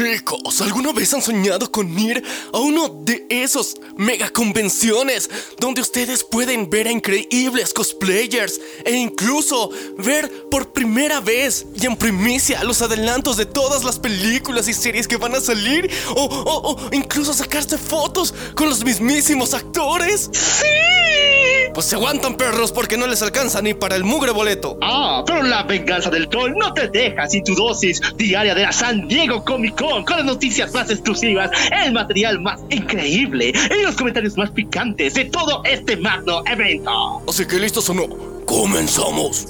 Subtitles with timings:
[0.00, 5.28] Chicos, ¿alguna vez han soñado con ir a uno de esos mega convenciones
[5.58, 9.68] donde ustedes pueden ver a increíbles cosplayers e incluso
[9.98, 15.06] ver por primera vez y en primicia los adelantos de todas las películas y series
[15.06, 15.90] que van a salir?
[16.16, 20.30] O, o, o incluso sacarse fotos con los mismísimos actores?
[20.32, 21.29] ¡Sí!
[21.74, 24.76] Pues se aguantan perros porque no les alcanza ni para el mugre boleto.
[24.82, 28.72] Ah, pero la venganza del troll no te deja sin tu dosis diaria de la
[28.72, 31.50] San Diego Comic Con con las noticias más exclusivas,
[31.84, 37.22] el material más increíble y los comentarios más picantes de todo este magno evento.
[37.28, 38.08] Así que listos o no,
[38.46, 39.46] comenzamos.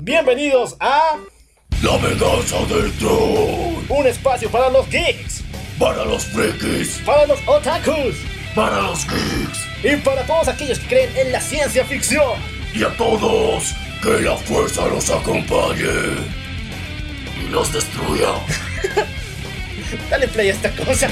[0.00, 1.16] Bienvenidos a
[1.82, 3.84] La venganza del troll.
[3.88, 5.44] un espacio para los geeks,
[5.78, 8.16] Para los frikis, para los otakus
[8.54, 12.38] para los geeks y para todos aquellos que creen en la ciencia ficción.
[12.72, 15.84] y a todos, que la fuerza los acompañe
[17.40, 18.28] y los destruya.
[20.10, 21.08] Dale play a esta cosa.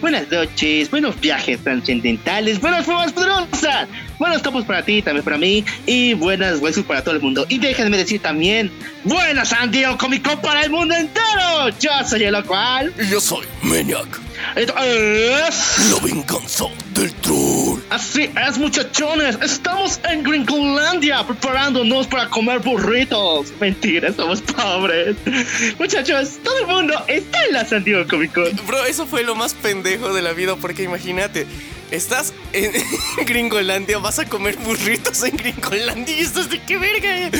[0.00, 5.64] Buenas noches, buenos viajes trascendentales, buenas formas poderosas, buenos topos para ti, también para mí,
[5.86, 7.46] y buenas huesos para todo el mundo.
[7.48, 8.70] Y déjenme decir también,
[9.04, 11.68] buenas San Diego Comic Con para el mundo entero.
[11.80, 12.92] Yo soy el cual.
[13.00, 14.20] Y yo soy Maniac,
[14.54, 15.90] Esto es...
[15.90, 17.80] la venganza del troll.
[17.90, 19.38] Así es, muchachones.
[19.42, 23.52] Estamos en Gringolandia preparándonos para comer burritos.
[23.60, 25.16] Mentira, somos pobres.
[25.78, 28.66] Muchachos, todo el mundo está en la San Diego Comic Con.
[28.66, 31.46] Bro, eso fue lo más pendejo de la vida porque imagínate.
[31.90, 32.72] Estás en
[33.26, 37.30] Gringolandia, vas a comer burritos en Gringolandia y estás de qué verga.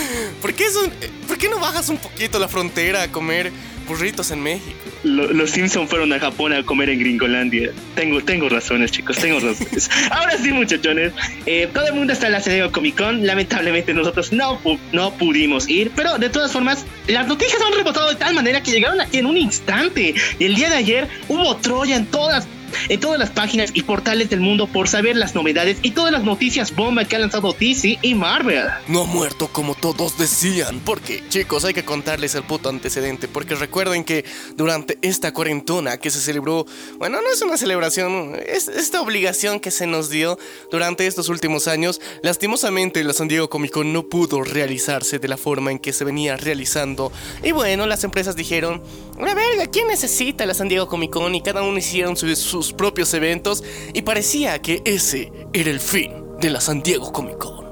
[0.40, 0.88] ¿Por qué, eso-
[1.26, 3.50] ¿Por qué no bajas un poquito la frontera a comer
[3.88, 4.76] burritos en México?
[5.02, 7.72] Lo- los Simpson fueron a Japón a comer en Gringolandia.
[7.96, 9.90] Tengo, tengo razones, chicos, tengo razones.
[10.10, 11.12] Ahora sí, muchachones.
[11.44, 13.26] eh, todo el mundo está en la San Diego Comic Con.
[13.26, 15.90] Lamentablemente nosotros no, pu- no pudimos ir.
[15.96, 19.26] Pero de todas formas, las noticias han rebotado de tal manera que llegaron aquí en
[19.26, 20.14] un instante.
[20.38, 22.46] Y el día de ayer hubo Troya en todas
[22.88, 26.24] en todas las páginas y portales del mundo por saber las novedades y todas las
[26.24, 28.66] noticias bomba que ha lanzado DC y Marvel.
[28.88, 30.80] No ha muerto como todos decían.
[30.84, 33.28] Porque, chicos, hay que contarles el puto antecedente.
[33.28, 34.24] Porque recuerden que
[34.56, 36.66] durante esta cuarentona que se celebró,
[36.98, 40.38] bueno, no es una celebración, es esta obligación que se nos dio
[40.70, 42.00] durante estos últimos años.
[42.22, 46.04] Lastimosamente, la San Diego Comic Con no pudo realizarse de la forma en que se
[46.04, 47.12] venía realizando.
[47.42, 48.82] Y bueno, las empresas dijeron:
[49.18, 51.34] A verga, ¿quién necesita la San Diego Comic Con?
[51.34, 53.62] Y cada uno hicieron su- sus propios eventos.
[53.92, 57.66] Y parecía que ese era el fin de la San Diego Comic Con.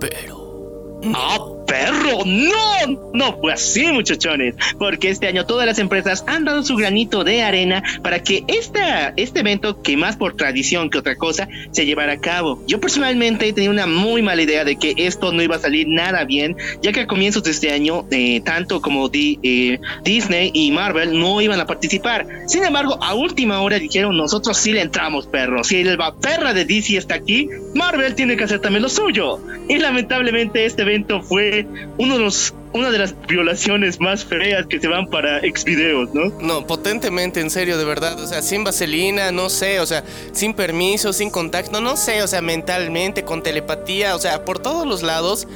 [0.00, 1.00] Pero.
[1.14, 2.24] ¡Ah, perro!
[2.24, 3.10] ¡No!
[3.12, 4.54] No fue así, muchachones.
[4.78, 9.12] Porque este año todas las empresas han dado su granito de arena para que esta,
[9.16, 12.62] este evento, que más por tradición que otra cosa, se llevara a cabo.
[12.66, 16.24] Yo personalmente tenía una muy mala idea de que esto no iba a salir nada
[16.24, 20.70] bien, ya que a comienzos de este año, eh, tanto como Di- eh, Disney y
[20.72, 22.26] Marvel no iban a participar.
[22.46, 25.62] Sin embargo, a última hora dijeron, nosotros sí le entramos, perro.
[25.64, 29.40] Si el perra de DC está aquí, Marvel tiene que hacer también lo suyo.
[29.68, 31.57] Y lamentablemente este evento fue
[31.98, 36.30] uno de los, una de las violaciones más feas que se van para exvideos, ¿no?
[36.40, 38.20] No, potentemente, en serio, de verdad.
[38.20, 42.28] O sea, sin vaselina, no sé, o sea, sin permiso, sin contacto, no sé, o
[42.28, 45.46] sea, mentalmente, con telepatía, o sea, por todos los lados.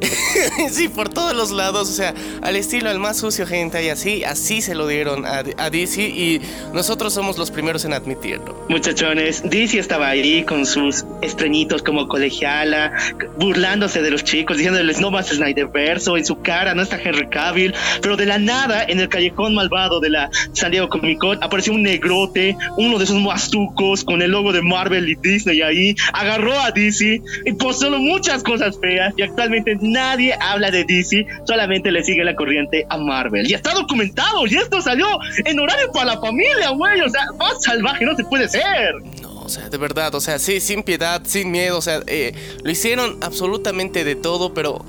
[0.70, 4.24] sí, por todos los lados, o sea, al estilo al más sucio, gente, y así,
[4.24, 6.40] así se lo dieron a, a DC y
[6.72, 8.66] nosotros somos los primeros en admitirlo.
[8.68, 12.92] Muchachones, DC estaba ahí con sus estreñitos como colegiala,
[13.38, 17.74] burlándose de los chicos, diciéndoles no más Snyderverso, en su cara no está Henry Cavill,
[18.02, 21.72] pero de la nada, en el callejón malvado de la San Diego Comic Con, apareció
[21.72, 26.58] un negrote, uno de esos mastucos con el logo de Marvel y Disney ahí, agarró
[26.60, 32.02] a DC y posó muchas cosas feas y actualmente nadie habla de DC, solamente le
[32.02, 33.48] sigue la corriente a Marvel.
[33.48, 35.06] Y está documentado y esto salió
[35.44, 38.94] en horario para la familia, güey, o sea, más salvaje no se puede ser.
[39.22, 42.34] No, o sea, de verdad, o sea, sí, sin piedad, sin miedo, o sea, eh,
[42.62, 44.84] lo hicieron absolutamente de todo, pero...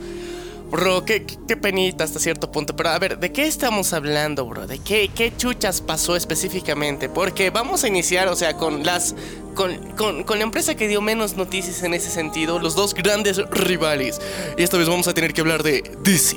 [0.76, 2.76] Bro, qué, qué- penita hasta cierto punto.
[2.76, 4.68] Pero a ver, ¿de qué estamos hablando, bro?
[4.68, 7.08] ¿De qué, qué chuchas pasó específicamente?
[7.08, 9.16] Porque vamos a iniciar, o sea, con las.
[9.56, 13.38] Con, con- con la empresa que dio menos noticias en ese sentido, los dos grandes
[13.52, 14.20] rivales.
[14.58, 16.36] Y esta vez vamos a tener que hablar de DC.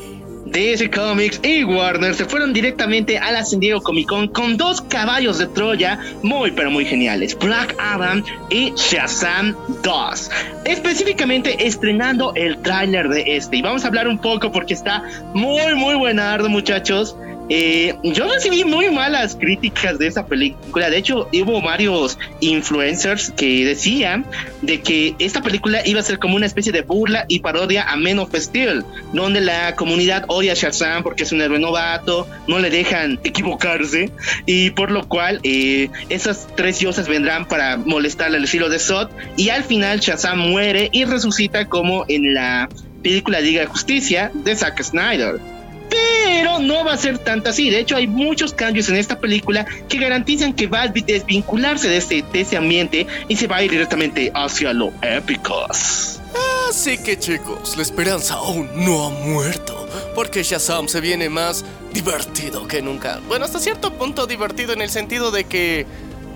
[0.51, 5.39] DC Comics y Warner se fueron directamente a la San Comic Con con dos caballos
[5.39, 10.31] de Troya muy pero muy geniales, Black Adam y Shazam 2.
[10.65, 13.57] Específicamente estrenando el tráiler de este.
[13.57, 15.03] Y vamos a hablar un poco porque está
[15.35, 17.17] muy muy buenardo muchachos.
[17.49, 20.91] Eh, yo recibí muy malas críticas de esa película.
[20.91, 24.27] De hecho, hubo varios influencers que decían
[24.63, 27.97] de que esta película iba a ser como una especie de burla y parodia a
[27.97, 32.59] Men of Steel, donde la comunidad odia a Shazam porque es un héroe novato, no
[32.59, 34.11] le dejan equivocarse,
[34.47, 39.11] y por lo cual eh, esas tres diosas vendrán para molestarle al estilo de Sot,
[39.37, 42.69] y al final Shazam muere y resucita como en la
[43.03, 45.41] película Liga de Justicia de Zack Snyder.
[45.91, 47.71] Pero no va a ser tanto así.
[47.71, 51.97] De hecho, hay muchos cambios en esta película que garantizan que va a desvincularse de
[51.99, 56.21] ese, de ese ambiente y se va a ir directamente hacia lo épicos.
[56.69, 59.89] Así que chicos, la esperanza aún no ha muerto.
[60.15, 63.21] Porque Shazam se viene más divertido que nunca.
[63.27, 65.87] Bueno, hasta cierto punto divertido en el sentido de que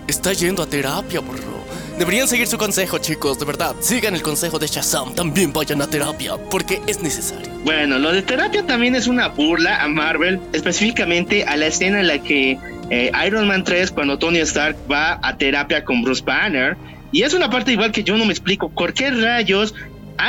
[0.07, 1.62] está yendo a terapia, bro.
[2.03, 3.77] Deberían seguir su consejo, chicos, de verdad.
[3.79, 7.49] Sigan el consejo de Shazam, también vayan a terapia, porque es necesario.
[7.63, 12.09] Bueno, lo de terapia también es una burla a Marvel, específicamente a la escena en
[12.09, 12.59] la que
[12.91, 16.77] eh, Iron Man 3, cuando Tony Stark va a terapia con Bruce Banner,
[17.13, 19.73] y es una parte igual que yo no me explico por qué rayos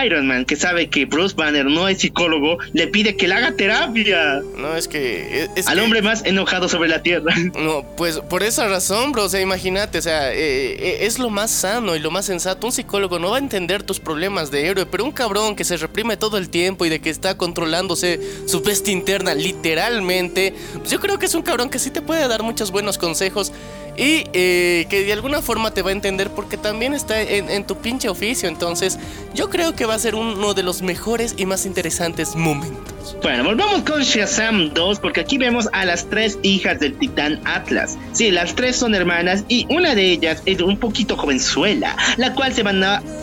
[0.06, 3.56] Iron Man, que sabe que Bruce Banner no es psicólogo, le pide que le haga
[3.56, 4.41] terapia.
[4.57, 5.50] No, es que...
[5.56, 7.33] Es Al hombre más enojado sobre la Tierra.
[7.63, 11.30] No, pues por esa razón, bro, o sea, imagínate, o sea, eh, eh, es lo
[11.30, 12.68] más sano y lo más sensato.
[12.68, 15.77] Un psicólogo no va a entender tus problemas de héroe, pero un cabrón que se
[15.77, 21.00] reprime todo el tiempo y de que está controlándose su bestia interna literalmente, pues yo
[21.00, 23.53] creo que es un cabrón que sí te puede dar muchos buenos consejos
[23.97, 27.77] y eh, que de alguna forma te va a entender porque también está en, tu
[27.77, 28.49] pinche oficio.
[28.49, 28.97] Entonces,
[29.33, 33.02] yo creo que va a ser uno de los mejores y más interesantes momentos.
[33.21, 37.97] Bueno, volvamos con Shazam 2 porque aquí vemos a las tres hijas del titán Atlas.
[38.13, 42.53] Sí, las tres son hermanas y una de ellas es un poquito jovenzuela, la cual
[42.53, 42.71] se va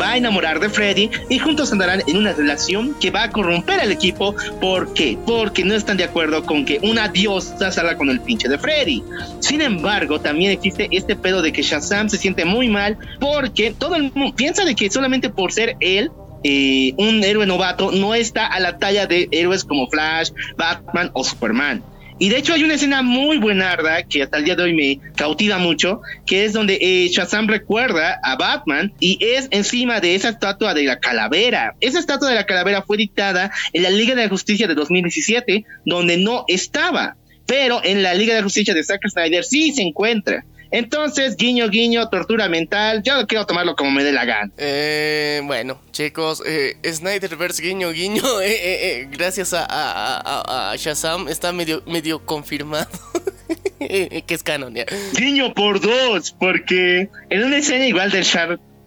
[0.01, 3.91] a, enamorar de Freddy y juntos andarán en una relación que va a corromper al
[3.91, 4.35] equipo.
[4.61, 5.17] ¿Por qué?
[5.25, 9.03] Porque no están de acuerdo con que una diosa salga con el pinche de Freddy.
[9.39, 13.97] Sin embargo, también existe este pedo de que Shazam se siente muy mal porque todo
[13.97, 16.11] el mundo piensa de que solamente por ser él
[16.45, 21.25] eh, un héroe novato no está a la talla de héroes como Flash, Batman o
[21.25, 21.83] Superman.
[22.19, 25.01] Y de hecho hay una escena muy buenarda que hasta el día de hoy me
[25.17, 30.29] cautiva mucho, que es donde eh, Shazam recuerda a Batman y es encima de esa
[30.29, 31.77] estatua de la calavera.
[31.81, 35.65] Esa estatua de la calavera fue dictada en la Liga de la Justicia de 2017,
[35.87, 37.17] donde no estaba
[37.51, 40.45] pero en la Liga de Justicia de Zack Snyder sí se encuentra.
[40.71, 44.53] Entonces, guiño, guiño, tortura mental, yo quiero tomarlo como me dé la gana.
[44.57, 51.53] Eh, bueno, chicos, eh, Snyderverse, guiño, guiño, eh, eh, gracias a, a, a, Shazam está
[51.53, 52.89] medio, medio confirmado.
[53.81, 54.85] que es canon, ya.
[55.17, 58.25] Guiño por dos, porque en una escena igual del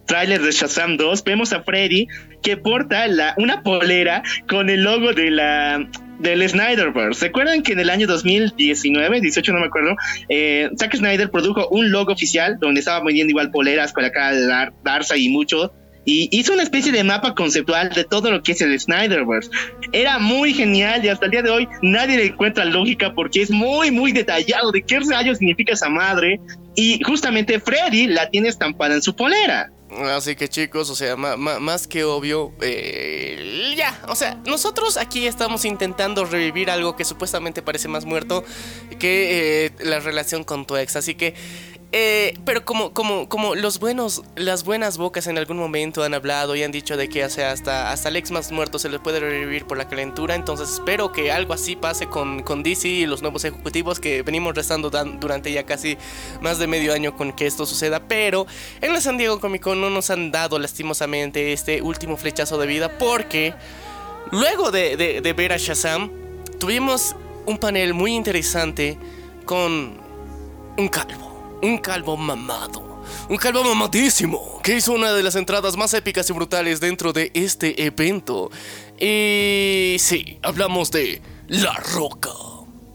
[0.06, 2.06] trailer de Shazam 2 vemos a Freddy
[2.42, 7.26] que porta la, una polera con el logo de la del Snyderverse.
[7.26, 9.96] ¿Recuerdan que en el año 2019, 18 no me acuerdo,
[10.28, 14.32] eh, Zack Snyder produjo un logo oficial donde estaba vendiendo igual poleras con la cara
[14.34, 15.72] de Dar Darza y mucho?
[16.06, 19.50] Y hizo una especie de mapa conceptual de todo lo que es el Snyderverse.
[19.92, 23.50] Era muy genial y hasta el día de hoy nadie le encuentra lógica porque es
[23.50, 26.40] muy, muy detallado de qué rayos significa esa madre.
[26.76, 29.70] Y justamente Freddy la tiene estampada en su polera.
[30.02, 35.64] Así que chicos, o sea, más que obvio, eh, ya, o sea, nosotros aquí estamos
[35.64, 38.44] intentando revivir algo que supuestamente parece más muerto
[38.98, 40.96] que eh, la relación con tu ex.
[40.96, 41.34] Así que
[41.96, 46.56] eh, pero como, como, como los buenos, las buenas bocas en algún momento han hablado
[46.56, 49.64] y han dicho de que hasta, hasta el ex más muerto se le puede revivir
[49.64, 50.34] por la calentura.
[50.34, 54.56] Entonces espero que algo así pase con, con DC y los nuevos ejecutivos que venimos
[54.56, 55.96] restando durante ya casi
[56.40, 58.00] más de medio año con que esto suceda.
[58.08, 58.44] Pero
[58.80, 62.66] en la San Diego Comic Con no nos han dado lastimosamente este último flechazo de
[62.66, 63.54] vida porque
[64.32, 66.10] luego de, de ver a Shazam
[66.58, 67.14] tuvimos
[67.46, 68.98] un panel muy interesante
[69.44, 69.96] con
[70.76, 71.23] un calvo
[71.64, 73.02] un calvo mamado.
[73.28, 77.30] Un calvo mamadísimo que hizo una de las entradas más épicas y brutales dentro de
[77.34, 78.50] este evento.
[78.98, 82.30] Y sí, hablamos de La Roca.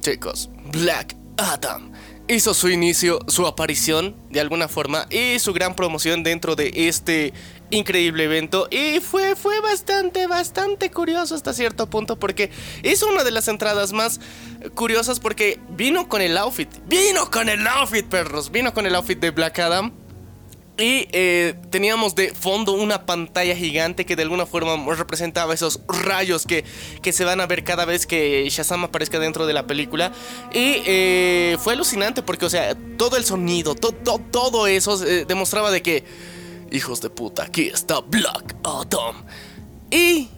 [0.01, 1.91] Chicos, Black Adam
[2.27, 7.33] hizo su inicio, su aparición de alguna forma y su gran promoción dentro de este
[7.71, 12.51] increíble evento y fue, fue bastante, bastante curioso hasta cierto punto porque
[12.83, 14.19] es una de las entradas más
[14.75, 19.19] curiosas porque vino con el outfit, vino con el outfit, perros, vino con el outfit
[19.19, 19.91] de Black Adam.
[20.77, 26.45] Y eh, teníamos de fondo una pantalla gigante que de alguna forma representaba esos rayos
[26.45, 26.63] que,
[27.01, 30.13] que se van a ver cada vez que Shazam aparezca dentro de la película.
[30.53, 35.81] Y eh, fue alucinante porque, o sea, todo el sonido, todo eso eh, demostraba de
[35.81, 36.05] que,
[36.71, 39.23] hijos de puta, aquí está Black Adam.
[39.91, 40.29] Y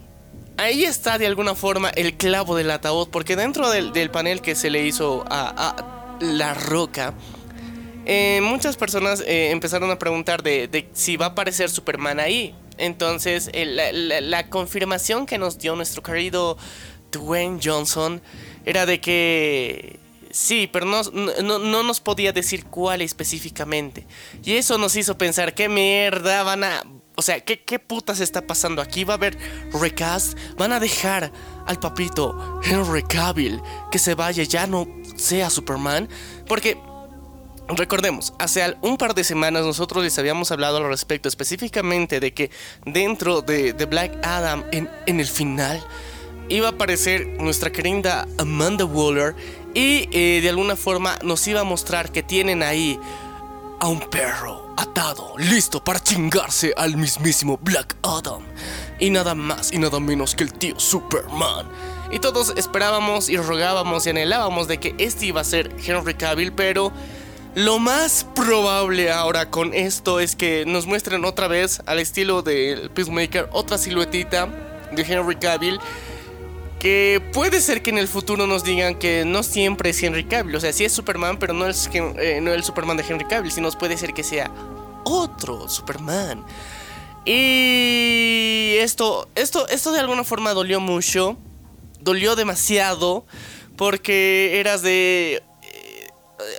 [0.56, 4.70] ahí está de alguna forma el clavo del ataúd, porque dentro del, panel que se
[4.70, 7.14] le hizo a La Roca,
[8.04, 12.54] eh, muchas personas eh, empezaron a preguntar de, si va a aparecer Superman ahí.
[12.78, 13.66] Entonces, eh,
[14.22, 16.56] la, confirmación que nos dio nuestro querido
[17.12, 18.20] Dwayne Johnson
[18.64, 20.00] era de que
[20.32, 21.02] sí, pero no,
[21.42, 24.06] no, nos podía decir cuál específicamente.
[24.42, 26.82] Y eso nos hizo pensar, ¿qué mierda van a...
[27.14, 29.04] O sea, ¿qué, qué putas está pasando aquí?
[29.04, 29.38] ¿Va a haber
[29.72, 30.36] recast?
[30.56, 31.30] ¿Van a dejar
[31.66, 33.60] al papito Henry Cavill
[33.90, 36.08] que se vaya, ya no sea Superman?
[36.48, 36.78] Porque
[37.68, 42.50] Recordemos, hace un par de semanas nosotros les habíamos hablado al respecto específicamente de que
[42.84, 45.82] dentro de, Black Adam en, el final
[46.48, 49.34] iba a aparecer nuestra querida Amanda Waller
[49.74, 52.98] y eh, de alguna forma nos iba a mostrar que tienen ahí
[53.80, 58.42] a un perro atado, listo para chingarse al mismísimo Black Adam.
[58.98, 61.66] Y nada más y nada menos que el tío Superman.
[62.12, 66.52] Y todos esperábamos y rogábamos y anhelábamos de que este iba a ser Henry Cavill,
[66.52, 66.92] pero
[67.54, 72.90] lo más probable ahora con esto es que nos muestren otra vez al estilo del
[72.90, 74.46] Peacemaker otra siluetita
[74.92, 75.80] de Henry Cavill.
[76.82, 80.56] Que puede ser que en el futuro nos digan que no siempre es Henry Cavill.
[80.56, 83.52] O sea, sí es Superman, pero no es, eh, no el Superman de Henry Cavill.
[83.52, 84.50] Sino puede ser que sea
[85.04, 86.44] otro Superman.
[87.24, 91.36] Y esto, esto, esto de alguna forma dolió mucho.
[92.00, 93.26] Dolió demasiado.
[93.76, 95.40] Porque eras de...
[95.62, 96.08] Eh,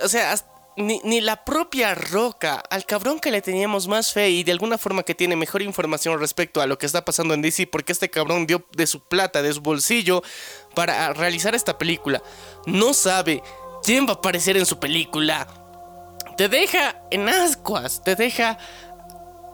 [0.02, 4.44] o sea, hasta ni, la propia Roca, al cabrón que le teníamos más fe y
[4.44, 7.66] de alguna forma que tiene mejor información respecto a lo que está pasando en DC,
[7.68, 10.22] porque este cabrón dio de su plata, de su bolsillo,
[10.74, 12.22] para realizar esta película,
[12.66, 13.42] no sabe
[13.82, 15.46] quién va a aparecer en su película.
[16.36, 18.58] Te deja en ascuas, te deja...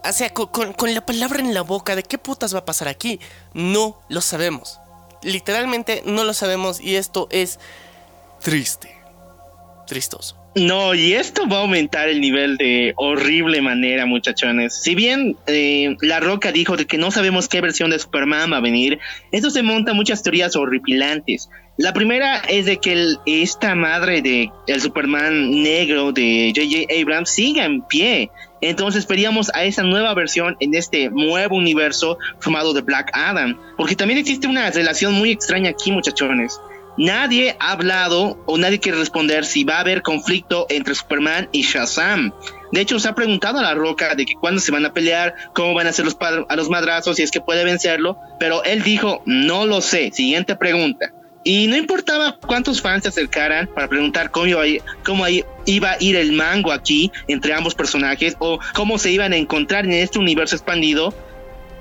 [0.02, 2.88] O sea, con, con la palabra en la boca de qué putas va a pasar
[2.88, 3.20] aquí.
[3.52, 4.80] No lo sabemos.
[5.22, 7.58] Literalmente no lo sabemos y esto es
[8.40, 8.98] triste.
[9.86, 10.39] Tristoso.
[10.56, 14.82] No, y esto va a aumentar el nivel de horrible manera, muchachones.
[14.82, 18.56] Si bien eh, La Roca dijo de que no sabemos qué versión de Superman va
[18.56, 18.98] a venir,
[19.30, 21.48] esto se monta muchas teorías horripilantes.
[21.76, 27.00] La primera es de que esta madre de el Superman negro de J.J.
[27.00, 28.30] Abrams siga en pie.
[28.60, 33.58] Entonces pedíamos a esa nueva versión en este nuevo universo formado de Black Adam.
[33.78, 36.60] Porque también existe una relación muy extraña aquí, muchachones.
[37.00, 41.62] Nadie ha hablado o nadie quiere responder si va a haber conflicto entre Superman y
[41.62, 42.30] Shazam.
[42.72, 45.34] De hecho, se ha preguntado a La Roca de que cuándo se van a pelear,
[45.54, 48.82] cómo van a ser los a los madrazos, si es que puede vencerlo, pero él
[48.82, 50.10] dijo, no lo sé.
[50.12, 51.10] Siguiente pregunta.
[51.42, 55.24] Y no importaba cuántos fans se acercaran para preguntar cómo iba, a ir, cómo
[55.64, 59.86] iba a ir el mango aquí entre ambos personajes o cómo se iban a encontrar
[59.86, 61.14] en este universo expandido.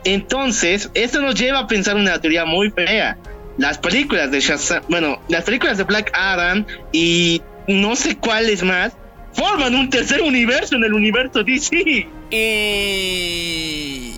[0.05, 3.17] Entonces, esto nos lleva a pensar una teoría muy fea
[3.59, 8.93] las películas de Shazam, bueno, las películas de Black Adam y no sé cuáles más,
[9.33, 12.07] forman un tercer universo en el universo DC.
[12.31, 14.13] Y...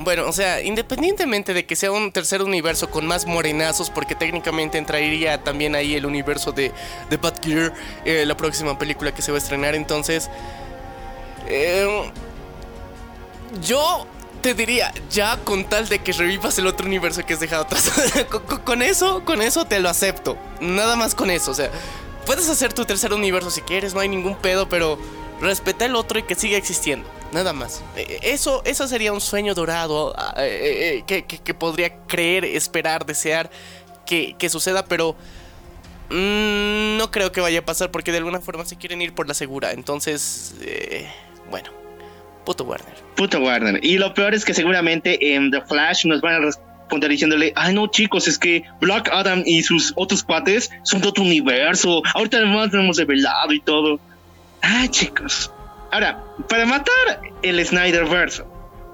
[0.00, 4.78] Bueno, o sea, independientemente de que sea un tercer universo con más morenazos, porque técnicamente
[4.78, 6.72] entraría también ahí el universo de,
[7.08, 7.72] de Batgear,
[8.04, 10.28] eh, la próxima película que se va a estrenar, entonces...
[11.46, 12.10] Eh,
[13.62, 14.08] yo
[14.42, 17.90] te diría, ya con tal de que revivas el otro universo que has dejado atrás.
[18.64, 20.36] con, eso, con eso te lo acepto.
[20.60, 21.52] Nada más con eso.
[21.52, 21.70] O sea,
[22.26, 24.98] puedes hacer tu tercer universo si quieres, no hay ningún pedo, pero
[25.40, 27.08] respeta el otro y que siga existiendo.
[27.32, 27.82] Nada más.
[27.96, 33.50] E, e, eso, eso sería un sueño dorado eh, eh, que, podría creer, esperar, desear
[34.04, 35.16] que, suceda, pero
[36.10, 39.28] mm, no creo que vaya a pasar porque de alguna forma se quieren ir por
[39.28, 39.72] la segura.
[39.72, 41.08] Entonces, eh,
[41.48, 41.81] bueno.
[42.44, 42.94] Puto Warner.
[43.14, 43.84] Puto Warner.
[43.84, 47.74] Y lo peor es que seguramente en The Flash nos van a responder diciéndole, ay
[47.74, 52.02] no chicos, es que Black Adam y sus otros cuates son de otro universo.
[52.14, 54.00] Ahorita además lo hemos revelado y todo.
[54.60, 55.50] Ay chicos.
[55.90, 58.44] Ahora, para matar el Snyderverse,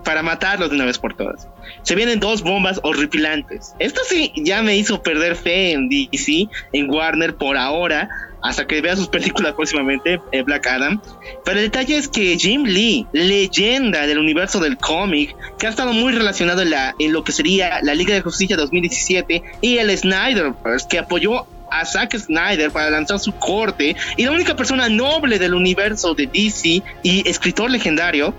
[0.05, 1.47] para matarlos de una vez por todas,
[1.83, 3.75] se vienen dos bombas horripilantes.
[3.79, 8.09] Esto sí ya me hizo perder fe en DC, en Warner por ahora,
[8.43, 11.01] hasta que vea sus películas próximamente, eh, Black Adam.
[11.45, 15.93] Pero el detalle es que Jim Lee, leyenda del universo del cómic, que ha estado
[15.93, 19.97] muy relacionado en, la, en lo que sería la Liga de Justicia 2017 y el
[19.97, 25.39] Snyderverse, que apoyó a Zack Snyder para lanzar su corte y la única persona noble
[25.39, 28.35] del universo de DC y escritor legendario,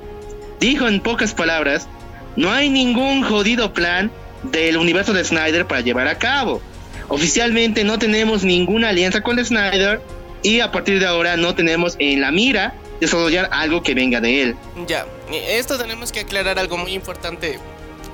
[0.60, 1.88] dijo en pocas palabras,
[2.36, 4.12] no hay ningún jodido plan
[4.44, 6.62] del universo de Snyder para llevar a cabo.
[7.10, 10.02] Oficialmente no tenemos ninguna alianza con Snyder
[10.42, 14.42] y a partir de ahora no tenemos en la mira desarrollar algo que venga de
[14.42, 14.56] él.
[14.88, 15.06] Ya,
[15.50, 17.60] esto tenemos que aclarar algo muy importante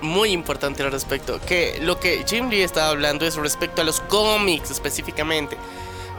[0.02, 1.40] muy importante al respecto.
[1.46, 5.58] Que lo que Jim Lee estaba hablando es respecto a los cómics específicamente.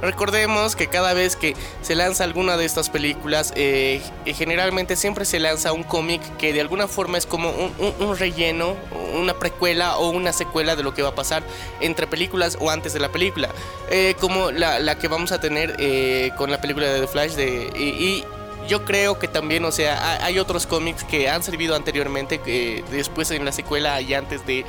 [0.03, 5.41] Recordemos que cada vez que se lanza alguna de estas películas, eh, generalmente siempre se
[5.41, 8.77] lanza un cómic que de alguna forma es como un, relleno,
[9.15, 11.43] una precuela o una secuela de lo que va a pasar
[11.81, 13.49] entre películas o antes de la película.
[13.91, 17.71] Eh, como la, que vamos a tener eh, con la película de The Flash de,
[17.77, 18.25] y
[18.69, 23.31] yo creo que también, o sea, hay otros cómics que han servido anteriormente, que después
[23.31, 24.65] en la secuela y antes de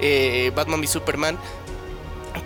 [0.00, 1.38] eh, Batman y Superman.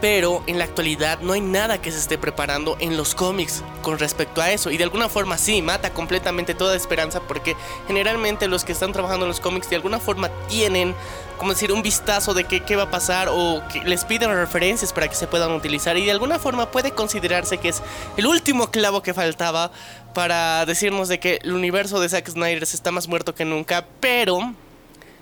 [0.01, 3.99] Pero en la actualidad no hay nada que se esté preparando en los cómics con
[3.99, 4.71] respecto a eso.
[4.71, 9.25] Y de alguna forma sí, mata completamente toda esperanza porque generalmente los que están trabajando
[9.25, 10.95] en los cómics de alguna forma tienen
[11.39, 14.93] como decir, un vistazo de qué, qué va a pasar o que les piden referencias
[14.93, 17.83] para que se puedan utilizar y de alguna forma puede considerarse que es
[18.17, 19.71] el último clavo que faltaba
[20.15, 24.55] para decirnos de que el universo de Zack Snyder está más muerto que nunca, pero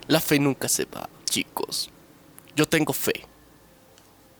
[0.07, 1.91] la fe nunca se va, chicos.
[2.55, 3.27] Yo tengo fe.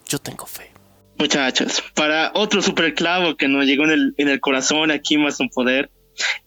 [0.09, 0.71] Yo tengo fe.
[1.19, 5.39] Muchachos, para otro super clavo que nos llegó en el, en el corazón aquí más
[5.41, 5.91] un poder,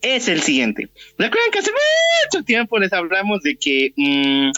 [0.02, 0.90] es el siguiente.
[1.18, 4.52] Recuerden que hace mucho tiempo les hablamos de que, mm,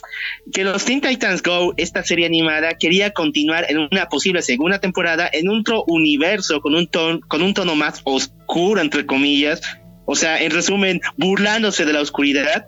[0.52, 5.30] que los Teen Titans Go, esta serie animada, quería continuar en una posible segunda temporada
[5.32, 9.62] en otro universo con un, tono, con un tono más oscuro, entre comillas.
[10.06, 12.66] O sea, en resumen, burlándose de la oscuridad.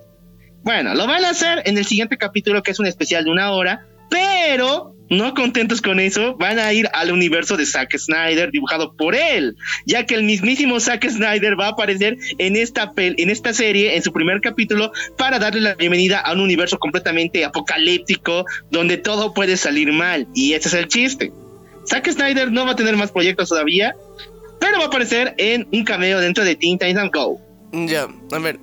[0.62, 3.50] Bueno, lo van a hacer en el siguiente capítulo, que es un especial de una
[3.50, 8.94] hora, pero no contentos con eso, van a ir al universo de Zack Snyder dibujado
[8.96, 13.52] por él, ya que el mismísimo Zack Snyder va a aparecer en esta, en esta
[13.52, 18.96] serie, en su primer capítulo, para darle la bienvenida a un universo completamente apocalíptico, donde
[18.96, 21.32] todo puede salir mal, y ese es el chiste.
[21.86, 23.94] Zack Snyder no va a tener más proyectos todavía,
[24.60, 27.38] pero va a aparecer en un cameo dentro de Teen Titans Go.
[27.72, 28.58] Ya, a ver,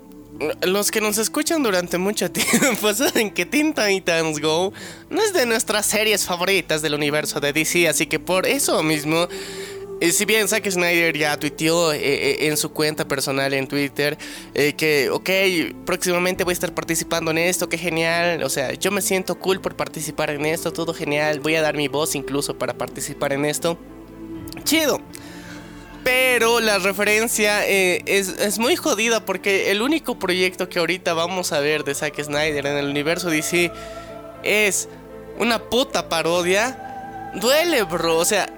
[0.62, 4.74] los que nos escuchan durante mucho tiempo saben que Teen Titans Go
[5.10, 9.27] no es de nuestras series favoritas del universo de DC, así que por eso mismo,
[10.00, 14.17] eh, si bien Zack Snyder ya tuiteó eh, eh, en su cuenta personal en Twitter
[14.54, 15.30] que, ok,
[15.86, 19.60] próximamente voy a estar participando en esto, qué genial, o sea, yo me siento cool
[19.60, 23.45] por participar en esto, todo genial, voy a dar mi voz incluso para participar en
[23.45, 23.78] esto.
[24.63, 25.02] Chido.
[26.03, 31.59] Pero la referencia eh, es, muy jodida porque el único proyecto que ahorita vamos a
[31.59, 33.71] ver de Zack Snyder en el universo DC
[34.43, 34.88] es
[35.38, 37.31] una puta parodia.
[37.35, 38.17] Duele, bro.
[38.17, 38.49] O sea,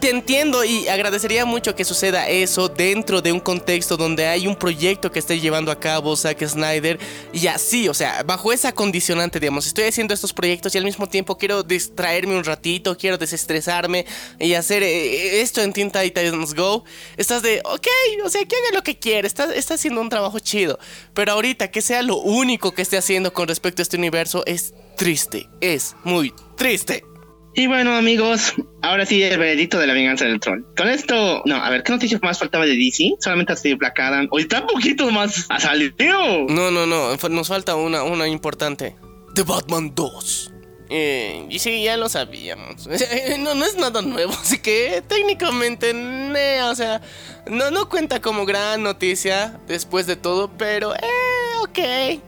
[0.00, 4.56] te entiendo y agradecería mucho que suceda eso dentro de un contexto donde hay un
[4.56, 6.98] proyecto que esté llevando a cabo Zack Snyder
[7.32, 11.08] y así, o sea, bajo esa condicionante, digamos, estoy haciendo estos proyectos y al mismo
[11.08, 14.04] tiempo quiero distraerme un ratito, quiero desestresarme
[14.40, 16.84] y hacer eh, esto en Teen Titans Go.
[17.16, 17.86] Estás de, ok,
[18.24, 20.78] o sea, que haga lo que quiera, está, está haciendo un trabajo chido,
[21.14, 24.74] pero ahorita que sea lo único que esté haciendo con respecto a este universo es
[24.96, 27.11] triste, es muy triste.
[27.54, 30.64] Y bueno, amigos, ahora sí el veredicto de la venganza del troll.
[30.74, 33.16] Con esto, no, a ver, ¿qué noticias más faltaba de DC?
[33.20, 34.24] Solamente ha sido placada.
[34.30, 35.94] Hoy está un poquito más a salir.
[35.98, 38.96] No, no, no, nos falta una, una importante.
[39.34, 40.52] The Batman 2.
[40.94, 42.86] Eh, y sí, ya lo sabíamos.
[43.38, 45.92] no, no es nada nuevo, así que técnicamente,
[46.62, 47.02] o sea,
[47.46, 50.98] no, no cuenta como gran noticia después de todo, pero, eh,
[51.62, 51.78] ok.
[51.78, 52.22] Eh,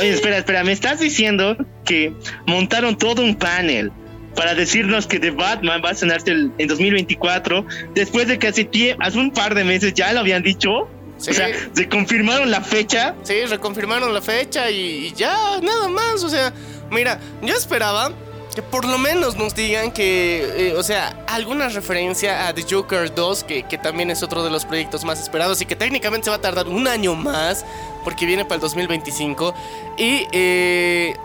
[0.00, 2.12] Oye, espera, espera, me estás diciendo que
[2.46, 3.92] montaron todo un panel
[4.34, 8.68] para decirnos que The Batman va a estrenarse en 2024, después de que hace,
[9.00, 10.88] hace un par de meses ya lo habían dicho.
[11.18, 13.14] O sea, se confirmaron la fecha.
[13.22, 16.22] Sí, reconfirmaron la fecha y, ya, nada más.
[16.22, 16.52] O sea,
[16.90, 18.12] mira, yo esperaba
[18.54, 23.14] que por lo menos nos digan que, eh, o sea, alguna referencia a The Joker
[23.14, 26.30] 2, que, que, también es otro de los proyectos más esperados y que técnicamente se
[26.30, 27.64] va a tardar un año más,
[28.06, 29.52] porque viene para el 2025.
[29.96, 31.16] Y, eh,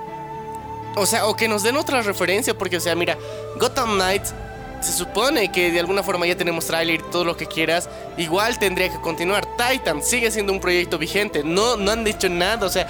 [0.95, 3.19] o sea, o que nos den otra referencia, porque, o sea, mira,
[3.59, 4.33] Gotham Knights
[4.81, 7.87] se supone que de alguna forma ya tenemos trailer todo lo que quieras.
[8.17, 9.45] Igual tendría que continuar.
[9.57, 11.43] Titan sigue siendo un proyecto vigente.
[11.43, 12.65] No, no han dicho nada.
[12.65, 12.87] O sea,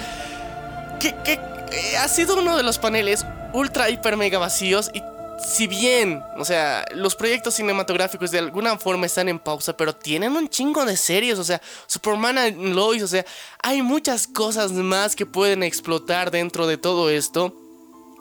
[0.98, 4.90] que, que eh, ha sido uno de los paneles ultra, hiper, mega vacíos.
[4.94, 5.02] Y
[5.44, 10.36] si bien, o sea, los proyectos cinematográficos de alguna forma están en pausa, pero tienen
[10.36, 13.24] un chingo de series, o sea, Superman and Lois, o sea,
[13.62, 17.56] hay muchas cosas más que pueden explotar dentro de todo esto.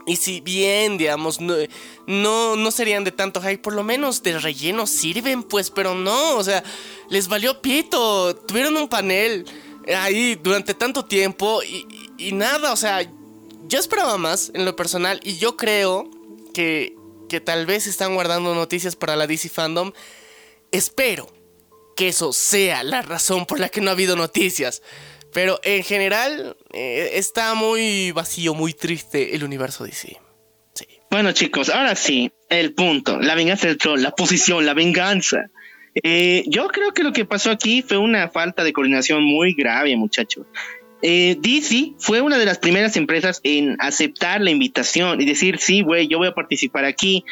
[0.08, 4.88] Y si bien, digamos, no, no, serían de tanto hype, por lo menos de relleno
[4.88, 6.64] sirven, pues, pero no, o sea,
[7.10, 8.36] les valió pito.
[8.36, 9.46] Tuvieron un panel
[9.96, 11.86] ahí durante tanto tiempo y,
[12.18, 13.04] y nada, o sea,
[13.68, 16.10] yo esperaba más en lo personal y yo creo
[16.54, 16.96] que,
[17.32, 19.94] que tal vez están guardando noticias para la DC Fandom.
[20.70, 21.32] Espero
[21.96, 24.84] que eso sea la razón por la que no ha habido noticias.
[25.32, 30.20] Pero en general eh, está muy vacío, muy triste el universo DC.
[30.74, 30.86] Sí.
[31.10, 35.50] Bueno chicos, ahora sí, el punto, la venganza del troll, la posición, la venganza.
[36.04, 39.96] Eh, yo creo que lo que pasó aquí fue una falta de coordinación muy grave,
[39.96, 40.48] muchachos.
[41.02, 45.82] Eh, DC fue una de las primeras empresas en aceptar la invitación y decir, sí,
[45.82, 47.24] güey, yo voy a participar aquí.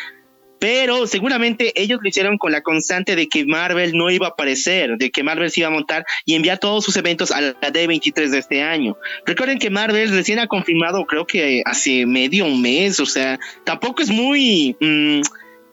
[0.59, 4.97] Pero seguramente ellos lo hicieron con la constante de que Marvel no iba a aparecer,
[4.97, 8.29] de que Marvel se iba a montar y enviar todos sus eventos a la D23
[8.29, 8.97] de este año.
[9.25, 14.09] Recuerden que Marvel recién ha confirmado, creo que hace medio mes, o sea, tampoco es
[14.09, 14.75] muy...
[14.81, 15.21] Mmm,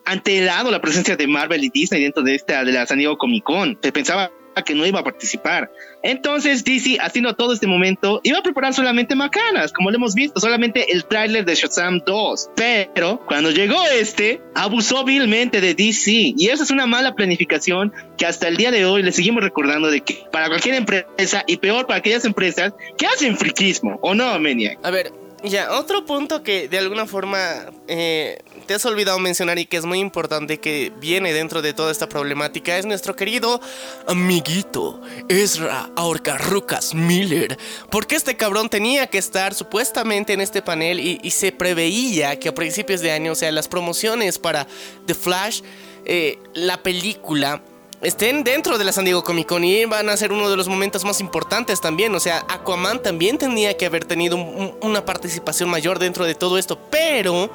[0.07, 3.43] antelado la presencia de Marvel y Disney dentro de esta de la San Diego Comic
[3.43, 3.77] Con.
[3.83, 4.31] Se pensaba
[4.63, 5.71] que no iba a participar.
[6.03, 10.39] Entonces DC, haciendo todo este momento, iba a preparar solamente macanas, como lo hemos visto,
[10.39, 12.51] solamente el tráiler de Shazam 2.
[12.55, 16.33] Pero cuando llegó este, abusó vilmente de DC.
[16.37, 19.89] Y eso es una mala planificación que hasta el día de hoy le seguimos recordando
[19.89, 24.39] de que para cualquier empresa, y peor para aquellas empresas que hacen friquismo, ¿o no,
[24.39, 24.79] Maniac?
[24.83, 25.11] A ver,
[25.43, 29.85] ya, otro punto que de alguna forma eh, te has olvidado mencionar y que es
[29.85, 33.61] muy importante que viene dentro de toda esta problemática es nuestro querido
[34.07, 37.57] amiguito Ezra Ahorcarrucas Miller.
[37.91, 42.55] Porque este cabrón tenía que estar supuestamente en este panel y, se preveía que a
[42.55, 44.65] principios de año, o sea, las promociones para
[45.05, 45.61] The Flash,
[46.05, 47.61] eh, la película
[48.01, 50.67] estén dentro de la San Diego Comic Con y van a ser uno de los
[50.67, 52.13] momentos más importantes también.
[52.15, 56.57] O sea, Aquaman también tenía que haber tenido un, una participación mayor dentro de todo
[56.57, 57.49] esto, pero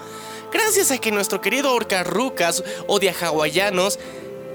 [0.52, 3.98] gracias a que nuestro querido Orca Rucas odia hawaianos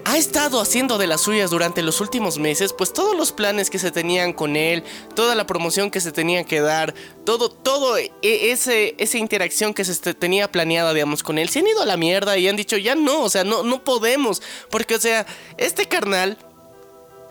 [0.07, 3.77] ha estado haciendo de las suyas durante los últimos meses, pues todos los planes que
[3.77, 6.93] se tenían con él, toda la promoción que se tenía que dar,
[7.25, 11.67] todo, todo e, ese, esa interacción que se tenía planeada, digamos, con él, se han
[11.67, 14.95] ido a la mierda y han dicho, ya no, o sea, no, no podemos, porque,
[14.95, 15.25] o sea,
[15.57, 16.37] este carnal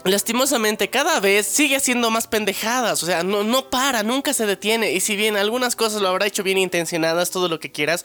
[0.04, 4.92] lastimosamente cada vez sigue haciendo más pendejadas, o sea, no, no para, nunca se detiene.
[4.92, 8.04] Y si bien algunas cosas lo habrá hecho bien intencionadas, todo lo que quieras,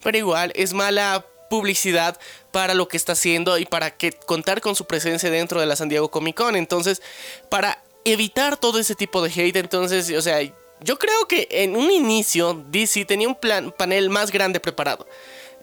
[0.00, 2.18] pero igual es mala publicidad
[2.50, 5.76] para lo que está haciendo y para que contar con su presencia dentro de la
[5.76, 6.56] San Diego Comic Con.
[6.56, 7.02] Entonces,
[7.50, 10.40] para evitar todo ese tipo de hate, entonces, o sea,
[10.80, 15.06] yo creo que en un inicio DC tenía un plan, panel más grande preparado.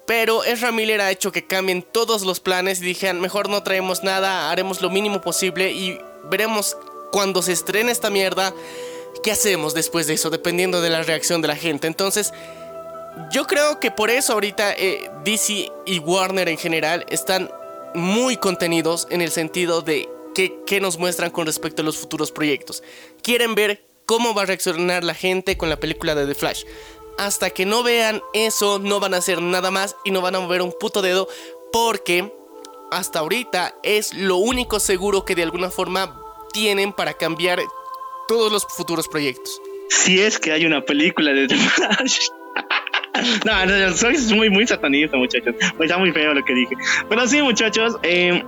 [0.05, 4.03] Pero Ezra Miller ha hecho que cambien todos los planes y dijeron, mejor no traemos
[4.03, 6.77] nada, haremos lo mínimo posible y veremos
[7.11, 8.53] cuando se estrene esta mierda,
[9.23, 11.87] qué hacemos después de eso, dependiendo de la reacción de la gente.
[11.87, 12.31] Entonces,
[13.31, 17.49] yo creo que por eso ahorita eh, DC y Warner en general están
[17.93, 22.81] muy contenidos en el sentido de qué nos muestran con respecto a los futuros proyectos.
[23.21, 26.63] Quieren ver cómo va a reaccionar la gente con la película de The Flash.
[27.17, 30.39] Hasta que no vean eso, no van a hacer nada más y no van a
[30.39, 31.27] mover un puto dedo
[31.73, 32.33] porque
[32.91, 36.19] hasta ahorita es lo único seguro que de alguna forma
[36.53, 37.59] tienen para cambiar
[38.27, 39.61] todos los futuros proyectos.
[39.89, 42.19] Si es que hay una película de The Flash.
[43.45, 45.55] no, no, soy muy, muy satanista, muchachos.
[45.77, 46.75] Pues está muy feo lo que dije.
[47.07, 48.43] Pero sí, muchachos, eh,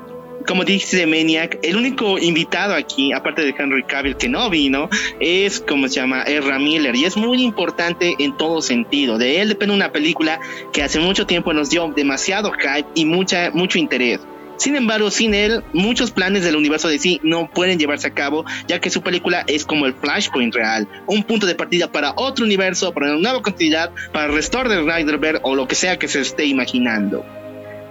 [0.47, 5.59] como dice Maniac, el único invitado aquí, aparte de Henry Cavill que no vino, es
[5.61, 9.17] como se llama Ezra Miller y es muy importante en todo sentido.
[9.17, 10.39] De él depende una película
[10.73, 14.21] que hace mucho tiempo nos dio demasiado hype y mucha, mucho interés.
[14.61, 18.45] Sin embargo, sin él, muchos planes del universo de sí no pueden llevarse a cabo,
[18.67, 22.45] ya que su película es como el Flashpoint real, un punto de partida para otro
[22.45, 26.07] universo, para una nueva continuidad, para el restore de Snyderverse o lo que sea que
[26.07, 27.25] se esté imaginando.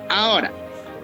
[0.09, 0.53] Ahora,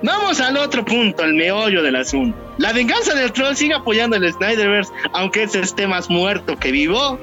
[0.02, 2.38] Vamos al otro punto, al meollo del asunto.
[2.58, 7.18] La venganza del troll sigue apoyando el Snyderverse, aunque ese esté más muerto que vivo.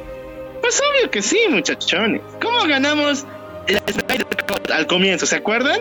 [0.59, 2.21] Pues obvio que sí, muchachones.
[2.41, 3.25] ¿Cómo ganamos
[3.67, 4.25] el Snyder
[4.73, 5.27] al comienzo?
[5.27, 5.79] ¿Se acuerdan?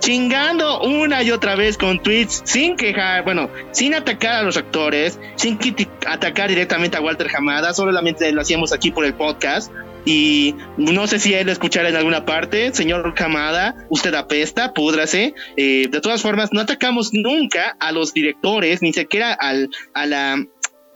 [0.00, 5.18] Chingando una y otra vez con tweets sin quejar, bueno, sin atacar a los actores,
[5.36, 5.58] sin
[6.06, 9.70] atacar directamente a Walter Hamada, solamente lo hacíamos aquí por el podcast.
[10.06, 15.34] Y no sé si él lo escuchará en alguna parte, señor Hamada, usted apesta, púdrase.
[15.58, 20.42] Eh, de todas formas, no atacamos nunca a los directores, ni siquiera al, a la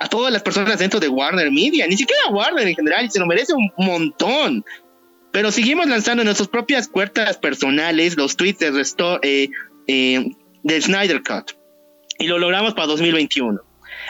[0.00, 3.10] a todas las personas dentro de Warner Media, ni siquiera a Warner en general, y
[3.10, 4.64] se lo merece un montón
[5.34, 9.50] pero seguimos lanzando en nuestras propias cuentas personales los tweets de eh,
[9.88, 11.56] eh, Snyder Cut.
[12.20, 13.60] Y lo logramos para 2021.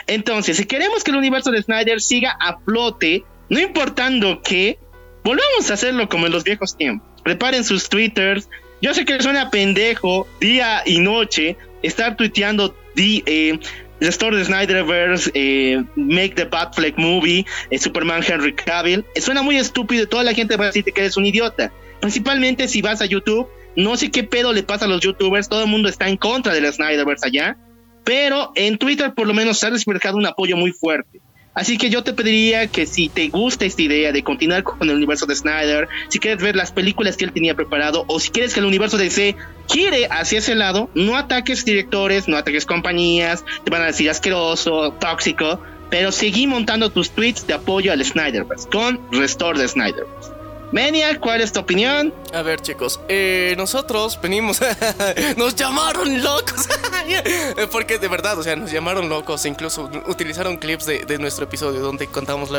[0.05, 4.77] Entonces, si queremos que el universo de Snyder siga a flote, no importando qué,
[5.23, 7.09] volvamos a hacerlo como en los viejos tiempos.
[7.23, 8.47] Preparen sus twitters.
[8.79, 13.57] Yo sé que suena pendejo día y noche estar tuiteando eh,
[13.99, 19.05] The Snyderverse, eh, Make the Batfleck Movie, eh, Superman Henry Cavill.
[19.15, 21.71] Eh, suena muy estúpido y toda la gente va a decirte que eres un idiota.
[22.01, 25.63] Principalmente si vas a YouTube, no sé qué pedo le pasa a los youtubers, todo
[25.63, 27.57] el mundo está en contra de la Snyderverse allá,
[28.03, 31.21] pero en Twitter por lo menos se ha reflejado un apoyo muy fuerte.
[31.55, 34.95] Así que yo te pediría que si te gusta esta idea de continuar con el
[34.95, 38.53] universo de Snyder, si quieres ver las películas que él tenía preparado, o si quieres
[38.53, 39.37] que el universo DC
[39.69, 44.91] quiere hacia ese lado, no ataques directores, no ataques compañías, te van a decir asqueroso,
[44.99, 50.34] tóxico, pero seguí montando tus tweets de apoyo al Snyderverse con Restore de Snyderverse.
[50.75, 52.13] Menia, ¿cuál es tu opinión?
[52.33, 54.59] A ver, chicos, eh, nosotros venimos.
[55.37, 56.67] nos llamaron locos.
[57.71, 59.45] Porque de verdad, o sea, nos llamaron locos.
[59.45, 62.49] Incluso utilizaron clips de, nuestro episodio donde contamos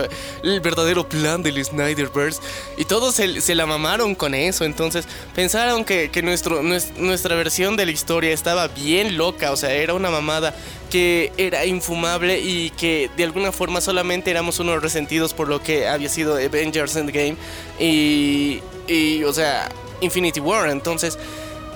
[0.42, 2.40] el verdadero plan del Snyderverse.
[2.78, 4.64] Y todos se, la mamaron con eso.
[4.64, 9.52] Entonces pensaron que, nuestro, nuestra versión de la historia estaba bien loca.
[9.52, 10.54] O sea, era una mamada
[10.86, 15.86] que era infumable y que de alguna forma solamente éramos unos resentidos por lo que
[15.88, 17.36] había sido Avengers Endgame
[17.78, 19.68] y, y o sea,
[20.00, 20.68] Infinity War.
[20.70, 21.18] Entonces,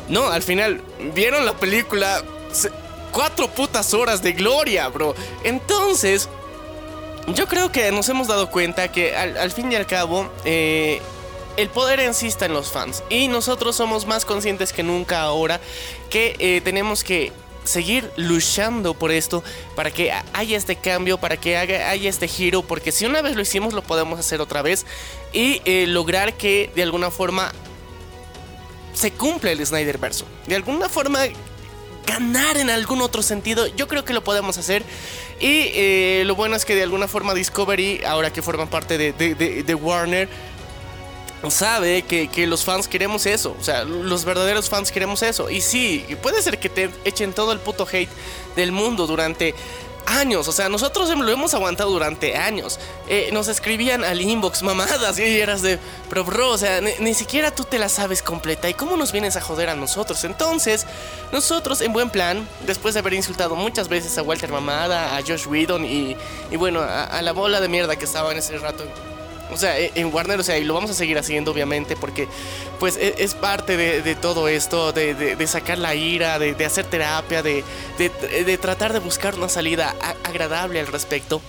[0.08, 0.82] no, al final
[1.14, 2.22] vieron la película
[3.12, 5.14] cuatro putas horas de gloria, bro.
[5.44, 6.28] Entonces,
[7.34, 11.00] yo creo que nos hemos dado cuenta que al, fin y al cabo, eh,
[11.56, 13.02] el poder en sí está en los fans.
[13.08, 15.60] Y nosotros somos más conscientes que nunca ahora
[16.08, 17.32] que eh, tenemos que
[17.70, 19.42] seguir luchando por esto
[19.74, 23.42] para que haya este cambio, para que haya, este giro, porque si una vez lo
[23.42, 24.86] hicimos lo podemos hacer otra vez
[25.32, 27.52] y eh, lograr que de alguna forma
[28.92, 30.26] se cumpla el Snyder verso.
[30.46, 31.20] De alguna forma
[32.06, 34.82] ganar en algún otro sentido, yo creo que lo podemos hacer.
[35.38, 39.12] Y eh, lo bueno es que de alguna forma Discovery, ahora que forman parte de,
[39.12, 40.28] de Warner,
[41.48, 43.56] sabe que, los fans queremos eso.
[43.58, 45.48] O sea, los verdaderos fans queremos eso.
[45.48, 48.10] Y sí, puede ser que te echen todo el puto hate
[48.56, 49.54] del mundo durante
[50.06, 50.48] años.
[50.48, 52.78] O sea, nosotros lo hemos aguantado durante años.
[53.08, 57.50] Eh, nos escribían al inbox mamadas y eras de, pero bro, o sea, ni, siquiera
[57.54, 58.68] tú te la sabes completa.
[58.68, 60.24] ¿Y cómo nos vienes a joder a nosotros?
[60.24, 60.86] Entonces,
[61.32, 65.46] nosotros en buen plan, después de haber insultado muchas veces a Walter Mamada, a Josh
[65.46, 66.16] Whedon y,
[66.56, 68.84] bueno, a la bola de mierda que estaba en ese rato
[69.52, 72.28] o sea, e, en Warner, o sea, y lo vamos a seguir haciendo, obviamente, porque
[72.78, 77.62] pues e, es, parte de, todo esto, de, sacar la ira, de, hacer terapia, de,
[78.60, 81.40] tratar de buscar una salida agradable al respecto.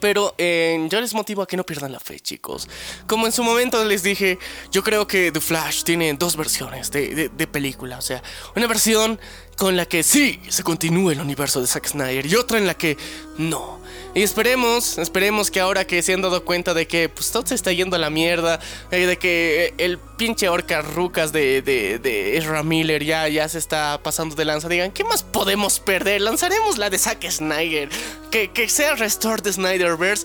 [0.00, 2.68] Pero eh, yo les motivo a que no pierdan la fe, chicos.
[3.06, 4.38] Como en su momento les dije,
[4.72, 7.98] yo creo que The Flash tiene dos versiones de, de, película.
[7.98, 8.22] O sea,
[8.56, 9.20] una versión
[9.58, 12.74] con la que sí se continúa el universo de Zack Snyder y otra en la
[12.74, 12.96] que
[13.36, 13.83] no.
[14.14, 17.56] Y esperemos, esperemos que ahora que se han dado cuenta de que pues todo se
[17.56, 18.60] está yendo a la mierda,
[18.92, 24.00] eh, de que el pinche orca rucas de, de, Ezra Miller ya, ya se está
[24.04, 26.20] pasando de lanza, digan, ¿qué más podemos perder?
[26.20, 27.88] Lanzaremos la de Zack Snyder,
[28.30, 30.24] que, que sea Restore the Snyderverse,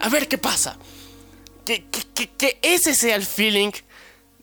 [0.00, 0.76] a ver qué pasa.
[1.64, 3.70] Que, que ese sea el feeling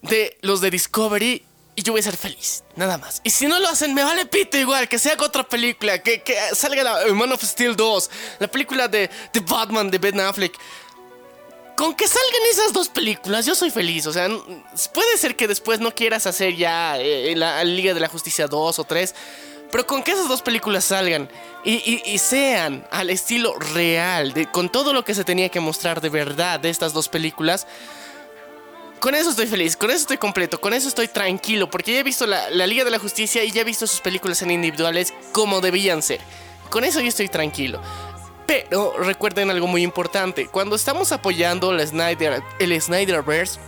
[0.00, 1.42] de los de Discovery
[1.78, 3.20] y yo voy a ser feliz, nada más.
[3.22, 6.34] Y si no lo hacen, me vale pito igual, que sea otra película, que, que
[6.54, 10.58] salga la Man of Steel 2, la película de, de Batman de Ben Affleck.
[11.76, 14.06] Con que salgan esas dos películas, yo soy feliz.
[14.06, 14.26] O sea,
[14.94, 18.78] puede ser que después no quieras hacer ya eh, la Liga de la Justicia 2
[18.78, 19.14] o 3,
[19.70, 21.28] pero con que esas dos películas salgan
[21.62, 26.00] y, y, sean al estilo real, de, con todo lo que se tenía que mostrar
[26.00, 27.66] de verdad de estas dos películas,
[29.06, 32.02] con eso estoy feliz, con eso estoy completo, con eso estoy tranquilo, porque ya he
[32.02, 35.60] visto la, Liga de la Justicia y ya he visto sus películas en individuales como
[35.60, 36.18] debían ser.
[36.70, 37.80] Con eso yo estoy tranquilo.
[38.48, 43.60] Pero recuerden algo muy importante, cuando estamos apoyando el, Snyder, el Snyderverse,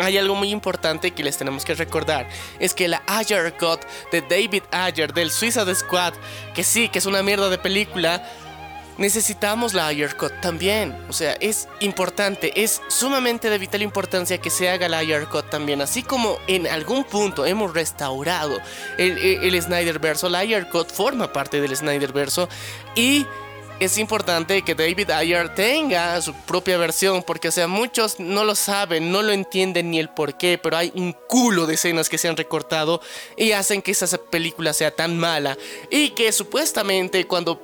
[0.00, 2.28] hay algo muy importante que les tenemos que recordar.
[2.58, 6.14] Es que la Ayer Cut de David Ayer del Suicide Squad,
[6.56, 8.28] que sí, que es una mierda de película,
[9.00, 10.96] necesitamos la Cut también.
[11.08, 15.80] O sea, es importante, es sumamente de vital importancia que se haga la Cut también.
[15.80, 18.60] Así como en algún punto hemos restaurado
[18.98, 22.48] el, el, Snyder Verso, la Cut forma parte del Snyder Verso
[22.94, 23.26] y
[23.80, 28.54] es importante que David Ayer tenga su propia versión, porque o sea, muchos no lo
[28.54, 32.18] saben, no lo entienden ni el por qué, pero hay un culo de escenas que
[32.18, 33.00] se han recortado
[33.38, 35.56] y hacen que esa película sea tan mala
[35.88, 37.58] y que supuestamente cuando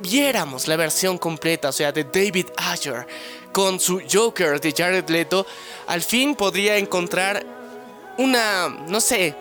[0.00, 3.06] viéramos la versión completa, o sea, de David Ayer
[3.52, 5.46] con su Joker de Jared Leto,
[5.86, 7.46] al fin podría encontrar
[8.18, 9.36] una, no sé,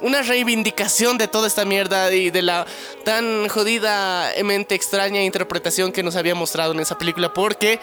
[0.00, 2.66] una reivindicación de toda esta mierda y de la
[3.04, 7.78] tan jodida mente extraña interpretación que nos había mostrado en esa película, porque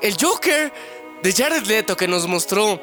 [0.00, 0.72] el Joker
[1.22, 2.80] de Jared Leto que nos mostró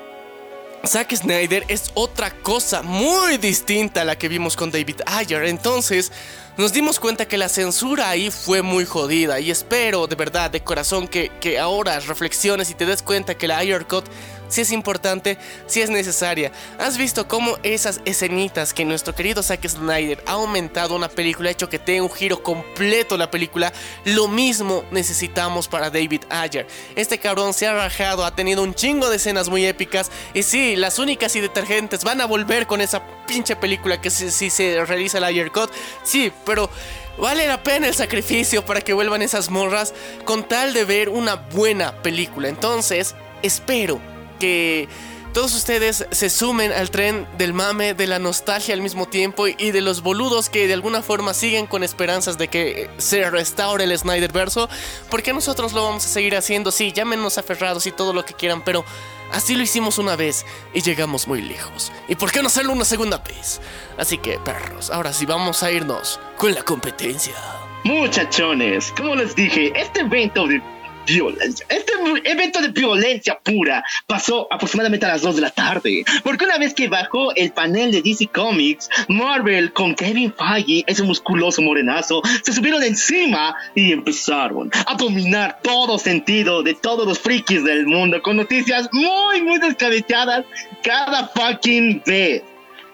[0.85, 5.45] Zack Snyder es otra cosa muy distinta a la que vimos con David Ayer.
[5.45, 6.11] Entonces,
[6.57, 9.39] nos dimos cuenta que la censura ahí fue muy jodida.
[9.39, 13.47] Y espero de verdad, de corazón, que, que ahora reflexiones y te des cuenta que
[13.47, 14.05] la Ayer Cut
[14.49, 16.51] si es importante, si es necesaria.
[16.79, 21.51] ¿Has visto cómo esas escenitas que nuestro querido Zack Snyder ha aumentado una película, ha
[21.53, 23.71] hecho que tenga un giro completo la película?
[24.05, 26.67] Lo mismo necesitamos para David Ayer.
[26.95, 30.11] Este cabrón se ha rajado, ha tenido un chingo de escenas muy épicas.
[30.33, 34.49] Y sí, las únicas y detergentes van a volver con esa pinche película que si,
[34.49, 35.71] se realiza el Ayer Cut.
[36.03, 36.69] Sí, pero...
[37.17, 41.35] Vale la pena el sacrificio para que vuelvan esas morras con tal de ver una
[41.35, 42.47] buena película.
[42.47, 43.99] Entonces, espero
[44.39, 44.87] que
[45.33, 49.71] todos ustedes se sumen al tren del mame, de la nostalgia al mismo tiempo y
[49.71, 53.95] de los boludos que de alguna forma siguen con esperanzas de que se restaure el
[53.95, 54.67] Snyder verso,
[55.11, 58.63] porque nosotros lo vamos a seguir haciendo, sí, llámenos aferrados y todo lo que quieran,
[58.63, 58.83] pero
[59.31, 61.91] así lo hicimos una vez y llegamos muy lejos.
[62.07, 63.61] ¿Y por qué no hacerlo una segunda vez?
[63.97, 67.35] Así que, perros, ahora sí vamos a irnos con la competencia.
[67.83, 70.61] Muchachones, como les dije, este evento de
[71.09, 71.65] violencia.
[71.69, 71.93] Este
[72.25, 76.73] evento de violencia pura pasó aproximadamente a las 2 de la tarde, porque una vez
[76.73, 82.53] que bajó el panel de DC Comics, Marvel con Kevin Feige, ese musculoso morenazo, se
[82.53, 88.37] subieron encima y empezaron a dominar todo sentido de todos los frikis del mundo con
[88.37, 90.45] noticias muy, muy descabelladas
[90.83, 92.43] cada fucking vez.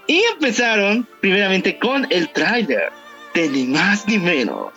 [0.07, 2.91] Y empezaron primeramente con el trailer
[3.33, 4.71] de ni más ni menos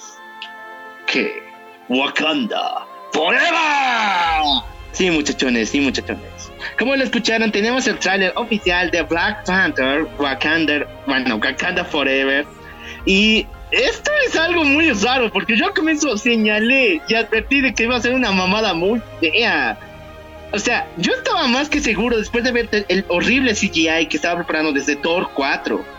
[1.07, 1.43] que
[1.89, 4.63] Wakanda Forever.
[4.93, 6.51] Sí, muchachones, sí, muchachones.
[6.79, 12.47] Como lo escucharon, tenemos el tráiler oficial de Black Panther, Wakanda, bueno, Wakanda Forever.
[13.05, 17.97] Y esto es algo muy raro, porque yo comienzo señalé y advertí de que iba
[17.97, 19.79] a ser una mamada muy fea.
[20.53, 24.37] O sea, yo estaba más que seguro después de ver el horrible CGI que estaba
[24.37, 25.98] preparando desde Thor 4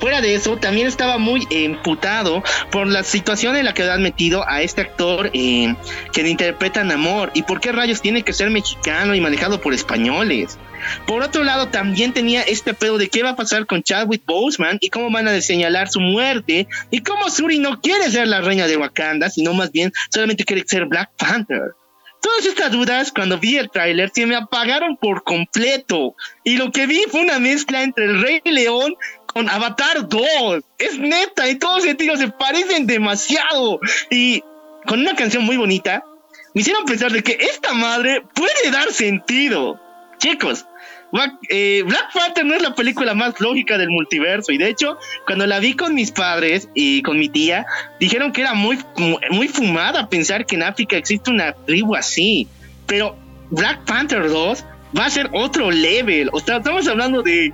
[0.00, 4.46] Fuera de eso, también estaba muy emputado por la situación en la que han metido
[4.48, 5.74] a este actor eh,
[6.12, 9.72] que le interpreta Namor y por qué rayos tiene que ser mexicano y manejado por
[9.72, 10.58] españoles.
[11.06, 14.78] Por otro lado, también tenía este pedo de qué va a pasar con Chadwick Boseman
[14.80, 18.66] y cómo van a señalar su muerte y cómo Suri no quiere ser la reina
[18.66, 21.74] de Wakanda, sino más bien solamente quiere ser Black Panther.
[22.20, 26.14] Todas estas dudas, cuando vi el tráiler, se me apagaron por completo.
[26.42, 28.94] Y lo que vi fue una mezcla entre el Rey León
[29.34, 30.62] con Avatar 2.
[30.78, 33.80] Es neta, en todos sentidos se parecen demasiado.
[34.10, 34.42] Y
[34.86, 36.04] con una canción muy bonita,
[36.54, 39.80] me hicieron pensar de que esta madre puede dar sentido.
[40.18, 40.64] Chicos,
[41.48, 44.52] eh, Black, Panther no es la película más lógica del multiverso.
[44.52, 47.66] Y de hecho, cuando la vi con mis padres y con mi tía,
[47.98, 48.78] dijeron que era muy,
[49.30, 52.46] muy fumada pensar que en África existe una tribu así.
[52.86, 53.16] Pero
[53.50, 54.64] Black Panther 2
[54.96, 56.30] va a ser otro level.
[56.32, 57.52] O sea, estamos hablando de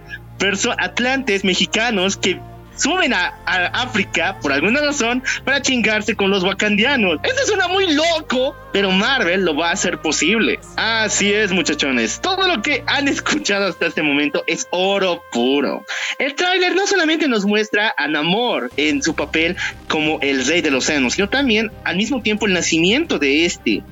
[0.79, 2.41] atlantes mexicanos que
[2.81, 3.35] suben a,
[3.73, 7.21] África por alguna razón para chingarse con los wakandianos.
[7.23, 10.59] Esto suena muy loco, pero Marvel lo va a hacer posible.
[10.77, 12.21] Así es, muchachones.
[12.21, 15.85] Todo lo que han escuchado hasta este momento es oro puro.
[16.19, 19.57] El tráiler no solamente nos muestra a Namor en su papel
[19.89, 23.83] como el rey de los océanos, sino también al mismo tiempo el nacimiento de este.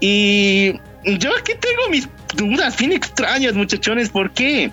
[0.00, 4.10] Y yo aquí tengo mis dudas bien extrañas, muchachones.
[4.10, 4.70] ¿Por qué?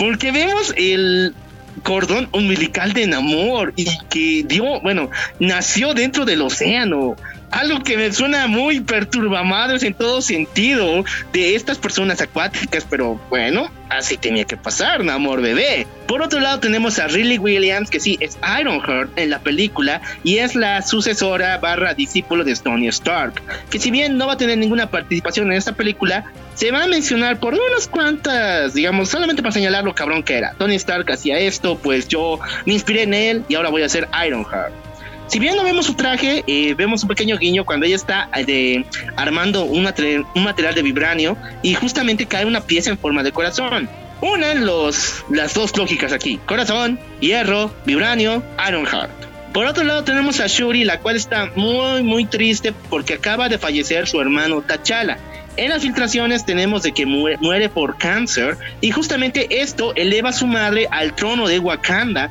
[0.00, 1.34] Porque vemos el
[1.82, 7.16] cordón umbilical de Namor y que dio, bueno, nació dentro del océano
[7.50, 13.70] algo que me suena muy perturbamadres en todo sentido de estas personas acuáticas, pero bueno,
[13.88, 15.86] así tenía que pasar, amor bebé.
[16.06, 20.38] Por otro lado tenemos a Riley Williams, que sí, es Ironheart en la película y
[20.38, 24.58] es la sucesora barra discípulo de Tony Stark, que si bien no va a tener
[24.58, 29.52] ninguna participación en esta película, se va a mencionar por unas cuantas, digamos, solamente para
[29.52, 30.54] señalar lo cabrón que era.
[30.58, 34.08] Tony Stark hacía esto, pues yo me inspiré en él y ahora voy a ser
[34.26, 34.89] Ironheart.
[35.30, 38.84] Si bien no vemos su traje, eh, vemos un pequeño guiño cuando ella está eh,
[39.14, 39.88] armando un,
[40.34, 43.88] un material de vibranio y justamente cae una pieza en forma de corazón.
[44.20, 49.12] Una los, las dos lógicas aquí: corazón, hierro, vibranio, Ironheart.
[49.52, 53.56] Por otro lado tenemos a Shuri, la cual está muy muy triste porque acaba de
[53.56, 55.16] fallecer su hermano T'Challa.
[55.60, 60.46] En las filtraciones tenemos de que muere, por cáncer y justamente esto eleva a su
[60.46, 62.30] madre al trono de Wakanda,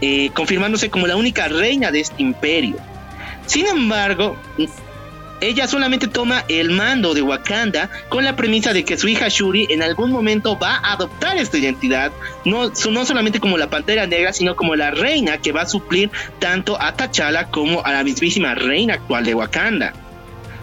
[0.00, 2.76] eh, confirmándose como la única reina de este imperio.
[3.46, 4.36] Sin embargo,
[5.40, 9.66] ella solamente toma el mando de Wakanda con la premisa de que su hija Shuri
[9.70, 12.12] en algún momento va a adoptar esta identidad,
[12.44, 16.08] no, no solamente como la Pantera Negra, sino como la reina que va a suplir
[16.38, 19.92] tanto a T'Challa como a la mismísima reina actual de Wakanda.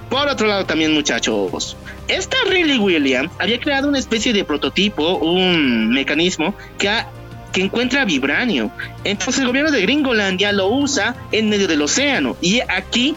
[0.10, 1.76] Por otro lado también muchachos,
[2.08, 6.90] esta Riley Williams había creado una especie de prototipo, un mecanismo que,
[7.52, 8.72] que encuentra vibranio.
[9.04, 13.16] Entonces el gobierno de Gringolandia lo usa en medio del océano y aquí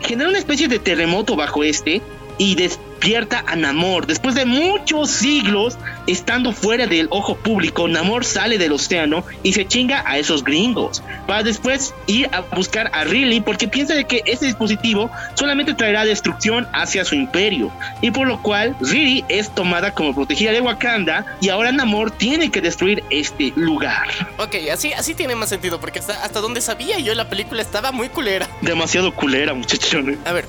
[0.00, 2.02] genera una especie de terremoto bajo este
[2.42, 4.08] y despierta a Namor.
[4.08, 5.78] Después de muchos siglos
[6.08, 11.04] estando fuera del ojo público, Namor sale del océano y se chinga a esos gringos.
[11.28, 16.04] Para después ir a buscar a Riley porque piensa de que ese dispositivo solamente traerá
[16.04, 17.70] destrucción hacia su imperio.
[18.00, 22.50] Y por lo cual Riley es tomada como protegida de Wakanda y ahora Namor tiene
[22.50, 24.08] que destruir este lugar.
[24.38, 27.92] Ok, así, así tiene más sentido porque hasta, hasta donde sabía yo la película estaba
[27.92, 28.48] muy culera.
[28.62, 30.18] Demasiado culera, muchachones.
[30.24, 30.44] A ver,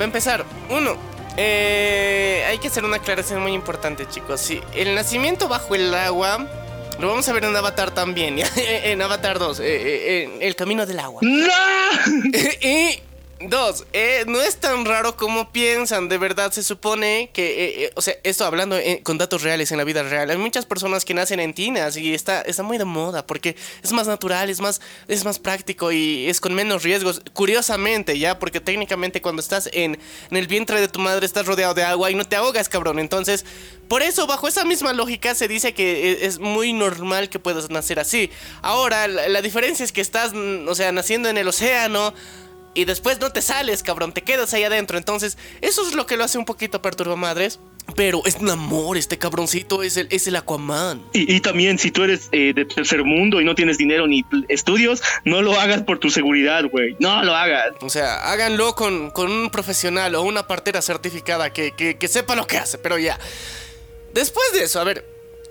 [0.00, 0.96] para empezar, uno,
[1.36, 4.40] eh, hay que hacer una aclaración muy importante, chicos.
[4.40, 6.48] Sí, el nacimiento bajo el agua
[7.00, 11.00] lo vamos a ver en Avatar también, en Avatar 2, eh, eh, el camino del
[11.00, 11.20] agua.
[11.22, 11.48] ¡No!
[12.60, 13.00] y
[13.42, 16.10] Dos, eh, no es tan raro como piensan.
[16.10, 19.78] De verdad, se supone que, eh, eh, o sea, esto hablando con datos reales en
[19.78, 22.84] la vida real, hay muchas personas que nacen en tinas y está, está muy de
[22.84, 27.22] moda porque es más natural, es más, es más práctico y es con menos riesgos.
[27.32, 29.98] Curiosamente, ya, porque técnicamente cuando estás en,
[30.30, 32.98] en el vientre de tu madre estás rodeado de agua y no te ahogas, cabrón.
[32.98, 33.46] Entonces,
[33.88, 38.00] por eso, bajo esa misma lógica, se dice que es muy normal que puedas nacer
[38.00, 38.30] así.
[38.60, 42.12] Ahora, la, la diferencia es que estás, mm, o sea, naciendo en el océano
[42.74, 44.96] y después no te sales, cabrón, te quedas ahí adentro.
[44.98, 47.60] Entonces, eso es lo que lo hace un poquito perturbamadres.
[47.96, 51.02] Pero es un amor, este cabroncito es el, es el Aquaman.
[51.12, 54.24] Y, y también, si tú eres eh, de tercer mundo y no tienes dinero ni
[54.48, 56.94] estudios, no lo hagas por tu seguridad, güey.
[57.00, 57.72] No lo hagas.
[57.80, 62.36] O sea, háganlo con, con un profesional o una partera certificada que, que, que sepa
[62.36, 63.18] lo que hace, pero ya.
[64.14, 65.04] Después de eso, a ver,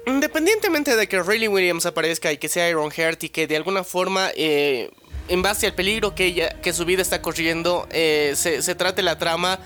[0.05, 3.83] independientemente de que Riley Williams aparezca y que sea Iron Heart y que de alguna
[3.83, 4.91] forma eh,
[5.29, 9.01] en base al peligro que, ella, que su vida está corriendo, eh, se, se, trate
[9.01, 9.59] la trama.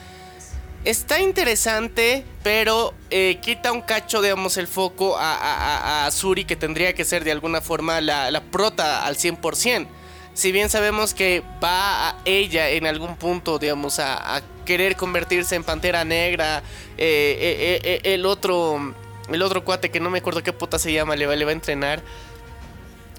[0.85, 6.57] Está interesante, pero eh, quita un cacho, digamos, el foco a, a, a, Suri, que
[6.57, 9.87] tendría que ser de alguna forma la, la prota al 100%.
[10.33, 15.55] Si bien sabemos que va a ella en algún punto, digamos, a, a querer convertirse
[15.55, 16.63] en pantera negra,
[16.97, 18.93] eh, el otro
[19.31, 21.51] el otro cuate que no me acuerdo qué puta se llama, le va, le va
[21.51, 22.01] a entrenar.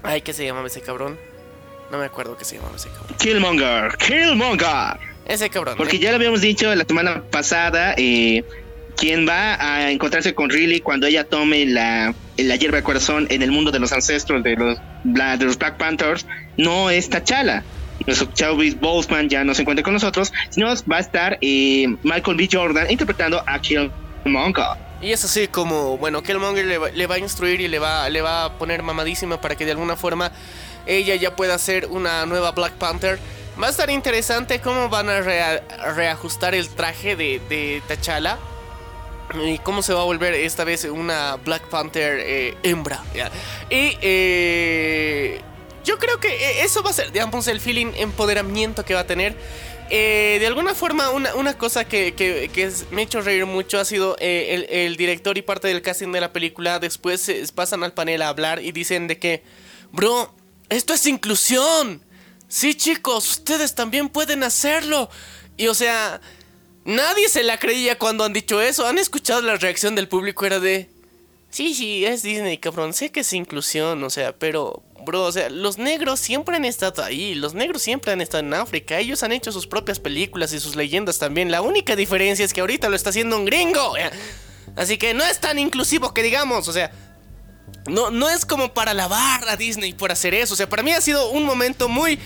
[0.03, 1.17] Ay, ¿qué se llama ese cabrón?
[1.91, 3.17] No me acuerdo qué se llamaba ese cabrón.
[3.17, 4.99] Killmonger, Killmonger.
[5.25, 5.75] Ese cabrón.
[5.77, 5.99] Porque eh.
[5.99, 8.43] ya lo habíamos dicho la semana pasada, eh,
[8.95, 13.41] quien va a encontrarse con Riley cuando ella tome la, la hierba de corazón en
[13.41, 16.25] el mundo de los ancestros de los, de los Black Panthers,
[16.57, 17.63] no es T'Challa.
[18.05, 22.37] Nuestro Chadwick Boseman ya no se encuentra con nosotros, sino va a estar eh, Michael
[22.37, 22.49] B.
[22.51, 24.85] Jordan interpretando a Killmonger.
[25.01, 28.09] Y es así como, bueno, Killmonger le va, le va a instruir y le va,
[28.09, 30.31] le va a poner mamadísima para que de alguna forma
[30.85, 33.19] ella ya pueda ser una nueva Black Panther.
[33.61, 35.63] Va a estar interesante cómo van a rea
[35.95, 38.37] reajustar el traje de, de T'Challa.
[39.43, 43.03] Y cómo se va a volver esta vez una Black Panther eh, hembra.
[43.69, 45.41] Y eh,
[45.83, 49.35] yo creo que eso va a ser, digamos, el feeling empoderamiento que va a tener.
[49.91, 52.49] Eh, de alguna forma, una, cosa que,
[52.91, 56.11] me ha hecho reír mucho ha sido eh, el, el, director y parte del casting
[56.11, 56.79] de la película.
[56.79, 59.43] Después eh, pasan al panel a hablar y dicen de que,
[59.91, 60.33] bro,
[60.69, 62.01] esto es inclusión.
[62.47, 65.09] Sí, chicos, ustedes también pueden hacerlo.
[65.57, 66.21] Y o sea,
[66.83, 68.87] nadie se la creía cuando han dicho eso.
[68.87, 70.89] Han escuchado la reacción del público, era de...
[71.49, 72.93] Sí, sí, es Disney, cabrón.
[72.93, 77.01] Sé que es inclusión, o sea, pero, bro, o sea, los negros siempre han estado
[77.03, 77.33] ahí.
[77.33, 78.99] Los negros siempre han estado en África.
[78.99, 81.51] Ellos han hecho sus propias películas y sus leyendas también.
[81.51, 83.93] La única diferencia es que ahorita lo está haciendo un gringo.
[84.75, 86.91] Así que no es tan inclusivo que digamos, o sea,
[87.87, 90.53] no, no es como para alabar a Disney por hacer eso.
[90.53, 92.19] O sea, para mí ha sido un momento muy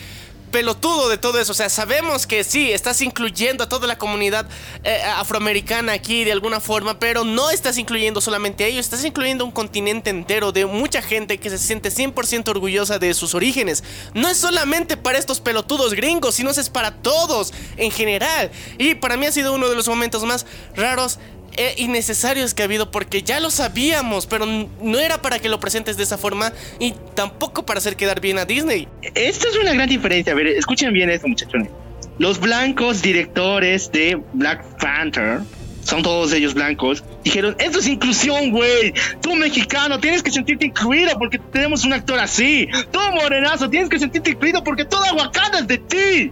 [0.49, 1.51] pelotudo de todo eso.
[1.51, 4.47] O sea, sabemos que sí, estás incluyendo a toda la comunidad
[4.83, 9.45] eh, afroamericana aquí de alguna forma, pero no estás incluyendo solamente a ellos, estás incluyendo
[9.45, 13.83] un continente entero de mucha gente que se siente 100% orgullosa de sus orígenes.
[14.13, 18.51] No es solamente para estos pelotudos gringos, sino es para todos en general.
[18.77, 20.45] Y para mí ha sido uno de los momentos más
[20.75, 21.19] raros
[21.57, 25.59] e innecesarios que ha habido porque ya lo sabíamos, pero no era para que lo
[25.59, 28.87] presentes de esa forma y tampoco para hacer quedar bien a Disney.
[29.13, 30.33] Esto es una gran diferencia.
[30.47, 31.69] Escuchen bien esto, muchachones.
[32.17, 35.39] Los blancos directores de Black Panther,
[35.83, 38.93] son todos ellos blancos, dijeron, esto es inclusión, güey.
[39.21, 42.67] Tú mexicano tienes que sentirte incluido porque tenemos un actor así.
[42.91, 46.31] Tú morenazo tienes que sentirte incluido porque toda Wakanda es de ti.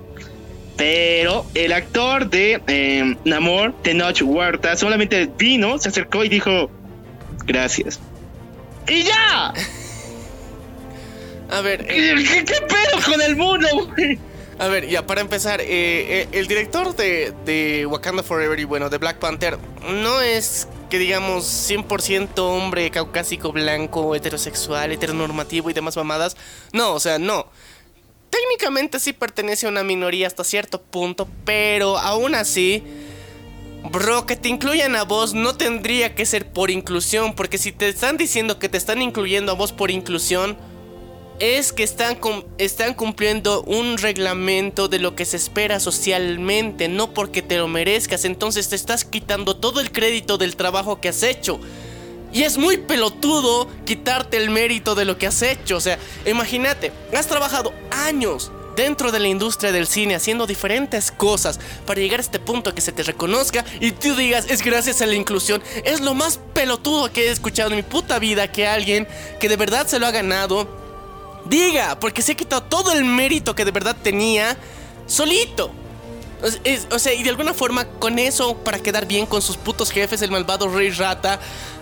[0.76, 6.70] Pero el actor de eh, Namor, Tenoch Huerta, solamente vino, se acercó y dijo,
[7.46, 8.00] gracias.
[8.88, 9.54] ¡Y ya!
[11.50, 12.16] A ver, eh...
[12.16, 14.20] ¿Qué, ¿Qué, pedo con el mundo, güey?
[14.60, 18.90] A ver, ya para empezar, eh, eh, el director de, de, Wakanda Forever y bueno,
[18.90, 25.96] de Black Panther no es que digamos 100% hombre caucásico, blanco, heterosexual, heteronormativo y demás
[25.96, 26.38] mamadas.
[26.74, 27.48] No, o sea, no.
[28.32, 32.84] Técnicamente sí pertenece a una minoría hasta cierto punto, pero aún así...
[33.92, 37.88] Bro, que te incluyan a vos no tendría que ser por inclusión, porque si te
[37.88, 40.58] están diciendo que te están incluyendo a vos por inclusión,
[41.40, 42.16] es que están,
[42.96, 48.70] cumpliendo un reglamento de lo que se espera socialmente, no porque te lo merezcas, entonces
[48.70, 51.60] te estás quitando todo el crédito del trabajo que has hecho.
[52.34, 56.92] Y es muy pelotudo quitarte el mérito de lo que has hecho, o sea, imagínate,
[57.14, 62.22] has trabajado años dentro de la industria del cine haciendo diferentes cosas para llegar a
[62.22, 65.64] este punto que se te reconozca y tú digas es gracias a la inclusión.
[65.84, 69.08] Es lo más pelotudo que he escuchado en mi puta vida que alguien
[69.40, 70.87] que de verdad se lo ha ganado
[71.50, 74.58] diga, porque se ha quitado todo el mérito que de verdad tenía
[75.06, 75.72] solito.
[76.92, 80.22] o sea, y de alguna forma con eso, para quedar bien con sus putos jefes,
[80.22, 81.40] el malvado Rey Rata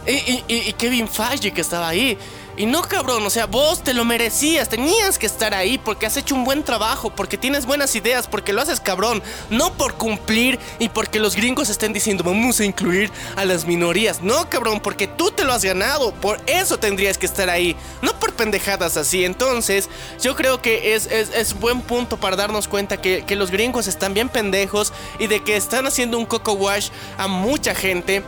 [0.07, 2.17] y, y Kevin Feige que estaba ahí.
[2.57, 6.15] Y no, cabrón, o sea, vos te lo merecías, tenías que estar ahí porque has
[6.15, 10.57] hecho un buen trabajo, porque tienes buenas ideas, porque lo haces cabrón, no por cumplir
[10.79, 14.21] y porque los gringos estén diciendo vamos a incluir a las minorías.
[14.21, 18.17] No, cabrón, porque tú te lo has ganado, por eso tendrías que estar ahí, no
[18.19, 19.25] por pendejadas así.
[19.25, 19.89] Entonces,
[20.21, 24.13] yo creo que es, es, buen punto para darnos cuenta que, que los gringos están
[24.13, 26.87] bien pendejos y de que están haciendo un coco wash
[27.17, 28.23] a mucha gente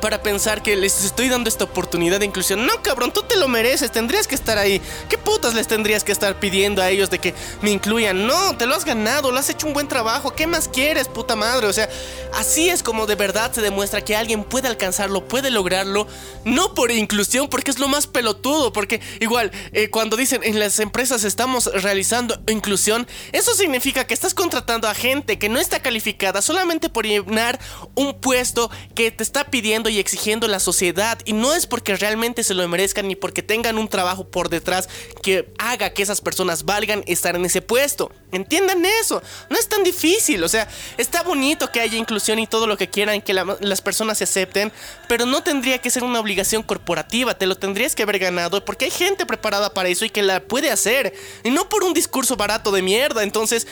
[0.00, 2.64] para pensar que les estoy dando esta oportunidad de inclusión.
[2.66, 4.80] No, cabrón, tú te lo mereces, tendrías que estar ahí.
[5.08, 8.26] ¿Qué putas les tendrías que estar pidiendo a ellos de que me incluyan?
[8.26, 10.32] No, te lo has ganado, lo has hecho un buen trabajo.
[10.32, 11.66] ¿Qué más quieres, puta madre?
[11.66, 11.88] O sea,
[12.34, 16.06] así es como de verdad se demuestra que alguien puede alcanzarlo, puede lograrlo,
[16.44, 20.78] no por inclusión, porque es lo más pelotudo, porque igual, eh, cuando dicen en las
[20.78, 26.42] empresas estamos realizando inclusión, eso significa que estás contratando a gente que no está calificada
[26.42, 27.58] solamente por llenar
[27.94, 31.18] un puesto que te está pidiendo y exigiendo la sociedad.
[31.24, 34.88] Y no es porque realmente se lo merezcan ni porque tengan un trabajo por detrás
[35.22, 38.12] que haga que esas personas valgan estar en ese puesto.
[38.32, 39.22] Entiendan eso.
[39.48, 40.42] No es tan difícil.
[40.44, 40.68] O sea,
[40.98, 44.72] está bonito que haya inclusión y todo lo que quieran, que las personas se acepten.
[45.08, 47.38] Pero no tendría que ser una obligación corporativa.
[47.38, 50.40] Te lo tendrías que haber ganado porque hay gente preparada para eso y que la
[50.40, 51.14] puede hacer.
[51.44, 53.22] Y no por un discurso barato de mierda.
[53.22, 53.66] Entonces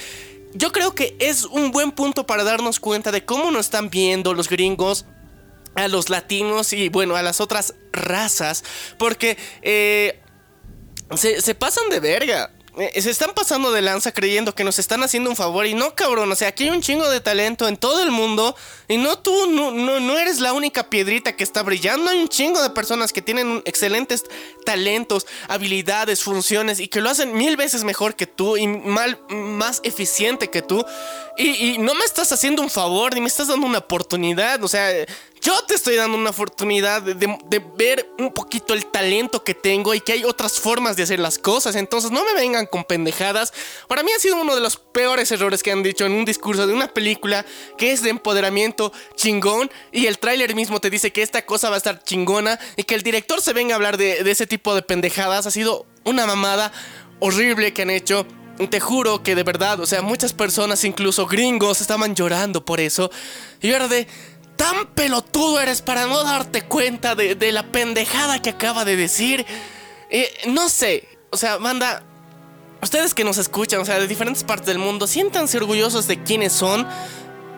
[0.54, 4.34] yo creo que es un buen punto para darnos cuenta de cómo nos están viendo
[4.34, 5.04] los gringos
[5.78, 8.64] a los latinos y bueno, a las otras razas,
[8.98, 10.20] porque eh,
[11.16, 12.50] se, pasan de verga.
[12.76, 15.94] Eh, se están pasando de lanza creyendo que nos están haciendo un favor y no,
[15.94, 16.30] cabrón.
[16.30, 18.54] O sea, aquí hay un chingo de talento en todo el mundo
[18.88, 22.10] y no tú, no, no, no eres la única piedrita que está brillando.
[22.10, 24.24] Hay un chingo de personas que tienen excelentes
[24.64, 29.80] talentos, habilidades, funciones y que lo hacen mil veces mejor que tú y mal, más
[29.82, 30.84] eficiente que tú.
[31.38, 34.62] Y, no me estás haciendo un favor ni me estás dando una oportunidad.
[34.64, 34.90] O sea,
[35.40, 40.00] yo te estoy dando una oportunidad de, ver un poquito el talento que tengo y
[40.00, 41.76] que hay otras formas de hacer las cosas.
[41.76, 43.52] Entonces no me vengan con pendejadas.
[43.86, 46.66] Para mí ha sido uno de los peores errores que han dicho en un discurso
[46.66, 47.44] de una película
[47.76, 51.76] que es de empoderamiento chingón y el tráiler mismo te dice que esta cosa va
[51.76, 54.74] a estar chingona y que el director se venga a hablar de, de ese tipo
[54.74, 55.46] de pendejadas.
[55.46, 56.72] Ha sido una mamada
[57.20, 58.26] horrible que han hecho.
[58.70, 63.08] Te juro que de verdad, o sea, muchas personas, incluso gringos, estaban llorando por eso.
[63.60, 64.08] Y ahora de
[64.58, 69.46] tan pelotudo eres para no darte cuenta de, la pendejada que acaba de decir.
[70.10, 72.02] Eh, no sé, o sea, manda,
[72.82, 76.52] ustedes que nos escuchan, o sea, de diferentes partes del mundo, siéntanse orgullosos de quiénes
[76.52, 76.86] son.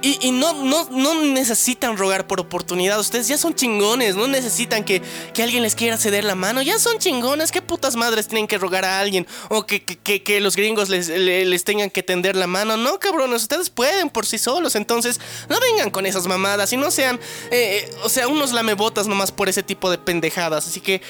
[0.03, 2.99] Y, no, no, no, necesitan rogar por oportunidad.
[2.99, 4.17] Ustedes ya son chingones.
[4.17, 5.03] No necesitan que,
[5.43, 6.63] alguien les quiera ceder la mano.
[6.63, 7.53] Ya son chingones.
[7.53, 9.27] ¿Qué putas madres tienen que rogar a alguien?
[9.49, 12.77] O que, que, los gringos les, les, tengan que tender la mano.
[12.77, 13.43] No, cabrones.
[13.43, 14.75] Ustedes pueden por sí solos.
[14.75, 16.73] Entonces, no vengan con esas mamadas.
[16.73, 17.21] Y no sean,
[17.51, 20.67] eh, eh, o sea, unos lamebotas nomás por ese tipo de pendejadas.
[20.67, 21.03] Así que,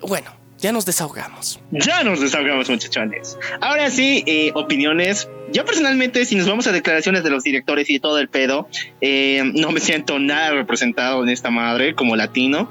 [0.00, 1.60] bueno ya nos desahogamos.
[1.70, 3.38] Ya nos desahogamos, muchachones.
[3.60, 5.28] Ahora sí, eh, opiniones.
[5.52, 8.68] Yo personalmente, si nos vamos a declaraciones de los directores y todo el pedo,
[9.00, 12.70] eh, no me siento nada representado en esta madre como latino.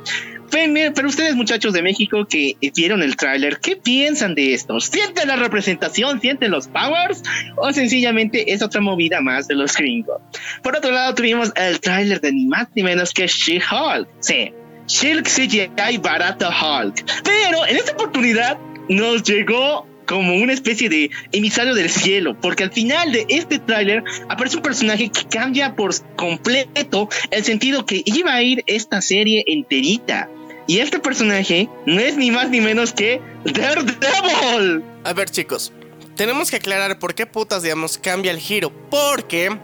[0.52, 4.80] Pero ustedes, muchachos de México que vieron el tráiler, ¿qué piensan de esto?
[4.80, 6.20] ¿Sienten la representación?
[6.22, 7.22] ¿Sienten los powers?
[7.56, 10.22] ¿O sencillamente es otra movida más de los gringos?
[10.64, 14.08] Por otro lado, tuvimos el tráiler de ni más ni menos que She-Hulk.
[14.20, 14.52] Sí,
[14.90, 17.06] Shirk CGI barato Hulk.
[17.24, 18.58] Pero en esta oportunidad
[18.90, 24.04] nos llegó como una especie de emisario del cielo, porque al final de este tráiler
[24.28, 29.44] aparece un personaje que cambia por completo el sentido que iba a ir esta serie
[29.46, 30.28] enterita.
[30.66, 34.84] Y este personaje no es ni más ni menos que Daredevil.
[35.04, 35.72] A ver chicos,
[36.16, 38.72] tenemos que aclarar por qué putas, digamos, cambia el giro.
[38.90, 39.56] Porque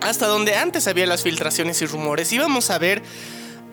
[0.00, 3.02] hasta donde antes había las filtraciones y rumores, íbamos a ver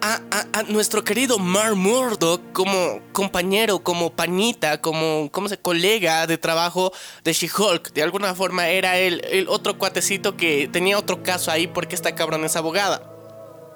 [0.02, 6.92] a, nuestro querido Mar Murdock como compañero, como panita, como, como se, colega de trabajo
[7.24, 7.94] de She-Hulk.
[7.94, 12.44] De alguna forma era el, otro cuatecito que tenía otro caso ahí porque esta cabrón
[12.46, 13.04] es abogada.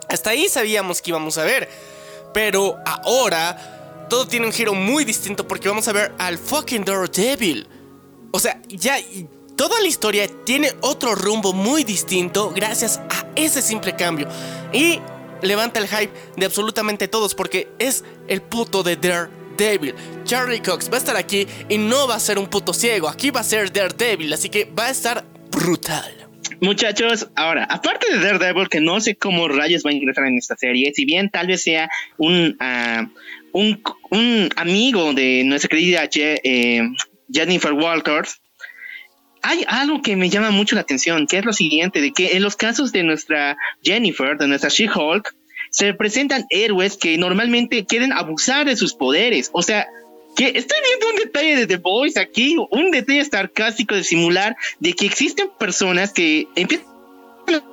[0.09, 1.69] Hasta ahí sabíamos que íbamos a ver.
[2.33, 7.67] Pero ahora todo tiene un giro muy distinto porque vamos a ver al fucking Daredevil.
[8.31, 8.97] O sea, ya
[9.55, 14.27] toda la historia tiene otro rumbo muy distinto gracias a ese simple cambio.
[14.73, 14.99] Y
[15.41, 19.95] levanta el hype de absolutamente todos porque es el puto de Daredevil.
[20.23, 23.31] Charlie Cox va a estar aquí y no va a ser un puto ciego, aquí
[23.31, 26.25] va a ser Daredevil, así que va a estar brutal.
[26.61, 30.55] Muchachos, ahora, aparte de Daredevil, que no sé cómo rayos va a ingresar en esta
[30.55, 33.07] serie, si bien tal vez sea un, ah,
[33.51, 36.81] un, amigo de nuestra querida eh,
[37.31, 38.41] Jennifer Walters,
[39.45, 42.41] hay algo que me llama mucho la atención, que es lo siguiente, de que en
[42.41, 45.35] los casos de nuestra Jennifer, de nuestra She-Hulk,
[45.69, 49.51] se presentan héroes que normalmente quieren abusar de sus poderes.
[49.53, 49.87] O sea,
[50.35, 54.93] que estoy viendo un detalle de The Voice aquí, un detalle sarcástico de simular de
[54.93, 56.94] que existen personas que empiezan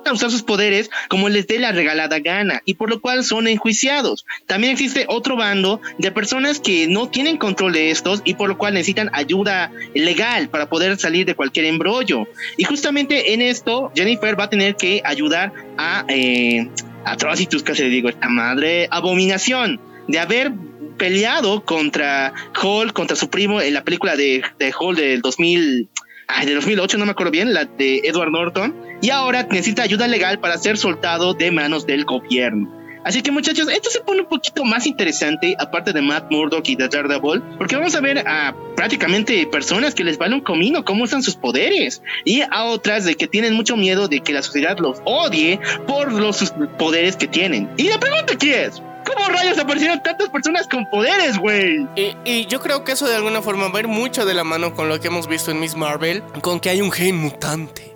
[0.05, 3.47] a usar sus poderes como les dé la regalada gana y por lo cual son
[3.47, 4.25] enjuiciados.
[4.45, 8.57] También existe otro bando de personas que no tienen control de estos y por lo
[8.57, 12.27] cual necesitan ayuda legal para poder salir de cualquier embrollo.
[12.57, 16.69] Y justamente en esto Jennifer va a tener que ayudar a eh,
[17.05, 20.51] Atrocitus, casi le digo esta madre, abominación de haber
[20.97, 25.89] peleado contra Hall, contra su primo en la película de, de Hall del 2000
[26.27, 30.07] ay, de 2008, no me acuerdo bien, la de Edward Norton, y ahora necesita ayuda
[30.07, 32.71] legal para ser soltado de manos del gobierno.
[33.03, 36.77] Así que muchachos, esto se pone un poquito más interesante, aparte de Matt Murdock y
[36.77, 41.03] de Daredevil, porque vamos a ver a prácticamente personas que les vale un comino cómo
[41.03, 44.77] usan sus poderes, y a otras de que tienen mucho miedo de que la sociedad
[44.79, 47.69] los odie por los poderes que tienen.
[47.75, 51.85] Y la pregunta aquí es, ¿Cómo rayos aparecieron tantas personas con poderes, güey?
[52.23, 54.73] Y, yo creo que eso de alguna forma va a ir mucho de la mano
[54.73, 57.93] con lo que hemos visto en Miss Marvel, con que hay un gen mutante.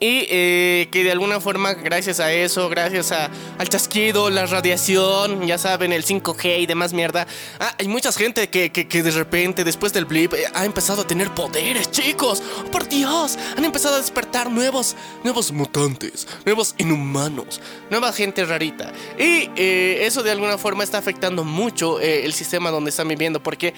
[0.00, 5.46] Y eh, que de alguna forma, gracias a eso, gracias a, al chasquido, la radiación,
[5.46, 7.26] ya saben, el 5G y demás mierda,
[7.60, 11.06] ah, hay mucha gente que, que, de repente, después del blip, eh, ha empezado a
[11.06, 12.42] tener poderes, chicos.
[12.72, 18.92] por Dios, han empezado a despertar nuevos, nuevos mutantes, nuevos inhumanos, nueva gente rarita.
[19.16, 23.72] Y eh, eso de alguna forma está afectando mucho el sistema donde están viviendo, porque,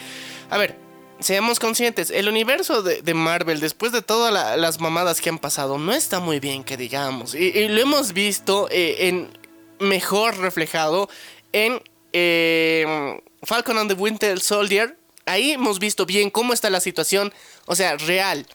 [0.49, 0.86] a ver,
[1.21, 5.93] seamos conscientes, el universo de, Marvel, después de todas las mamadas que han pasado, no
[5.93, 7.35] está muy bien, que digamos.
[7.35, 9.29] Y, lo hemos visto eh, en
[9.79, 11.09] mejor reflejado
[11.53, 14.97] en eh, Falcon and the Winter Soldier.
[15.25, 17.33] Ahí hemos visto bien cómo está la situación,
[17.67, 18.47] o sea, real.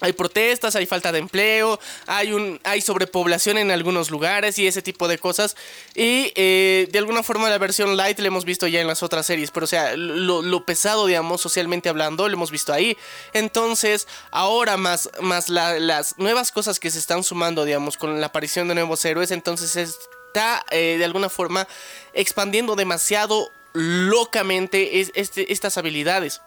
[0.00, 4.82] Hay protestas, hay falta de empleo, hay, un, hay sobrepoblación en algunos lugares y ese
[4.82, 5.56] tipo de cosas.
[5.94, 9.24] Y eh, de alguna forma la versión light la hemos visto ya en las otras
[9.24, 12.96] series, pero o sea, lo, pesado, digamos, socialmente hablando, lo hemos visto ahí.
[13.32, 18.68] Entonces, ahora más, más las nuevas cosas que se están sumando, digamos, con la aparición
[18.68, 21.66] de nuevos héroes, entonces está eh, de alguna forma
[22.12, 26.42] expandiendo demasiado locamente este, estas habilidades.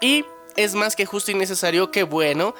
[0.00, 0.24] Y
[0.56, 2.54] es más que justo y necesario que, bueno,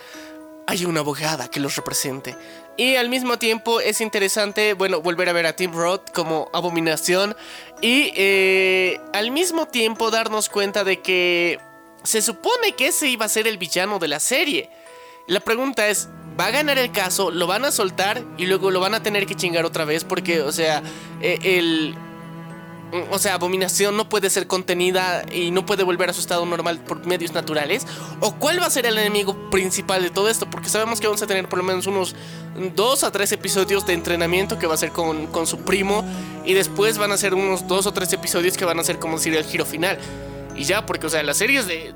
[0.66, 2.36] hay una abogada que los represente.
[2.76, 7.34] Y al mismo tiempo es interesante, bueno, volver a ver a Tim Roth como abominación.
[7.80, 11.58] Y eh, al mismo tiempo darnos cuenta de que
[12.02, 14.70] se supone que ese iba a ser el villano de la serie.
[15.26, 17.30] La pregunta es, ¿va a ganar el caso?
[17.30, 18.22] ¿Lo van a soltar?
[18.36, 20.82] Y luego lo van a tener que chingar otra vez porque, o sea,
[21.20, 21.96] eh, el,
[23.10, 26.80] o sea, abominación no puede ser contenida y no puede volver a su estado normal
[26.80, 27.86] por medios naturales?
[28.20, 30.48] ¿O cuál va a ser el enemigo principal de todo esto?
[30.48, 32.14] Porque sabemos que vamos a tener por lo menos unos
[32.74, 36.04] dos a tres episodios de entrenamiento que va a ser con, su primo
[36.44, 39.16] y después van a ser unos dos o tres episodios que van a ser como
[39.16, 39.98] decir el giro final.
[40.54, 41.94] Y ya, porque, o sea, las series de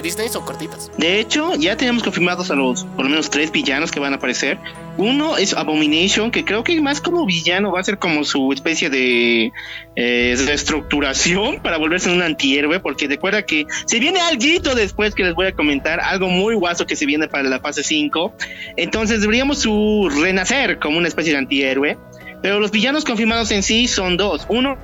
[0.00, 0.90] Disney son cortitas.
[0.96, 4.16] De hecho, ya tenemos confirmados a los por lo menos tres villanos que van a
[4.16, 4.58] aparecer.
[4.96, 8.90] Uno es Abomination, que creo que más como villano va a ser como su especie
[8.90, 9.52] de
[9.96, 15.34] eh, reestructuración para volverse un antihéroe, porque recuerda que se viene algo después que les
[15.34, 18.34] voy a comentar, algo muy guaso que se viene para la fase 5.
[18.76, 21.98] Entonces deberíamos su renacer como una especie de antihéroe.
[22.42, 24.46] Pero los villanos confirmados en sí son dos.
[24.48, 24.76] Uno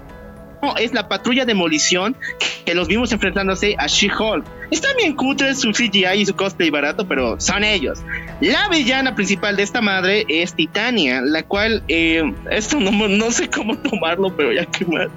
[0.78, 2.16] es la patrulla demolición
[2.64, 4.44] que los vimos enfrentándose a She-Hulk.
[4.70, 8.00] Está bien cutre su CGI y su cosplay barato, pero son ellos.
[8.40, 13.48] La villana principal de esta madre es Titania, la cual, eh, esto no, no, sé
[13.48, 15.08] cómo tomarlo, pero ya que más.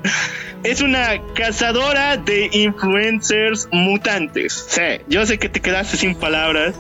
[0.64, 4.66] Es una cazadora de influencers mutantes.
[4.70, 6.76] Sí, yo sé que te quedaste sin palabras,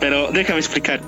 [0.00, 1.00] pero déjame explicar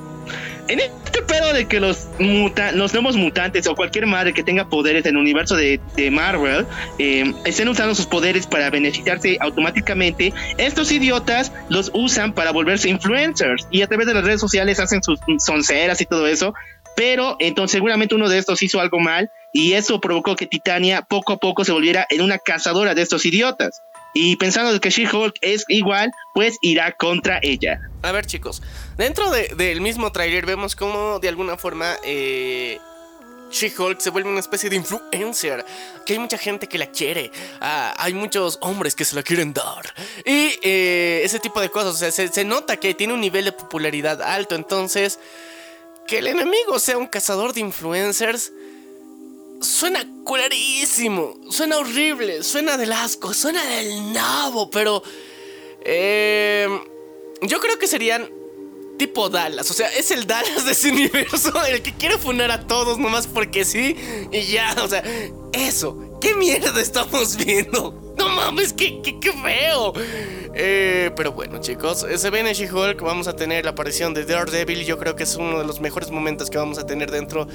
[0.68, 5.04] en este pedo de que los, los nuevos mutantes o cualquier madre que tenga poderes
[5.06, 6.66] en el universo de, Marvel
[6.98, 13.66] eh, estén usando sus poderes para beneficiarse automáticamente, estos idiotas los usan para volverse influencers
[13.70, 16.54] y a través de las redes sociales hacen sus sonceras y todo eso.
[16.96, 21.32] Pero entonces seguramente uno de estos hizo algo mal y eso provocó que Titania poco
[21.32, 23.82] a poco se volviera en una cazadora de estos idiotas.
[24.20, 27.88] Y pensando que She-Hulk es igual, pues irá contra ella.
[28.02, 28.60] A ver chicos,
[28.96, 32.80] dentro del mismo trailer vemos como de alguna forma eh,
[33.52, 35.64] She-Hulk se vuelve una especie de influencer,
[36.04, 39.54] que hay mucha gente que la quiere, ah, hay muchos hombres que se la quieren
[39.54, 39.94] dar,
[40.24, 43.44] y eh, ese tipo de cosas, o sea, se, se nota que tiene un nivel
[43.44, 45.20] de popularidad alto, entonces,
[46.08, 48.50] que el enemigo sea un cazador de influencers,
[49.60, 55.02] suena culerísimo, suena horrible, suena del asco, suena del nabo, pero...
[55.84, 56.68] Eh,
[57.42, 58.28] yo creo que serían
[58.98, 59.70] tipo Dallas.
[59.70, 63.26] O sea, es el Dallas de ese universo, el que quiere funar a todos nomás
[63.26, 63.96] porque sí.
[64.30, 65.02] Y ya, o sea,
[65.52, 66.08] eso.
[66.20, 68.14] ¿Qué mierda estamos viendo?
[68.18, 69.92] No mames, qué, qué, feo.
[70.52, 73.00] Eh, pero bueno, chicos, se ve en She-Hulk.
[73.00, 74.84] Vamos a tener la aparición de Daredevil.
[74.84, 77.46] Yo creo que es uno de los mejores momentos que vamos a tener dentro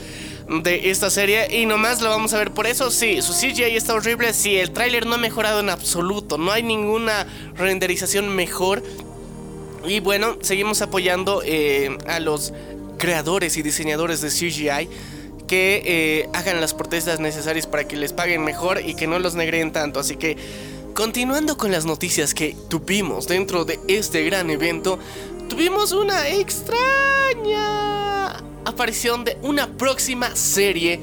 [0.48, 1.48] de esta serie.
[1.54, 2.90] Y nomás lo vamos a ver por eso.
[2.90, 4.32] Sí, su CGI está horrible.
[4.32, 6.38] Sí, el tráiler no ha mejorado en absoluto.
[6.38, 8.82] No hay ninguna renderización mejor.
[9.86, 12.54] Y bueno, seguimos apoyando eh, a los
[12.98, 14.88] creadores y diseñadores de CGI
[15.48, 19.36] que eh, hagan las protestas necesarias para que les paguen mejor y que no los
[19.36, 20.00] negreen tanto.
[20.00, 20.38] Así que,
[20.94, 25.00] continuando con las noticias que tuvimos dentro de este gran evento,
[25.50, 26.84] tuvimos una extraña
[28.66, 31.02] aparición de una próxima serie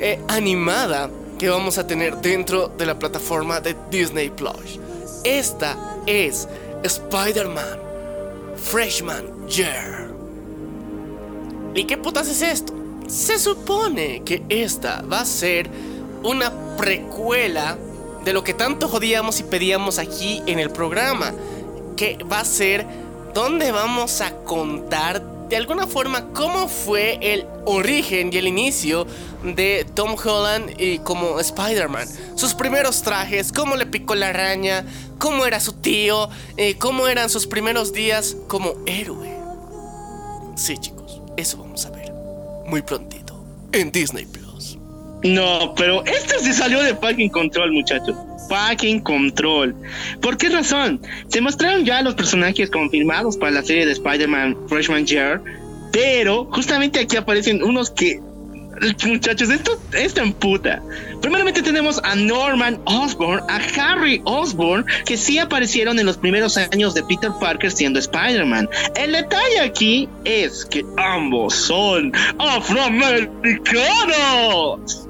[0.00, 4.80] eh, animada que vamos a tener dentro de la plataforma de Disney Plus.
[5.24, 5.76] Esta
[6.06, 6.48] es
[6.84, 7.78] Spider-Man
[8.56, 10.14] Freshman Year.
[11.74, 12.72] ¿Y qué putas es esto?
[13.08, 15.68] Se supone que esta va a ser
[16.22, 17.76] una precuela
[18.24, 21.32] de lo que tanto jodíamos y pedíamos aquí en el programa.
[21.96, 22.86] Que va a ser
[23.34, 29.06] donde vamos a contar de alguna forma cómo fue el origen y el inicio
[29.42, 32.08] de Tom Holland y como Spider-Man.
[32.36, 34.84] Sus primeros trajes, cómo le picó la araña,
[35.18, 39.34] cómo era su tío, eh, cómo eran sus primeros días como héroe.
[40.56, 42.12] Sí, chicos, eso vamos a ver
[42.66, 44.78] muy prontito en Disney Plus.
[45.22, 48.16] No, pero esto se salió de Packing Control, muchachos.
[48.48, 49.74] Packing Control.
[50.20, 51.00] ¿Por qué razón?
[51.28, 55.40] Se mostraron ya los personajes confirmados para la serie de Spider-Man Freshman Year,
[55.92, 58.20] pero justamente aquí aparecen unos que
[59.06, 60.82] Muchachos, esto es tan puta.
[61.20, 66.94] Primeramente tenemos a Norman Osborn, a Harry Osborn, que sí aparecieron en los primeros años
[66.94, 68.68] de Peter Parker siendo Spider-Man.
[68.96, 75.08] El detalle aquí es que ambos son afroamericanos.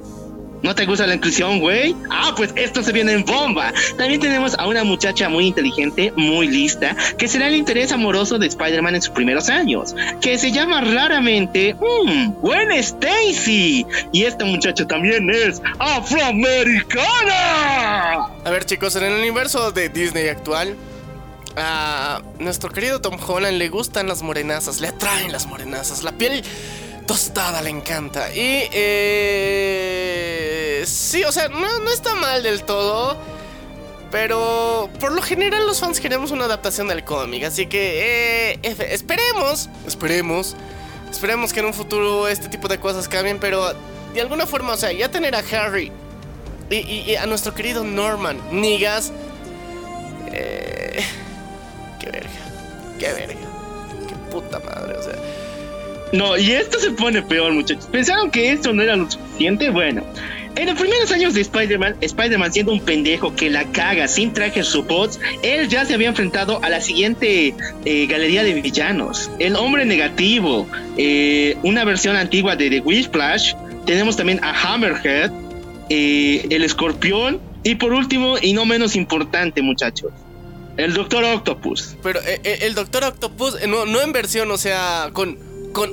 [0.65, 1.95] ¿No te gusta la inclusión, güey?
[2.09, 3.71] Ah, pues esto se viene en bomba.
[3.99, 8.47] También tenemos a una muchacha muy inteligente, muy lista, que será el interés amoroso de
[8.47, 13.85] Spider-Man en sus primeros años, que se llama raramente mmm, Gwen Stacy.
[14.11, 18.29] Y esta muchacha también es afroamericana.
[18.43, 20.77] A ver, chicos, en el universo de Disney actual,
[21.59, 26.43] a nuestro querido Tom Holland le gustan las morenazas, le atraen las morenazas, la piel
[27.07, 28.31] tostada le encanta.
[28.35, 30.05] Y eh,
[30.87, 33.17] sí, o sea, no, está mal del todo.
[34.11, 37.45] Pero por lo general los fans queremos una adaptación del cómic.
[37.45, 40.55] Así que eh, esperemos, esperemos,
[41.11, 43.41] esperemos que en un futuro este tipo de cosas cambien.
[43.41, 43.75] Pero
[44.15, 45.91] de alguna forma, o sea, ya tener a Harry
[46.71, 49.13] y, a nuestro querido Norman Nigas.
[50.33, 51.05] Eh,
[51.99, 52.31] qué verga,
[52.99, 53.41] qué verga,
[54.09, 55.34] qué puta madre, o sea.
[56.15, 57.87] No, y esto se pone peor, muchachos.
[57.91, 59.71] ¿Pensaron que esto no era lo suficiente?
[59.71, 60.05] Bueno,
[60.55, 64.73] en los primeros años de Spider-Man, Spider-Man siendo un pendejo que la caga sin trajes
[64.87, 67.53] bots, él ya se había enfrentado a la siguiente
[67.85, 69.29] eh, galería de villanos.
[69.41, 73.55] El hombre negativo, eh, una versión antigua de The Flash.
[73.85, 75.33] Tenemos también a Hammerhead,
[75.91, 80.13] eh, el escorpión y por último y no menos importante, muchachos.
[80.77, 81.97] El Doctor Octopus.
[82.05, 85.93] Pero el Doctor Octopus, no, no en versión, o sea, con con,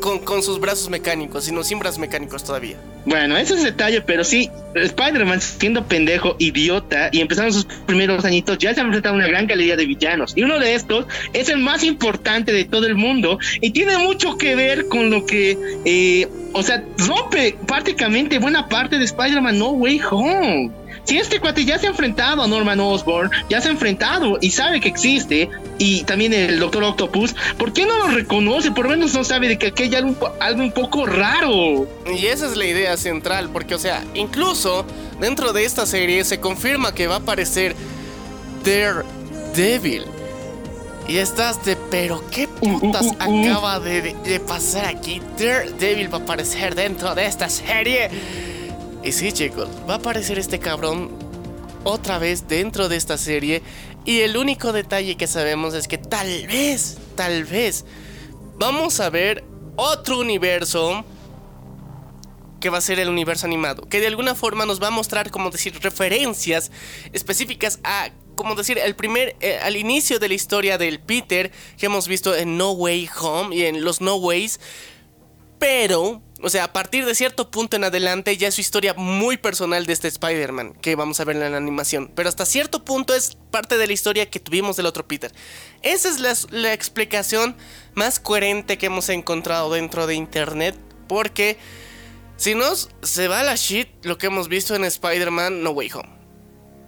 [0.00, 2.78] con, con sus brazos mecánicos, sino sin brazos mecánicos todavía.
[3.04, 8.24] Bueno, ese es el detalle, pero sí, Spider-Man siendo pendejo, idiota, y empezando sus primeros
[8.24, 10.32] añitos, ya se ha enfrentado una gran calidad de villanos.
[10.34, 14.36] Y uno de estos es el más importante de todo el mundo, y tiene mucho
[14.36, 19.70] que ver con lo que, eh, o sea, rompe prácticamente buena parte de Spider-Man No
[19.70, 20.70] Way Home.
[21.08, 24.50] Si este cuate ya se ha enfrentado a Norman Osborn, ya se ha enfrentado y
[24.50, 25.48] sabe que existe,
[25.78, 28.72] y también el Doctor Octopus, ¿por qué no lo reconoce?
[28.72, 31.88] Por lo menos no sabe de que aquí hay algo, algo un poco raro.
[32.14, 34.84] Y esa es la idea central, porque, o sea, incluso
[35.18, 37.74] dentro de esta serie se confirma que va a aparecer
[38.62, 40.04] Daredevil.
[41.08, 43.48] Y estás de, pero qué putas Uh, uh, uh, uh.
[43.48, 45.22] acaba de, de pasar aquí.
[45.38, 48.10] Daredevil va a aparecer dentro de esta serie.
[49.08, 51.08] Y sí, chicos, va a aparecer este cabrón
[51.82, 53.62] otra vez dentro de esta serie.
[54.04, 57.86] Y el único detalle que sabemos es que tal vez, tal vez,
[58.58, 59.44] vamos a ver
[59.76, 61.06] otro universo
[62.60, 65.30] que va a ser el universo animado, que de alguna forma nos va a mostrar,
[65.30, 66.70] como decir, referencias
[67.14, 71.86] específicas a, como decir, el primer, eh, al inicio de la historia del Peter que
[71.86, 74.60] hemos visto en No Way Home y en los No Ways,
[75.58, 79.36] pero, o sea, a partir de cierto punto en adelante ya es su historia muy
[79.36, 83.14] personal de este Spider-Man que vamos a ver en la animación, pero hasta cierto punto
[83.14, 85.32] es parte de la historia que tuvimos del otro Peter.
[85.82, 87.56] Esa es la, la explicación
[87.94, 90.76] más coherente que hemos encontrado dentro de internet,
[91.08, 91.58] porque
[92.36, 95.90] si no, se va a la shit lo que hemos visto en Spider-Man No Way
[95.94, 96.08] Home.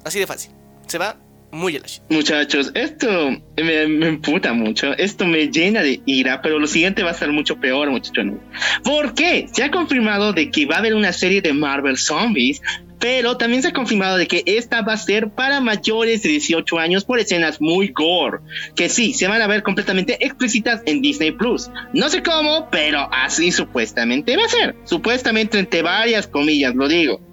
[0.04, 0.52] Así de fácil.
[0.86, 1.16] Se va
[1.52, 1.80] muy.
[2.08, 7.10] Muchachos, esto me, me emputa mucho, esto me llena de ira, pero lo siguiente va
[7.10, 8.26] a ser mucho peor, muchachos.
[8.84, 9.48] ¿Por qué?
[9.52, 12.60] Se ha confirmado de que va a haber una serie de Marvel Zombies,
[13.00, 16.78] pero también se ha confirmado de que esta va a ser para mayores de 18
[16.78, 18.38] años por escenas muy gore,
[18.76, 21.70] que sí, se van a ver completamente explícitas en Disney Plus.
[21.94, 24.76] No sé cómo, pero así supuestamente va a ser.
[24.84, 27.29] Supuestamente entre varias comillas, lo digo.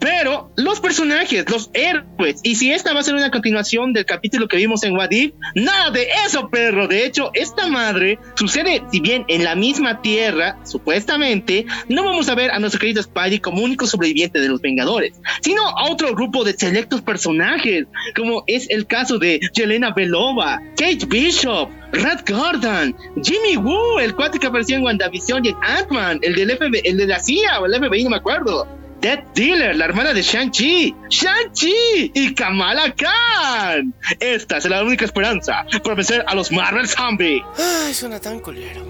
[0.00, 4.48] Pero los personajes, los héroes, y si esta va a ser una continuación del capítulo
[4.48, 6.88] que vimos en What If, nada de eso, perro.
[6.88, 12.34] De hecho, esta madre sucede, si bien en la misma tierra, supuestamente, no vamos a
[12.34, 16.44] ver a nuestro querido Spidey como único sobreviviente de los Vengadores, sino a otro grupo
[16.44, 17.86] de selectos personajes,
[18.16, 24.38] como es el caso de Yelena Belova, Kate Bishop, Red Gordon, Jimmy Woo, el cuate
[24.38, 26.50] que apareció en WandaVision y en Ant-Man, el del
[26.84, 28.79] el de la CIA o el FBI, no me acuerdo.
[29.00, 33.94] Dead Dealer, la hermana de Shang-Chi, Shang-Chi y Kamala Khan.
[34.18, 37.42] Esta es la única esperanza para vencer a los Marvel Zombies.
[37.56, 38.84] Ay, suena tan culero.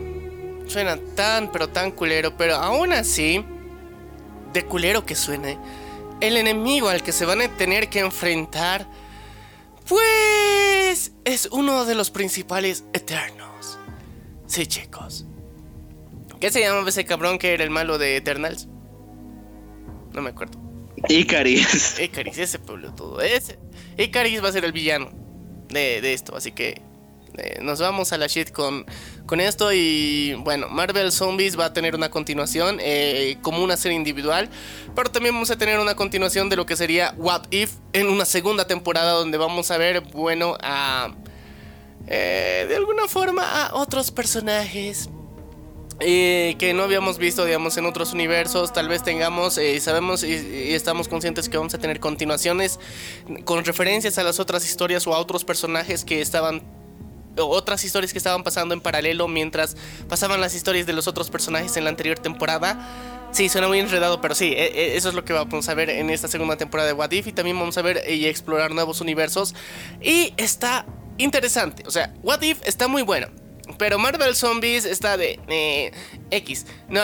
[0.67, 2.37] Suena tan, pero tan culero.
[2.37, 3.45] Pero aún así,
[4.53, 5.59] de culero que suene,
[6.21, 8.89] el enemigo al que se van a tener que enfrentar,
[9.87, 13.79] pues es uno de los principales eternos.
[14.47, 15.25] Sí, chicos.
[16.41, 18.67] ¿Qué se llamaba ese cabrón que era el malo de Eternals?
[20.13, 20.59] No me acuerdo.
[21.09, 21.99] Icaris.
[22.03, 23.21] Icaris, ese pueblo todo.
[23.21, 23.59] Ese.
[23.97, 25.11] Icaris va a ser el villano
[25.69, 26.83] de, de esto, así que
[27.39, 28.85] eh, nos vamos a la shit con,
[29.27, 29.73] con esto.
[29.73, 34.49] Y bueno, Marvel Zombies va a tener una continuación eh, como una serie individual,
[34.95, 38.25] pero también vamos a tener una continuación de lo que sería What If en una
[38.25, 41.15] segunda temporada donde vamos a ver, bueno, a.
[42.07, 45.09] eh, de alguna forma a otros personajes
[46.01, 48.73] eh, que no habíamos visto, digamos, en otros universos.
[48.73, 52.81] Tal vez tengamos, eh, sabemos y, y estamos conscientes que vamos a tener continuaciones
[53.45, 56.63] con referencias a las otras historias o a otros personajes que estaban.
[57.39, 59.77] otras historias que estaban pasando en paralelo mientras
[60.09, 62.79] pasaban las historias de los otros personajes en la anterior temporada.
[63.33, 65.89] Sí, suena muy enredado, pero sí, e- e- eso es lo que vamos a ver
[65.91, 67.29] en esta segunda temporada de What If.
[67.29, 69.55] Y también vamos a ver y explorar nuevos universos.
[70.03, 70.85] Y está
[71.19, 73.29] interesante, o sea, What If está muy bueno.
[73.79, 75.93] Pero Marvel Zombies está de eh,
[76.31, 76.67] X.
[76.89, 77.01] No,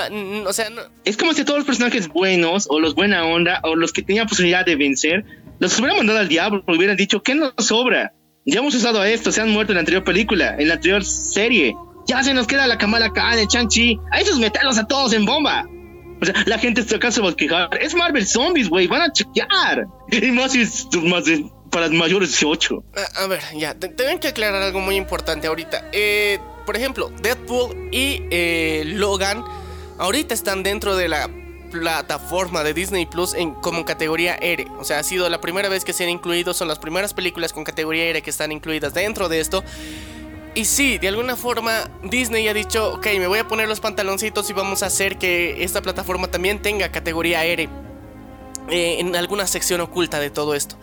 [0.47, 3.75] o sea, no, Es como si todos los personajes buenos, o los buena onda, o
[3.77, 5.25] los que tenían posibilidad de vencer,
[5.59, 8.13] los hubieran mandado al diablo, hubieran dicho, ¿qué nos sobra?
[8.45, 11.05] Ya hemos usado a esto, se han muerto en la anterior película, en la anterior
[11.05, 11.75] serie.
[12.07, 13.99] Ya se nos queda la Kamala Khan, el Chang-Chi.
[14.13, 15.67] A esos meterlos a todos en bomba.
[16.23, 17.69] O sea, la gente está acá se va a quejar.
[17.83, 19.87] Es Marvel Zombies, güey, van a chequear.
[20.13, 22.85] Y más si es más de, para mayores de 18.
[23.19, 25.91] A, a ver, ya, te- tengo que aclarar algo muy importante ahorita.
[25.93, 29.45] Eh, por ejemplo, Deadpool y eh, Logan
[29.99, 31.31] ahorita están dentro de la
[31.71, 34.67] plataforma de Disney Plus en, como categoría R.
[34.79, 37.53] O sea, ha sido la primera vez que se han incluido, son las primeras películas
[37.53, 39.65] con categoría R que están incluidas dentro de esto.
[40.55, 44.49] Y sí, de alguna forma Disney ha dicho, ok, me voy a poner los pantaloncitos
[44.49, 47.69] y vamos a hacer que esta plataforma también tenga categoría R
[48.71, 50.77] eh, en alguna sección oculta de todo esto.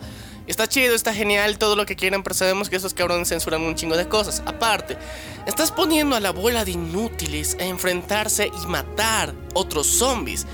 [0.46, 3.74] Está chido, está genial, todo lo que quieran, pero sabemos que esos cabrones censuran un
[3.74, 4.42] chingo de cosas.
[4.44, 4.98] Aparte,
[5.46, 10.46] estás poniendo a la bola de inútiles a enfrentarse y matar otros zombies.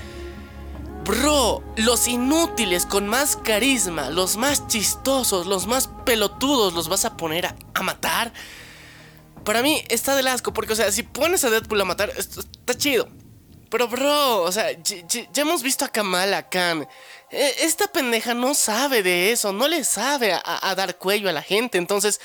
[1.03, 7.17] Bro, los inútiles con más carisma, los más chistosos, los más pelotudos, los vas a
[7.17, 8.31] poner a, matar.
[9.43, 12.77] Para mí está del asco, porque, o sea, si pones a Deadpool a matar, está
[12.77, 13.09] chido.
[13.69, 16.87] Pero, bro, o sea, ya hemos visto a Kamala Khan.
[17.31, 21.41] E, esta pendeja no sabe de eso, no le sabe a, dar cuello a la
[21.41, 21.77] gente.
[21.77, 22.19] Entonces,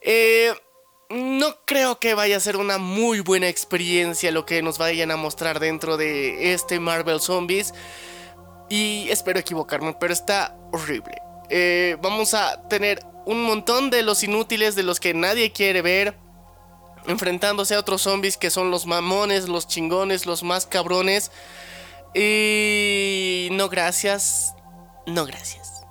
[0.00, 0.52] eh,
[1.10, 5.16] no creo que vaya a ser una muy buena experiencia lo que nos vayan a
[5.16, 7.74] mostrar dentro de este Marvel Zombies.
[8.70, 11.16] Y espero equivocarme, pero está horrible.
[11.50, 16.16] Eh, vamos a tener un montón de los inútiles, de los que nadie quiere ver,
[17.06, 21.30] enfrentándose a otros zombies que son los mamones, los chingones, los más cabrones.
[22.14, 24.54] Y no gracias,
[25.06, 25.84] no gracias.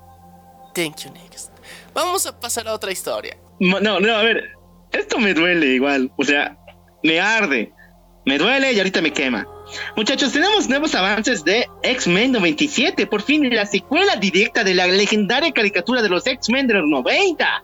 [0.73, 1.51] Thank you next.
[1.93, 3.37] Vamos a pasar a otra historia.
[3.59, 4.51] No, no, a ver,
[4.91, 6.57] esto me duele igual, o sea,
[7.03, 7.71] me arde,
[8.25, 9.47] me duele y ahorita me quema.
[9.95, 15.51] Muchachos, tenemos nuevos avances de X-Men 97, por fin la secuela directa de la legendaria
[15.51, 17.63] caricatura de los X-Men de los 90.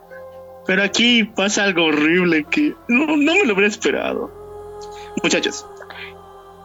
[0.66, 4.30] Pero aquí pasa algo horrible que no, no me lo habría esperado.
[5.22, 5.66] Muchachos,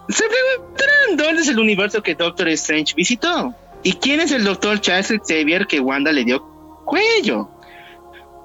[0.09, 3.53] se preguntarán dónde es el universo que Doctor Strange visitó.
[3.83, 6.41] ¿Y quién es el Doctor Charles Xavier que Wanda le dio
[6.85, 7.49] cuello?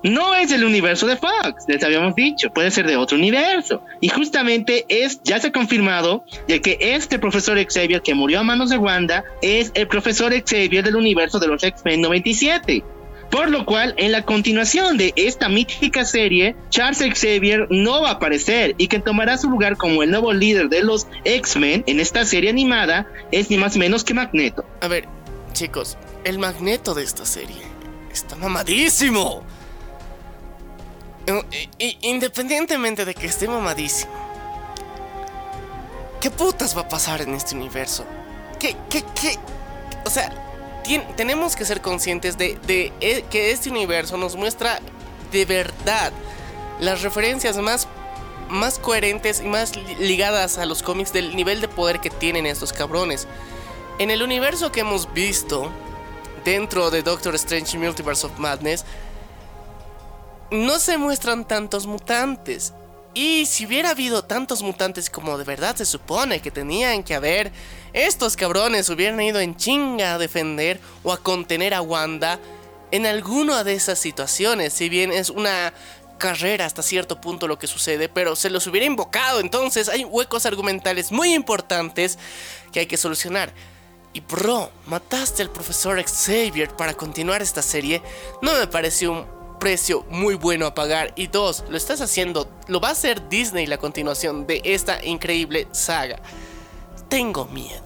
[0.02, 3.82] No es el universo de Fox, les habíamos dicho, puede ser de otro universo.
[4.00, 8.44] Y justamente es, ya se ha confirmado de que este profesor Xavier que murió a
[8.44, 12.84] manos de Wanda es el profesor Xavier del universo de los X-Men 97.
[13.31, 18.12] Por lo cual, en la continuación de esta mítica serie, Charles Xavier no va a
[18.12, 22.24] aparecer y quien tomará su lugar como el nuevo líder de los X-Men en esta
[22.24, 24.64] serie animada es ni más menos que Magneto.
[24.81, 25.07] A ver,
[25.53, 27.61] chicos, el Magneto de esta serie
[28.11, 29.43] está mamadísimo.
[32.01, 34.11] Independientemente de que esté mamadísimo,
[36.18, 38.07] ¿qué putas va a pasar en este universo?
[38.59, 39.35] ¿Qué, qué, qué?
[40.07, 40.33] O sea,
[41.16, 42.59] tenemos que ser conscientes de,
[43.01, 44.81] e, que este universo nos muestra
[45.31, 46.12] de verdad
[46.81, 47.89] las referencias más,
[48.49, 52.72] más coherentes y más ligadas a los cómics del nivel de poder que tienen estos
[52.72, 53.26] cabrones.
[53.99, 55.70] En el universo que hemos visto
[56.45, 58.85] dentro de Doctor Strange Multiverse of Madness,
[60.51, 62.72] no se muestran tantos mutantes.
[63.14, 67.53] Y si hubiera habido tantos mutantes como de verdad se supone que tenían que haber,
[67.93, 72.39] estos cabrones hubieran ido en chinga a defender o a contener a Wanda
[72.91, 74.72] en alguna de esas situaciones.
[74.72, 75.72] Si bien es una
[76.18, 79.41] carrera hasta cierto punto lo que sucede, pero se los hubiera invocado.
[79.41, 82.18] Entonces hay huecos argumentales muy importantes
[82.72, 83.53] que hay que solucionar.
[84.12, 88.03] Y bro, mataste al profesor Xavier para continuar esta serie.
[88.43, 91.12] No me pareció un precio muy bueno a pagar.
[91.16, 95.68] Y dos, lo estás haciendo, lo va a hacer Disney la continuación de esta increíble
[95.72, 96.20] saga.
[97.09, 97.84] Tengo miedo.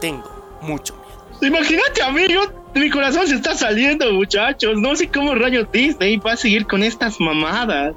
[0.00, 0.30] Tengo
[0.62, 1.10] mucho miedo.
[1.42, 2.42] Imagínate, amigo,
[2.74, 4.76] mi corazón se está saliendo, muchachos.
[4.76, 7.94] No sé cómo rayos Disney va a seguir con estas mamadas.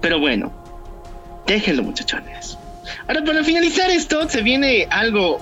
[0.00, 0.52] Pero bueno,
[1.46, 2.57] déjenlo, muchachones.
[3.08, 5.40] Ahora, para finalizar esto, se viene algo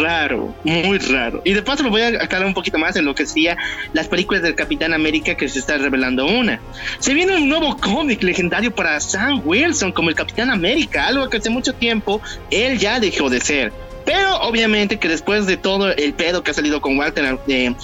[0.00, 1.42] raro, muy raro.
[1.44, 3.56] Y de paso lo voy a aclarar un poquito más en lo que decía
[3.92, 6.60] las películas del Capitán América que se está revelando una.
[7.00, 11.38] Se viene un nuevo cómic legendario para Sam Wilson como el Capitán América, algo que
[11.38, 13.72] hace mucho tiempo él ya dejó de ser.
[14.04, 17.74] Pero obviamente que después de todo el pedo que ha salido con Walter de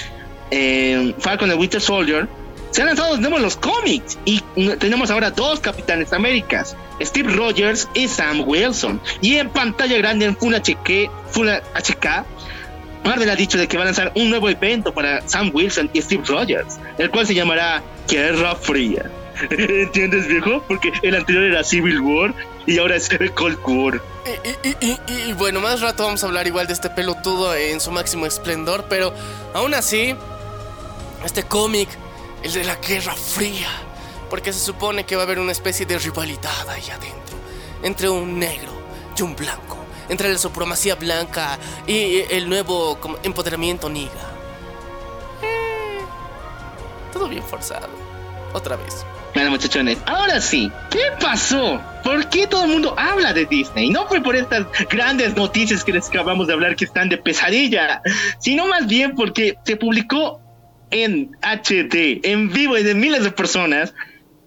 [0.53, 2.29] eh, Falcon and Winter Soldier,
[2.75, 4.41] se han lanzado de nuevo los cómics y
[4.81, 9.01] tenemos ahora dos Capitanes Américas, Steve Rogers y Sam Wilson.
[9.21, 11.47] Y en pantalla grande en Full HK, Full
[13.05, 16.03] Marvel ha dicho de que va a lanzar un nuevo evento para Sam Wilson y
[16.03, 19.09] Steve Rogers, el cual se llamará Guerra Fría.
[19.51, 20.61] ¿Entiendes, viejo?
[20.67, 22.35] Porque el anterior era Civil War
[22.67, 24.03] y ahora es Cold War.
[24.65, 28.27] Y, y, bueno, más rato vamos a hablar igual de este pelotudo en su máximo
[28.27, 29.15] esplendor, pero
[29.53, 30.17] aún así,
[31.25, 31.89] este cómic
[32.45, 33.69] el de la Guerra Fría,
[34.29, 37.37] porque se supone que va a haber una especie de rivalidad ahí adentro,
[37.83, 38.71] entre un negro
[39.19, 39.79] y un blanco,
[40.11, 44.11] entre la supremacía blanca y el nuevo empoderamiento niga.
[45.43, 46.01] Eh,
[47.15, 47.89] todo bien forzado,
[48.53, 49.07] otra vez.
[49.33, 51.81] Bueno, muchachones, ahora sí, ¿qué pasó?
[52.05, 53.89] ¿Por qué todo el mundo habla de Disney?
[53.89, 58.03] No fue por estas grandes noticias que les acabamos de hablar que están de pesadilla,
[58.39, 60.44] sino más bien porque se publicó
[60.95, 63.95] en HD, en vivo y de miles de personas,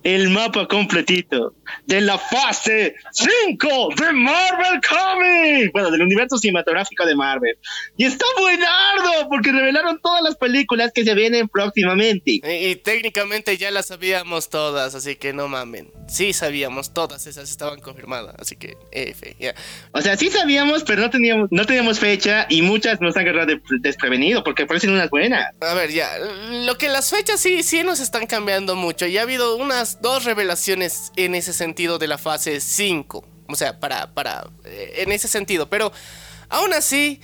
[0.03, 1.53] el mapa completito
[1.85, 7.57] de la fase 5 de Marvel Comics, bueno, del universo cinematográfico de Marvel.
[7.97, 12.41] Y está buenardo porque revelaron todas las películas que se vienen próximamente.
[12.43, 15.91] Y, técnicamente ya las sabíamos todas, así que no mamen.
[16.07, 19.53] Sí sabíamos, todas esas estaban confirmadas, así que F, ya.
[19.91, 23.47] O sea, sí sabíamos, pero no teníamos, no teníamos fecha y muchas nos han agarrado
[23.47, 25.53] de, desprevenido porque parecen unas buenas.
[25.61, 29.05] A ver, ya, lo que las fechas sí, sí nos están cambiando mucho.
[29.05, 33.27] Ya ha habido unas dos revelaciones en ese sentido de la fase 5.
[33.49, 35.69] O sea, para, para, eh, en ese sentido.
[35.69, 35.91] Pero
[36.49, 37.19] aún así,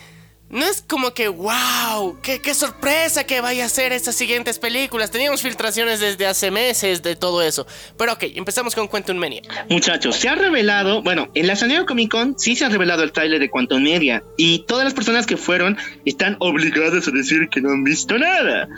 [0.54, 5.10] no es como que, wow, qué, qué, sorpresa que vaya a ser estas siguientes películas.
[5.10, 7.66] Teníamos filtraciones desde hace meses de todo eso.
[7.98, 9.42] Pero ok, empezamos con Quantum Media.
[9.70, 13.02] Muchachos, se ha revelado, bueno, en la San Diego Comic Con sí se ha revelado
[13.02, 14.24] el tráiler de Quantum Media.
[14.38, 15.76] Y todas las personas que fueron
[16.06, 18.70] están obligadas a decir que no han visto nada.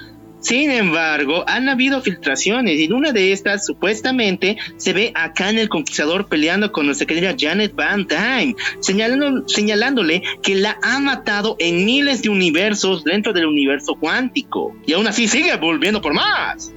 [0.45, 5.57] Sin embargo, han habido filtraciones y en una de estas supuestamente se ve a Khan
[5.57, 11.55] el Conquistador peleando con nuestra querida Janet Van Dyne, señalando, señalándole que la ha matado
[11.57, 14.75] en miles de universos dentro del universo cuántico.
[14.85, 16.71] Y aún así sigue volviendo por más.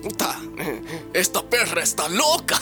[1.12, 2.58] Esta perra está loca.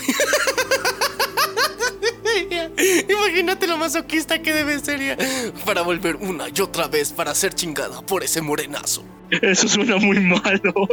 [3.08, 5.16] Imagínate lo masoquista que debe ser ya
[5.64, 9.04] para volver una y otra vez para ser chingada por ese morenazo.
[9.42, 10.88] Eso suena muy malo.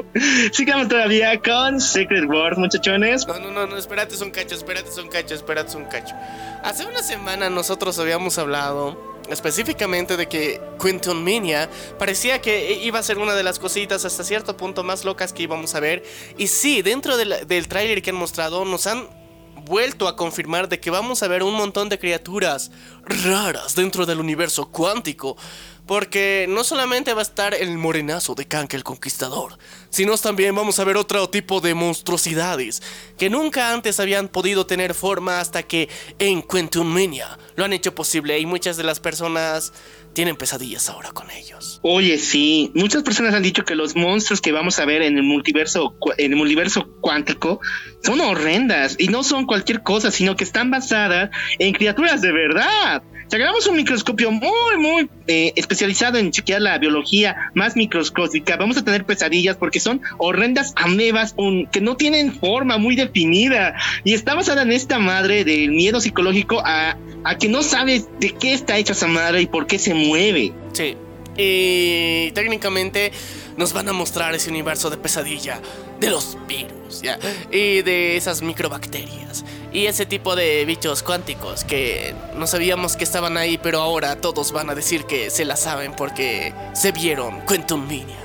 [0.52, 3.28] Sigamos todavía con Secret Wars, muchachones.
[3.28, 6.16] No, no, no, no, espérate, son cacho, espérate, son cacho, espérate, son cacho.
[6.64, 13.04] Hace una semana nosotros habíamos hablado específicamente de que Quinton Minia parecía que iba a
[13.04, 16.04] ser una de las cositas hasta cierto punto más locas que íbamos a ver.
[16.38, 19.08] Y sí, dentro del, del tráiler que han mostrado nos han
[19.66, 22.72] vuelto a confirmar de que vamos a ver un montón de criaturas
[23.06, 25.38] raras dentro del universo cuántico.
[25.86, 29.58] Porque no solamente va a estar el morenazo de Kank el Conquistador,
[29.90, 32.82] sino también vamos a ver otro tipo de monstruosidades
[33.18, 37.94] que nunca antes habían podido tener forma hasta que en Quantum Mania lo han hecho
[37.94, 39.74] posible y muchas de las personas
[40.14, 41.80] tienen pesadillas ahora con ellos.
[41.82, 45.24] Oye, sí, muchas personas han dicho que los monstruos que vamos a ver en el
[45.24, 47.60] multiverso, en el multiverso cuántico
[48.04, 53.04] son horrendas y no son cualquier cosa, sino que están basadas en criaturas de verdad.
[53.34, 58.78] Si agarramos un microscopio muy, muy eh, especializado en chequear la biología más microscópica, vamos
[58.78, 61.34] a tener pesadillas porque son horrendas amebas
[61.72, 66.62] que no tienen forma muy definida y está basada en esta madre del miedo psicológico
[66.64, 69.96] a, a que no sabes de qué está hecha esa madre y por qué se
[69.96, 70.54] mueve.
[70.74, 70.96] Sí.
[71.36, 73.12] Y técnicamente
[73.58, 75.60] nos van a mostrar ese universo de pesadilla
[76.00, 77.18] de los virus, ¿ya?
[77.52, 79.44] Y de esas microbacterias.
[79.74, 84.52] Y ese tipo de bichos cuánticos que no sabíamos que estaban ahí, pero ahora todos
[84.52, 88.24] van a decir que se la saben porque se vieron Quantum Minia.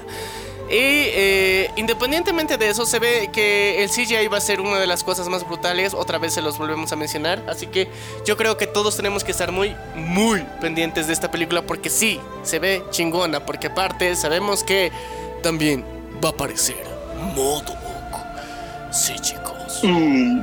[0.68, 4.86] Y eh, independientemente de eso, se ve que el CGI va a ser una de
[4.86, 5.94] las cosas más brutales.
[5.94, 7.42] Otra vez se los volvemos a mencionar.
[7.48, 7.88] Así que
[8.26, 11.62] yo creo que todos tenemos que estar muy, muy pendientes de esta película.
[11.62, 13.46] Porque sí, se ve chingona.
[13.46, 14.92] Porque aparte sabemos que
[15.42, 15.86] también
[16.22, 16.86] va a aparecer
[17.34, 17.78] Modok.
[18.92, 19.47] Sí, chicos.
[19.82, 20.40] Mm,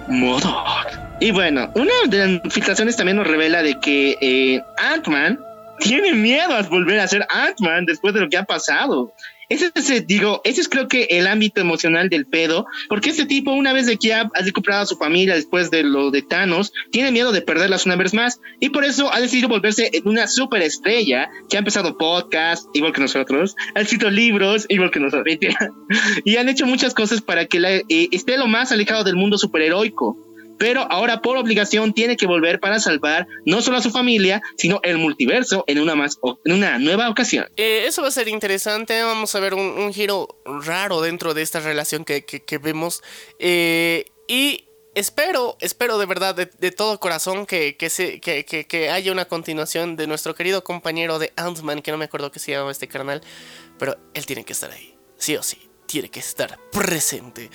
[1.19, 5.39] Y bueno, una de las filtraciones también nos revela de que eh, Ant-Man
[5.79, 9.13] tiene miedo a volver a ser Ant-Man después de lo que ha pasado.
[9.49, 13.51] Ese es, digo, ese es creo que el ámbito emocional del pedo, porque este tipo,
[13.51, 17.11] una vez de que ha, recuperado a su familia después de lo de Thanos, tiene
[17.11, 21.57] miedo de perderlas una vez más, y por eso ha decidido volverse una superestrella, que
[21.57, 25.25] ha empezado podcast, igual que nosotros, ha escrito libros, igual que nosotros,
[26.25, 29.37] y han hecho muchas cosas para que la, eh, esté lo más alejado del mundo
[29.37, 30.24] superheroico
[30.57, 34.79] pero ahora por obligación tiene que volver para salvar no solo a su familia, sino
[34.83, 37.47] el multiverso en una, más, en una nueva ocasión.
[37.57, 41.59] Eh, eso va a ser interesante, vamos a ver un, giro raro dentro de esta
[41.59, 43.03] relación que, vemos.
[43.39, 49.25] Eh, y espero, espero de verdad, de, todo corazón, que, que, se, que, haya una
[49.25, 52.87] continuación de nuestro querido compañero de Ant-Man, que no me acuerdo qué se llama este
[52.87, 53.21] canal,
[53.77, 57.49] pero él tiene que estar ahí, sí o sí, tiene que estar presente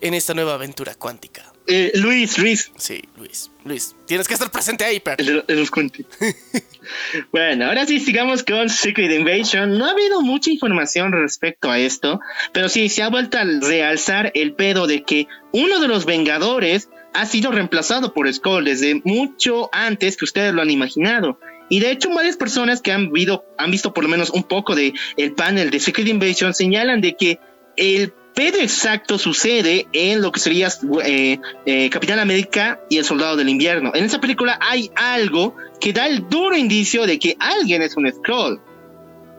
[0.00, 1.51] en esta nueva aventura cuántica.
[1.66, 2.72] Eh, Luis, Luis.
[2.76, 3.94] Sí, Luis, Luis.
[4.06, 5.18] Tienes que estar presente ahí, Per.
[5.24, 5.70] los
[7.32, 9.78] bueno, ahora sí, sigamos con Secret Invasion.
[9.78, 12.20] No ha habido mucha información respecto a esto,
[12.52, 16.88] pero sí se ha vuelto a realzar el pedo de que uno de los Vengadores
[17.14, 21.38] ha sido reemplazado por Skull desde mucho antes que ustedes lo han imaginado.
[21.68, 23.10] Y de hecho, varias personas que han,
[23.56, 27.16] han visto por lo menos un poco de el panel de Secret Invasion señalan de
[27.16, 27.38] que
[27.76, 30.68] el pero exacto sucede en lo que sería
[31.04, 33.92] eh, eh, Capitán América y el Soldado del Invierno.
[33.94, 38.10] En esa película hay algo que da el duro indicio de que alguien es un
[38.10, 38.60] Skrull.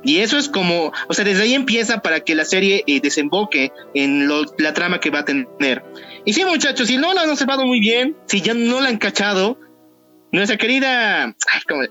[0.05, 3.71] Y eso es como, o sea, desde ahí empieza para que la serie eh, desemboque
[3.93, 5.83] en la trama que va a tener.
[6.25, 8.97] Y sí, muchachos, si no la han observado muy bien, si ya no la han
[8.97, 9.57] cachado,
[10.33, 11.35] nuestra querida,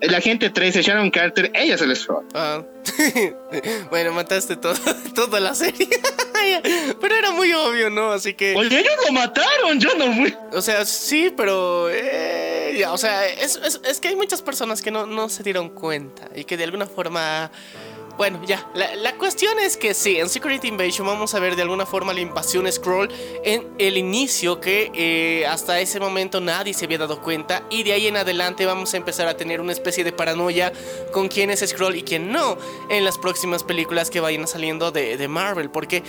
[0.03, 2.17] la gente 13, Sharon Carter, ella se les fue.
[2.35, 2.63] Ah.
[3.91, 4.75] bueno, mataste todo,
[5.15, 5.89] toda la serie.
[7.01, 8.13] pero era muy obvio, ¿no?
[8.13, 8.55] Así que.
[8.57, 10.35] Oye, ellos lo mataron, yo no fui.
[10.53, 11.89] O sea, sí, pero.
[11.91, 15.43] eh, ya, o sea, es, es- es que hay muchas personas que no, no se
[15.43, 17.51] dieron cuenta y que de alguna forma.
[18.17, 18.69] Bueno, ya.
[18.75, 22.21] La, cuestión es que sí, en Secret Invasion vamos a ver de alguna forma la
[22.21, 23.09] invasión Scroll
[23.43, 27.93] en el inicio que eh, hasta ese momento nadie se había dado cuenta y de
[27.93, 30.73] ahí en adelante vamos a empezar a tener una especie de paranoia
[31.11, 32.59] con quién es Scroll y quién no
[32.91, 35.71] en las próximas películas que vayan saliendo de, de Marvel.
[35.71, 36.03] Porque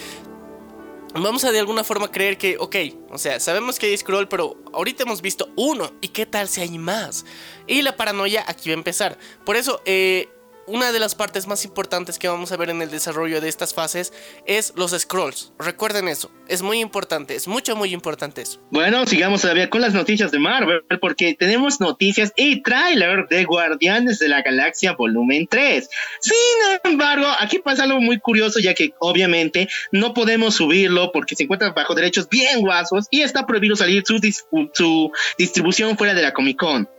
[1.15, 2.75] Vamos a de alguna forma creer que, ok,
[3.11, 5.91] o sea, sabemos que hay scroll, pero ahorita hemos visto uno.
[6.01, 7.23] ¿Y qué tal si hay más?
[7.67, 9.19] Y la paranoia aquí va a empezar.
[9.45, 10.29] Por eso, eh,
[10.67, 13.73] una de las partes más importantes que vamos a ver en el desarrollo de estas
[13.73, 14.13] fases
[14.45, 15.53] es los scrolls.
[15.59, 18.61] Recuerden eso, es muy importante, es mucho, muy importante eso.
[18.71, 24.19] Bueno, sigamos todavía con las noticias de Marvel, porque tenemos noticias y tráiler de Guardianes
[24.19, 25.89] de la Galaxia Volumen 3.
[26.21, 26.33] Sin
[26.91, 31.71] embargo, aquí pasa algo muy curioso, ya que obviamente no podemos subirlo porque se encuentra
[31.71, 36.33] bajo derechos bien guasos y está prohibido salir su, dis- su distribución fuera de la
[36.33, 36.89] Comic Con.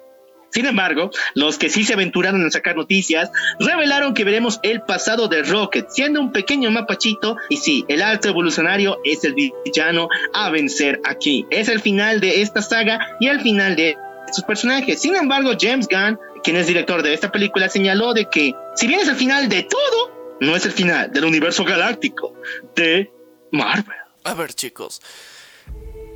[0.55, 3.29] Sin embargo, los que sí se aventuraron a sacar noticias
[3.59, 8.29] revelaron que veremos el pasado de Rocket, siendo un pequeño mapachito, y sí, el alto
[8.29, 11.45] evolucionario es el villano a vencer aquí.
[11.51, 13.97] Es el final de esta saga y el final de
[14.33, 15.03] sus personajes.
[15.03, 19.01] Sin embargo, James Gunn, quien es director de esta película, señaló de que si bien
[19.01, 22.33] es el final de todo, no es el final del universo galáctico
[22.77, 23.11] de
[23.51, 23.97] Marvel.
[24.23, 25.03] A ver, chicos.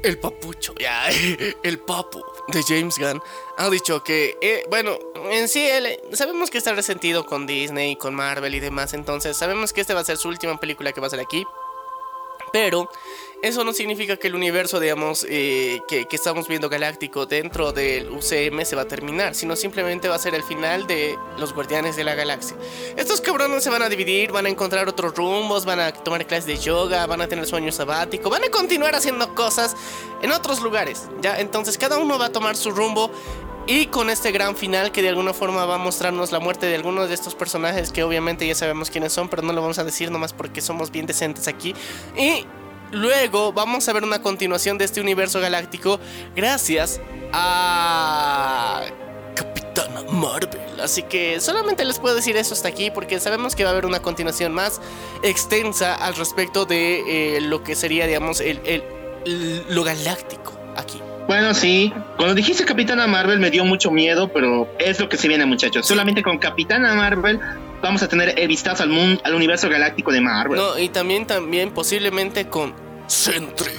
[0.05, 1.09] El papucho, ya,
[1.65, 3.23] el papu de James Gunn
[3.57, 4.99] ha dicho que, eh, bueno,
[5.31, 9.73] en sí, él, sabemos que está resentido con Disney, con Marvel y demás, entonces sabemos
[9.73, 11.47] que esta va a ser su última película que va a ser aquí.
[12.53, 12.89] Pero
[13.43, 18.11] eso no significa que el universo, digamos, eh, que, que estamos viendo galáctico dentro del
[18.11, 21.97] UCM se va a terminar, sino simplemente va a ser el final de los Guardianes
[21.97, 22.57] de la Galaxia.
[22.97, 26.47] Estos cabrones se van a dividir, van a encontrar otros rumbos, van a tomar clases
[26.47, 29.77] de yoga, van a tener sueño sabático, van a continuar haciendo cosas
[30.21, 31.39] en otros lugares, ¿ya?
[31.39, 33.11] Entonces cada uno va a tomar su rumbo
[33.69, 36.75] y con este gran final que de alguna forma va a mostrarnos la muerte de
[36.75, 39.85] algunos de estos personajes que obviamente ya sabemos quiénes son, pero no lo vamos a
[39.85, 41.75] decir nomás porque somos bien decentes aquí.
[42.17, 42.47] Y
[42.93, 45.99] luego vamos a ver una continuación de este universo galáctico
[46.35, 47.01] gracias
[47.33, 48.83] a
[49.35, 50.81] Capitana Marvel.
[50.83, 53.87] Así que solamente les puedo decir eso hasta aquí porque sabemos que va a haber
[53.87, 54.81] una continuación más
[55.23, 58.85] extensa al respecto de eh, lo que sería, digamos, el, el-
[59.25, 61.01] el- lo galáctico aquí.
[61.27, 61.93] Bueno, sí.
[62.17, 65.87] Cuando dijiste Capitana Marvel me dio mucho miedo, pero es lo que se viene, muchachos.
[65.87, 67.39] Solamente con Capitana Marvel
[67.83, 70.59] vamos a tener el vistazo al mundo, al universo galáctico de Marvel.
[70.59, 72.75] No, y también, también posiblemente con
[73.07, 73.73] Sentry.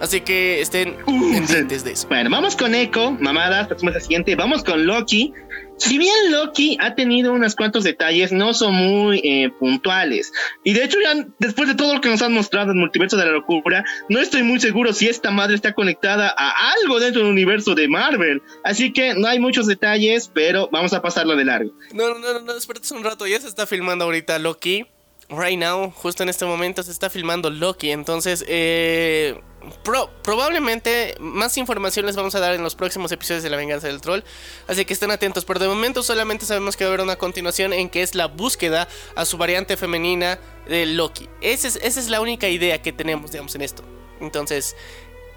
[0.00, 2.08] Así que estén Uh, pendientes de eso.
[2.08, 4.34] Bueno, vamos con Echo, mamadas, pasamos al siguiente.
[4.34, 5.34] Vamos con Loki.
[5.80, 10.30] Si bien Loki ha tenido unos cuantos detalles, no son muy eh, puntuales.
[10.62, 13.24] Y de hecho, ya después de todo lo que nos han mostrado en Multiverso de
[13.24, 17.30] la Locura, no estoy muy seguro si esta madre está conectada a algo dentro del
[17.30, 18.42] universo de Marvel.
[18.62, 21.72] Así que no hay muchos detalles, pero vamos a pasarlo de largo.
[21.94, 23.26] No, no, no, no, espérate un rato.
[23.26, 24.84] Ya se está filmando ahorita Loki.
[25.30, 27.90] Right now, justo en este momento se está filmando Loki.
[27.90, 29.40] Entonces, eh,
[29.82, 33.86] pro- probablemente más información les vamos a dar en los próximos episodios de La Venganza
[33.86, 34.20] del Troll.
[34.68, 35.44] Así que estén atentos.
[35.44, 38.26] Pero de momento solamente sabemos que va a haber una continuación en que es la
[38.26, 40.38] búsqueda a su variante femenina
[40.68, 41.28] de Loki.
[41.40, 43.82] Esa es, esa es la única idea que tenemos, digamos, en esto.
[44.20, 44.76] Entonces,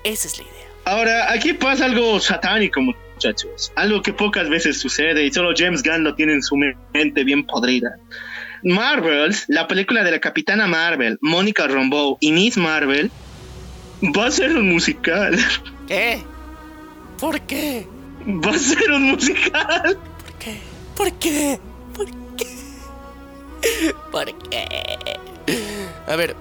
[0.03, 0.67] esa es la idea.
[0.85, 3.71] Ahora, aquí pasa algo satánico, muchachos.
[3.75, 6.57] Algo que pocas veces sucede y solo James Gunn lo tiene en su
[6.93, 7.95] mente bien podrida.
[8.63, 13.11] Marvels, la película de la Capitana Marvel, Mónica Rambeau y Miss Marvel,
[14.01, 15.37] va a ser un musical.
[15.87, 16.23] ¿Qué?
[17.19, 17.87] ¿Por qué?
[18.27, 19.97] Va a ser un musical.
[20.17, 20.57] ¿Por qué?
[20.95, 21.59] ¿Por qué?
[21.93, 22.05] ¿Por
[22.35, 23.95] qué?
[24.11, 25.17] ¿Por qué?
[26.07, 26.35] A ver.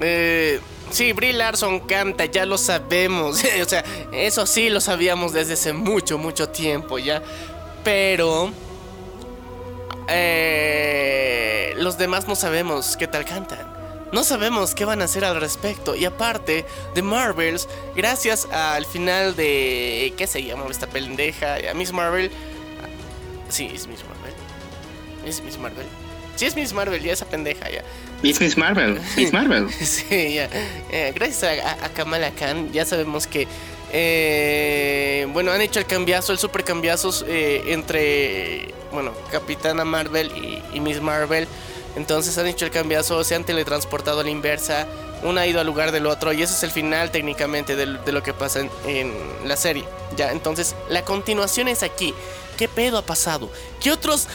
[0.00, 3.42] Eh, sí, Brie Larson canta, ya lo sabemos.
[3.62, 7.22] o sea, eso sí lo sabíamos desde hace mucho, mucho tiempo ya.
[7.84, 8.52] Pero...
[10.08, 13.77] eh, los demás no sabemos qué tal cantan.
[14.12, 15.94] No sabemos qué van a hacer al respecto.
[15.94, 16.64] Y aparte
[16.94, 20.12] de Marvels, gracias al final de.
[20.16, 21.56] ¿Qué se llama esta pendeja?
[21.70, 22.30] A Miss Marvel.
[23.48, 24.32] Sí, es Miss Marvel.
[25.26, 25.86] Es Miss Marvel.
[26.36, 27.82] Sí, es Miss Marvel, ya esa pendeja, ya.
[28.22, 29.00] Es Miss Marvel.
[29.16, 29.68] Miss Marvel.
[29.80, 30.48] Sí, ya.
[30.90, 33.46] Eh, gracias a Kamala Khan, ya sabemos que.
[33.92, 38.72] eh, bueno, han hecho el cambiazo, el super cambiazo eh, entre.
[38.92, 41.46] Bueno, Capitana Marvel y, y Miss Marvel.
[41.96, 44.86] Entonces han hecho el cambiazo, se han teletransportado a la inversa.
[45.22, 48.22] Uno ha ido al lugar del otro y ese es el final técnicamente de, lo
[48.22, 49.84] que pasa en, en, la serie.
[50.16, 52.14] Ya, entonces la continuación es aquí.
[52.56, 53.50] ¿Qué pedo ha pasado?
[53.80, 54.28] ¿Qué otros,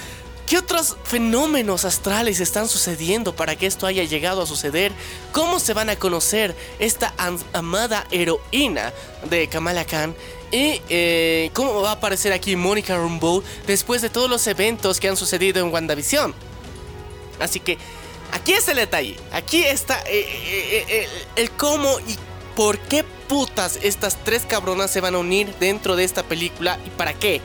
[0.46, 4.92] qué otros fenómenos astrales están sucediendo para que esto haya llegado a suceder?
[5.32, 7.14] ¿Cómo se van a conocer esta
[7.54, 8.94] amada heroína
[9.30, 10.16] de Kamala Khan?
[10.52, 15.10] Y eh, cómo va a aparecer aquí Monica Rambeau después de todos los eventos que
[15.10, 16.53] han sucedido en WandaVision.
[17.40, 17.78] Así que
[18.34, 19.16] aquí está el detalle.
[19.32, 22.18] Aquí está eh, eh, eh, el, cómo y
[22.56, 26.90] por qué putas estas tres cabronas se van a unir dentro de esta película y
[26.90, 27.42] para qué.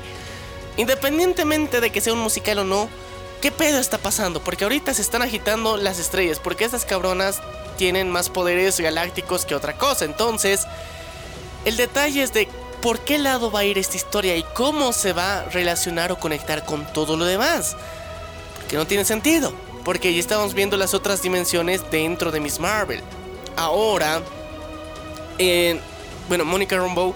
[0.77, 2.89] Independientemente de que sea un musical o no,
[3.41, 4.41] ¿qué pedo está pasando?
[4.41, 7.41] Porque ahorita se están agitando las estrellas, porque estas cabronas
[7.77, 10.05] tienen más poderes galácticos que otra cosa.
[10.05, 10.67] Entonces,
[11.65, 12.49] el detalle es de
[12.81, 16.19] por qué lado va a ir esta historia y cómo se va a relacionar o
[16.19, 17.77] conectar con todo lo demás.
[18.57, 19.53] Porque no tiene sentido
[19.89, 23.01] porque ya estábamos viendo las otras dimensiones dentro de Miss Marvel.
[23.57, 24.21] Ahora,
[25.39, 25.81] eh,
[26.29, 27.15] bueno, Monica Rambeau,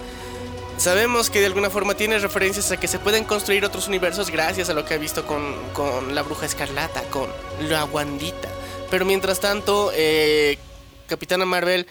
[0.77, 4.71] sabemos que de alguna forma tiene referencias a que se pueden construir otros universos gracias
[4.71, 7.29] a lo que ha visto con, con la Bruja Escarlata, con
[7.69, 8.49] la Wandita.
[8.89, 10.57] Pero mientras tanto, eh,
[11.05, 11.85] Capitana Marvel,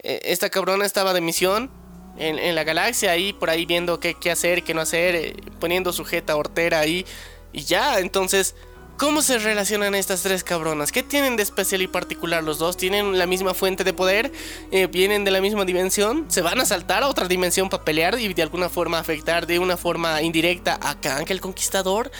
[0.00, 1.70] eh, esta cabrona estaba de misión
[2.18, 5.94] en, la galaxia, ahí por ahí viendo qué, qué hacer, qué no hacer, eh, poniendo
[5.94, 7.06] sujeta hortera ahí.
[7.54, 8.54] Y ya, entonces
[8.96, 10.90] ¿Cómo se relacionan estas tres cabronas?
[10.90, 12.78] ¿Qué tienen de especial y particular los dos?
[12.78, 14.32] ¿Tienen la misma fuente de poder?
[14.70, 16.24] Eh, ¿Vienen de la misma dimensión?
[16.28, 19.58] ¿Se van a saltar a otra dimensión para pelear y de alguna forma afectar de
[19.58, 22.10] una forma indirecta a Kang el Conquistador?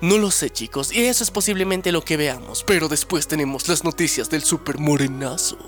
[0.00, 2.64] No lo sé chicos, y eso es posiblemente lo que veamos.
[2.66, 5.58] Pero después tenemos las noticias del super morenazo.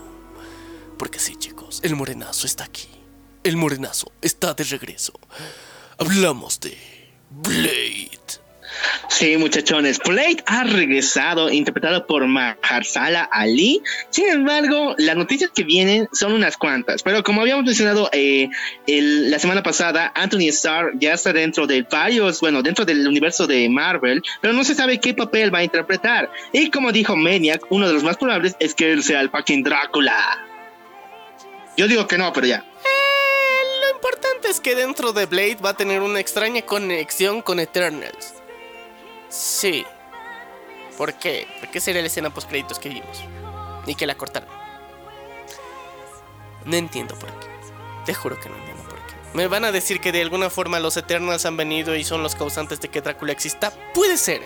[0.98, 2.88] Porque sí chicos, el morenazo está aquí.
[3.42, 5.12] El morenazo está de regreso.
[5.98, 6.78] Hablamos de
[7.28, 8.43] Blade.
[9.08, 13.82] Sí, muchachones, Blade ha regresado, interpretado por Mahershala Ali.
[14.10, 17.02] Sin embargo, las noticias que vienen son unas cuantas.
[17.02, 18.48] Pero como habíamos mencionado eh,
[18.86, 23.68] la semana pasada, Anthony Starr ya está dentro de varios, bueno, dentro del universo de
[23.68, 26.30] Marvel, pero no se sabe qué papel va a interpretar.
[26.52, 29.62] Y como dijo Maniac, uno de los más probables es que él sea el fucking
[29.62, 30.38] Drácula.
[31.76, 32.58] Yo digo que no, pero ya.
[32.84, 37.58] Eh, lo importante es que dentro de Blade va a tener una extraña conexión con
[37.58, 38.43] Eternals.
[39.34, 39.84] Sí.
[40.96, 41.48] ¿Por qué?
[41.58, 43.24] ¿Por qué sería la escena post créditos que vimos?
[43.84, 44.48] Y que la cortaron.
[46.64, 47.48] No entiendo por qué.
[48.06, 49.14] Te juro que no entiendo por qué.
[49.34, 52.36] ¿Me van a decir que de alguna forma los Eternals han venido y son los
[52.36, 53.72] causantes de que Drácula exista?
[53.92, 54.40] Puede ser.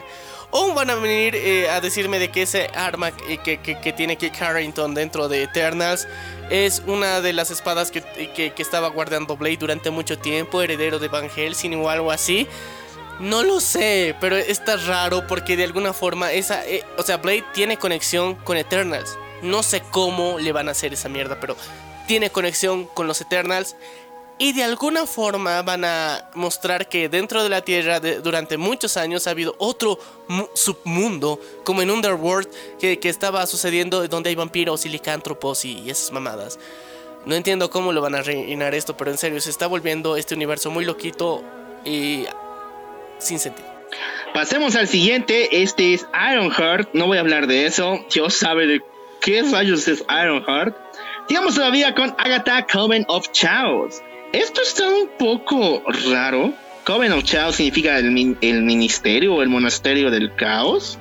[0.50, 4.16] O van a venir eh, a decirme de que ese arma que, que, que, tiene
[4.16, 6.08] Kit Harrington dentro de Eternals
[6.48, 11.08] es una de las espadas que, que, estaba guardando Blade durante mucho tiempo, heredero de
[11.08, 12.48] Van Helsing o algo así.
[13.20, 17.44] No lo sé, pero está raro porque de alguna forma esa, eh, o sea, Blade
[17.52, 19.18] tiene conexión con Eternals.
[19.42, 21.56] No sé cómo le van a hacer esa mierda, pero
[22.06, 23.74] tiene conexión con los Eternals
[24.38, 28.96] y de alguna forma van a mostrar que dentro de la Tierra de, durante muchos
[28.96, 29.98] años ha habido otro
[30.54, 35.90] submundo, como en Underworld, que, que, estaba sucediendo donde hay vampiros y licántropos y, y
[35.90, 36.60] esas mamadas.
[37.26, 40.36] No entiendo cómo lo van a rellenar esto, pero en serio, se está volviendo este
[40.36, 41.42] universo muy loquito
[41.84, 42.26] y
[43.18, 43.68] sin sentido.
[44.34, 48.82] Pasemos al siguiente, este es Ironheart, no voy a hablar de eso, Dios sabe de
[49.20, 50.76] qué rayos es Ironheart.
[51.28, 54.00] Digamos todavía con Agatha Coven of Chaos.
[54.32, 56.52] Esto está un poco raro.
[56.84, 60.98] Coven of Chaos significa el, ministerio o el monasterio del caos.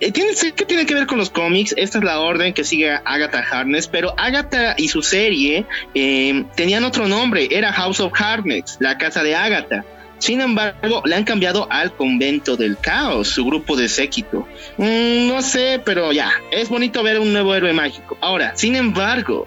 [0.00, 1.74] Eh, ¿Qué tiene que ver con los cómics?
[1.76, 6.84] Esta es la orden que sigue Agatha Harness, pero Agatha y su serie eh, tenían
[6.84, 9.84] otro nombre, era House of Harness, la casa de Agatha.
[10.18, 14.46] Sin embargo, le han cambiado al convento del caos, su grupo de séquito.
[14.76, 18.18] Mm, no sé, pero ya, es bonito ver un nuevo héroe mágico.
[18.20, 19.46] Ahora, sin embargo,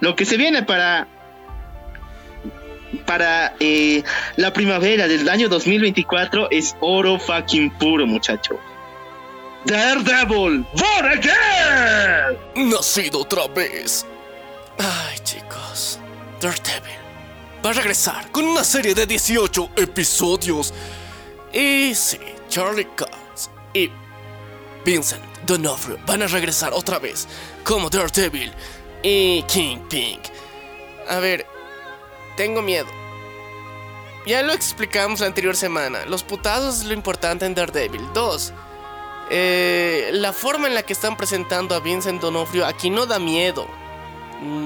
[0.00, 1.08] lo que se viene para
[3.04, 4.02] para eh,
[4.36, 8.58] la primavera del año 2024 es oro fucking puro, muchacho.
[9.66, 12.70] Daredevil, born again.
[12.70, 14.06] Nacido otra vez.
[14.78, 15.98] Ay, chicos.
[16.40, 17.05] Daredevil
[17.64, 20.72] va a regresar con una serie de 18 episodios.
[21.52, 22.18] Y sí,
[22.48, 23.90] Charlie Cox y
[24.84, 27.26] Vincent D'Onofrio van a regresar otra vez
[27.64, 28.52] como Daredevil
[29.02, 30.20] y King Pink.
[31.08, 31.46] A ver,
[32.36, 32.86] tengo miedo.
[34.26, 36.04] Ya lo explicamos la anterior semana.
[36.06, 38.02] Los putados es lo importante en Daredevil.
[38.12, 38.52] Dos,
[39.30, 43.66] eh, la forma en la que están presentando a Vincent D'Onofrio aquí no da miedo.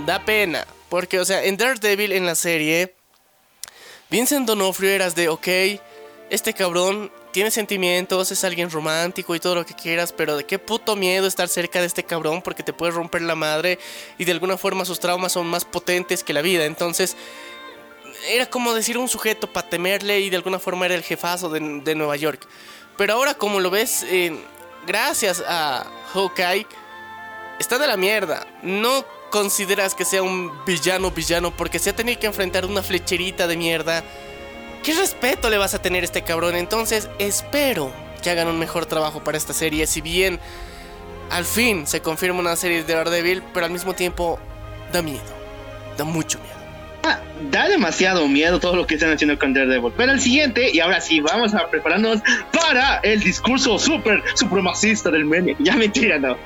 [0.06, 0.66] Da pena.
[0.90, 2.94] Porque, o sea, en Daredevil en la serie,
[4.10, 5.48] Vincent Donofrio eras de, ok,
[6.28, 10.58] este cabrón tiene sentimientos, es alguien romántico y todo lo que quieras, pero de qué
[10.58, 13.78] puto miedo estar cerca de este cabrón porque te puede romper la madre
[14.18, 16.64] y de alguna forma sus traumas son más potentes que la vida.
[16.64, 17.16] Entonces,
[18.28, 21.94] era como decir un sujeto para temerle y de alguna forma era el jefazo de,
[21.94, 22.46] Nueva York.
[22.96, 24.36] Pero ahora como lo ves, eh,
[24.86, 26.66] gracias a Hawkeye,
[27.60, 28.44] está de la mierda.
[28.62, 33.46] No consideras que sea un villano villano porque se ha tenido que enfrentar una flecherita
[33.46, 34.04] de mierda.
[34.82, 36.56] ¿Qué respeto le vas a tener a este cabrón?
[36.56, 37.92] Entonces espero
[38.22, 39.86] que hagan un mejor trabajo para esta serie.
[39.86, 40.40] Si bien
[41.30, 44.38] al fin se confirma una serie de Daredevil, pero al mismo tiempo
[44.92, 45.22] da miedo.
[45.96, 46.59] Da mucho miedo.
[47.02, 47.20] Ah,
[47.50, 49.92] da demasiado miedo todo lo que están haciendo con Daredevil.
[49.96, 52.20] Pero el siguiente, y ahora sí, vamos a prepararnos
[52.52, 55.56] para el discurso súper supremacista del meme.
[55.58, 56.36] Ya mentira, no.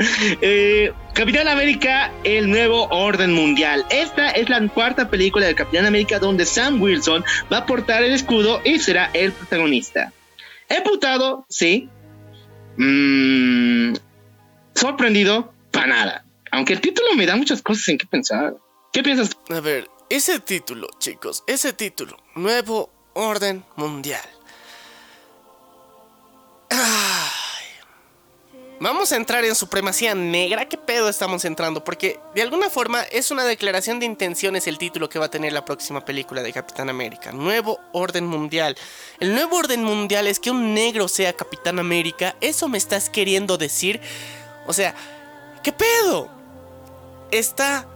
[0.40, 3.84] Eh, Capitán América, el nuevo orden mundial.
[3.90, 8.12] Esta es la cuarta película de Capitán América donde Sam Wilson va a portar el
[8.12, 10.12] escudo y será el protagonista.
[10.68, 11.88] Emputado, sí.
[12.76, 13.94] Mm,
[14.74, 16.24] sorprendido, para nada.
[16.50, 18.54] Aunque el título me da muchas cosas en qué pensar.
[18.92, 19.30] ¿Qué piensas?
[19.50, 24.28] A ver, ese título, chicos, ese título, Nuevo Orden Mundial.
[28.80, 30.68] Vamos a entrar en supremacía negra.
[30.68, 31.82] ¿Qué pedo estamos entrando?
[31.84, 35.52] Porque de alguna forma es una declaración de intenciones el título que va a tener
[35.52, 37.32] la próxima película de Capitán América.
[37.32, 38.76] Nuevo Orden Mundial.
[39.20, 42.36] El nuevo orden mundial es que un negro sea Capitán América.
[42.40, 44.00] ¿Eso me estás queriendo decir?
[44.66, 44.94] O sea,
[45.62, 46.28] ¿qué pedo?
[47.30, 47.86] Está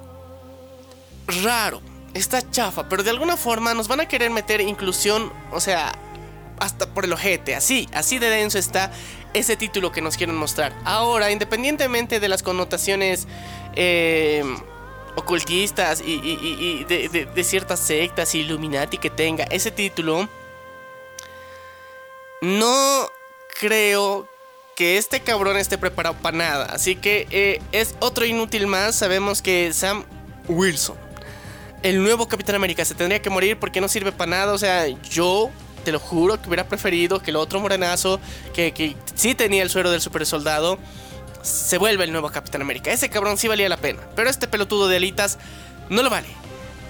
[1.42, 1.82] raro
[2.18, 5.92] está chafa, pero de alguna forma nos van a querer meter inclusión, o sea,
[6.58, 8.90] hasta por el ojete, así, así de denso está
[9.34, 10.74] ese título que nos quieren mostrar.
[10.84, 13.26] Ahora, independientemente de las connotaciones
[13.74, 14.42] eh,
[15.16, 20.28] ocultistas y, de, ciertas sectas Illuminati que tenga ese título,
[22.40, 23.08] no
[23.60, 24.28] creo
[24.74, 26.64] que este cabrón esté preparado para nada.
[26.66, 28.94] Así que eh, es otro inútil más.
[28.94, 30.04] Sabemos que Sam
[30.46, 31.07] Wilson
[31.82, 34.52] el nuevo Capitán América se tendría que morir porque no sirve para nada.
[34.52, 35.50] O sea, yo
[35.84, 38.20] te lo juro que hubiera preferido que el otro morenazo,
[38.54, 40.78] que, que sí tenía el suero del super soldado,
[41.42, 42.90] se vuelva el nuevo Capitán América.
[42.90, 44.00] Ese cabrón sí valía la pena.
[44.16, 45.38] Pero este pelotudo de alitas
[45.88, 46.28] no lo vale.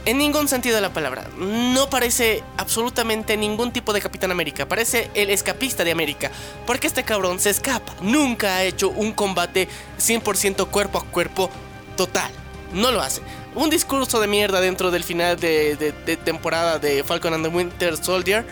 [0.04, 1.28] En ningún sentido de la palabra.
[1.36, 4.66] No parece absolutamente ningún tipo de Capitán América.
[4.66, 6.30] Parece el escapista de América.
[6.66, 7.94] Porque este cabrón se escapa.
[8.00, 11.50] Nunca ha hecho un combate 100% cuerpo a cuerpo
[11.96, 12.30] total.
[12.72, 13.20] No lo hace
[13.58, 15.92] un discurso de mierda dentro del final de,
[16.24, 18.46] temporada de Falcon and the Winter Soldier.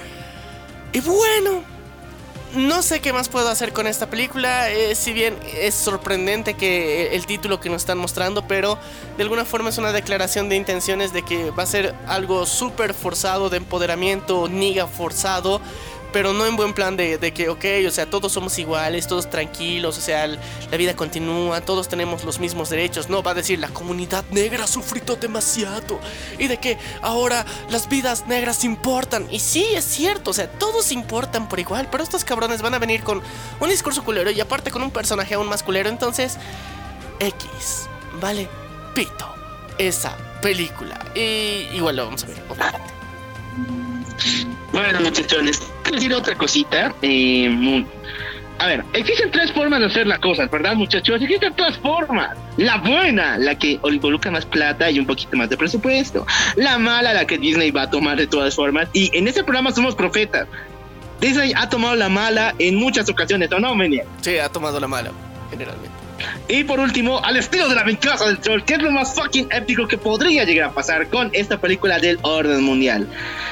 [0.93, 1.63] Y bueno,
[2.57, 4.69] no sé qué más puedo hacer con esta película.
[4.69, 8.79] Eh, si bien es sorprendente que el título que nos están mostrando, pero
[9.17, 12.93] de alguna forma es una declaración de intenciones de que va a ser algo súper
[12.93, 15.61] forzado de empoderamiento, niga forzado
[16.13, 19.99] pero no en buen plan de, que, ok, o sea, todos somos iguales, todos tranquilos,
[19.99, 23.09] o sea, la vida continúa, todos tenemos los mismos derechos.
[23.09, 26.01] No, va a decir, la comunidad negra ha sufrido demasiado
[26.39, 29.27] y de que ahora las vidas negras importan.
[29.31, 32.79] Y sí, es cierto, o sea, todos importan por igual, pero estos cabrones van a
[32.79, 33.23] venir con
[33.61, 36.39] un discurso culero y aparte con un personaje aún más culero, entonces,
[37.21, 37.89] X,
[38.21, 38.49] vale,
[38.95, 39.35] pito,
[39.79, 40.99] esa película.
[41.15, 42.43] Y igual lo vamos a ver,
[44.73, 46.95] bueno, muchachones, quiero decir otra cosita.
[47.03, 47.85] Eh,
[48.59, 51.21] a ver, existen tres formas de hacer las cosas, ¿verdad, muchachos?
[51.21, 52.37] Existen tres formas.
[52.57, 56.27] La buena, la que involucra más plata y un poquito más de presupuesto.
[56.57, 58.89] La mala, la que Disney va a tomar de todas formas.
[58.95, 60.49] Y en este programa somos profetas.
[61.21, 64.05] Disney ha tomado la mala en muchas ocasiones, ¿o no, Menia?
[64.23, 65.13] Sí, ha tomado la mala,
[65.51, 65.96] generalmente.
[66.49, 69.49] Y por último, al estilo de la venganza del troll, que es lo más fucking
[69.51, 73.07] épico que podría llegar a pasar con esta película del orden mundial.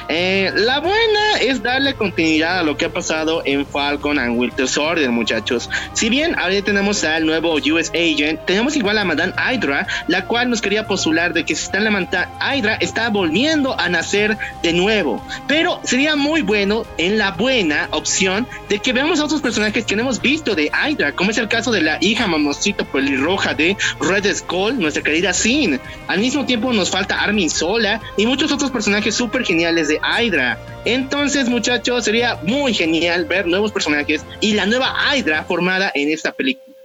[0.07, 4.67] Eh, la buena es darle continuidad a lo que ha pasado en Falcon and Winter
[4.67, 5.69] Soldier, muchachos.
[5.93, 10.49] Si bien ahora tenemos al nuevo US Agent, tenemos igual a Madame Hydra, la cual
[10.49, 15.25] nos quería postular de que se está levantando, Hydra está volviendo a nacer de nuevo.
[15.47, 19.95] Pero sería muy bueno, en la buena opción, de que veamos a otros personajes que
[19.95, 22.27] no hemos visto de Hydra, como es el caso de la hija
[22.73, 25.79] pelirroja de Red Skull, nuestra querida Sin.
[26.07, 30.57] Al mismo tiempo nos falta Armin Sola y muchos otros personajes súper geniales de Hydra.
[30.85, 36.31] Entonces, muchachos, sería muy genial ver nuevos personajes y la nueva Hydra formada en esta
[36.31, 36.75] película.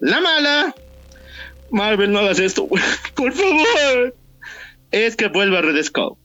[0.00, 0.74] La mala,
[1.70, 2.68] Marvel, no hagas esto,
[3.14, 4.14] por favor.
[4.90, 6.16] Es que vuelva Red Skull.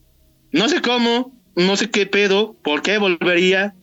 [0.52, 3.76] No sé cómo, no sé qué pedo, por qué volvería,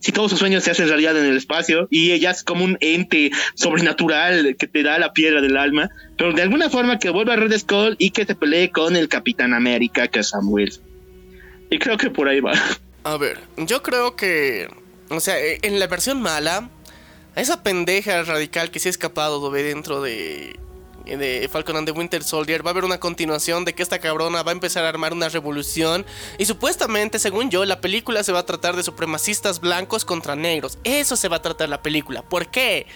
[0.00, 2.76] si todos sus sueños se hacen realidad en el espacio y ella es como un
[2.80, 7.34] ente sobrenatural que te da la piedra del alma, pero de alguna forma que vuelva
[7.34, 10.72] a Red Skull y que se pelee con el Capitán América, que es Samuel.
[11.70, 12.52] Y creo que por ahí va.
[13.04, 14.68] A ver, yo creo que
[15.10, 16.68] O sea, e, en la versión mala,
[17.36, 20.58] esa pendeja radical que se ha escapado de dentro de
[21.04, 24.42] de Falcon and the Winter Soldier va a haber una continuación de que esta cabrona
[24.42, 26.06] va a empezar a armar una revolución
[26.38, 30.78] y supuestamente, según yo, la película se va a tratar de supremacistas blancos contra negros.
[30.84, 32.22] Eso se va a tratar la película.
[32.22, 32.86] ¿Por qué?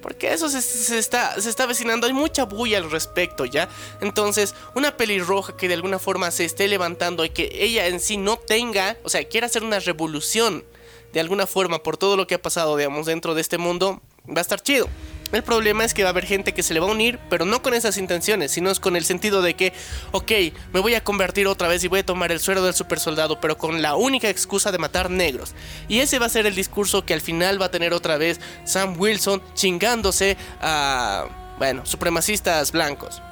[0.00, 3.68] Porque eso se, está, se está avecinando, hay mucha bulla al respecto, ¿ya?
[4.00, 8.16] Entonces, una pelirroja que de alguna forma se esté levantando y que ella en sí
[8.16, 10.64] no tenga, o sea, quiera hacer una revolución
[11.12, 14.38] de alguna forma por todo lo que ha pasado, digamos, dentro de este mundo, va
[14.38, 14.88] a estar chido.
[15.32, 17.44] El problema es que va a haber gente que se le va a unir, pero
[17.44, 19.72] no con esas intenciones, sino con el sentido de que,
[20.10, 20.32] ok,
[20.72, 23.40] me voy a convertir otra vez y voy a tomar el suero del super soldado,
[23.40, 25.54] pero con la única excusa de matar negros.
[25.88, 28.40] Y ese va a ser el discurso que al final va a tener otra vez
[28.64, 33.22] Sam Wilson chingándose a, bueno, supremacistas blancos.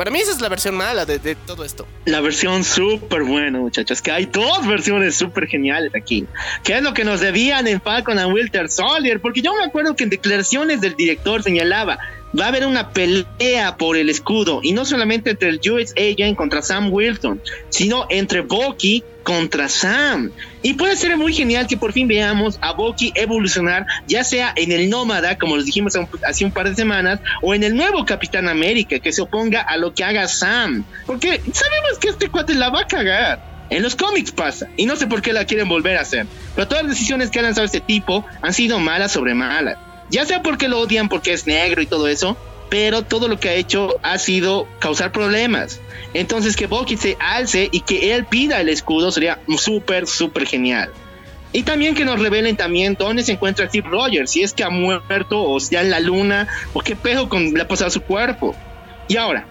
[0.00, 1.86] Para mí esa es la versión mala de, todo esto.
[2.06, 4.00] La versión súper buena, muchachos.
[4.00, 6.26] Que hay dos versiones súper geniales aquí.
[6.64, 9.20] Que es lo que nos debían en Falcon and Winter Soldier.
[9.20, 11.98] Porque yo me acuerdo que en declaraciones del director señalaba
[12.38, 16.36] va a haber una pelea por el escudo y no solamente entre el US Agent
[16.36, 17.40] contra Sam Wilson,
[17.70, 20.30] sino entre Bucky contra Sam.
[20.62, 24.72] Y puede ser muy genial que por fin veamos a Bucky evolucionar, ya sea en
[24.72, 25.94] el Nómada, como les dijimos
[26.26, 29.76] hace un par de semanas, o en el nuevo Capitán América, que se oponga a
[29.76, 30.84] lo que haga Sam.
[31.06, 33.50] Porque sabemos que este cuate la va a cagar.
[33.70, 36.26] En los cómics pasa, y no sé por qué la quieren volver a hacer.
[36.56, 39.78] Pero todas las decisiones que han lanzado este tipo han sido malas sobre malas.
[40.10, 42.36] Ya sea porque lo odian, porque es negro y todo eso,
[42.68, 45.80] pero todo lo que ha hecho ha sido causar problemas.
[46.14, 50.90] Entonces que Bucky se alce y que él pida el escudo sería súper, súper genial.
[51.52, 54.70] Y también que nos revelen también dónde se encuentra Steve Rogers, si es que ha
[54.70, 56.96] muerto o si en la luna, o qué
[57.28, 58.54] con, le ha pasado a su cuerpo.
[59.08, 59.46] Y ahora,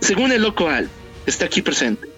[0.00, 0.88] según el local,
[1.26, 2.17] está aquí presente.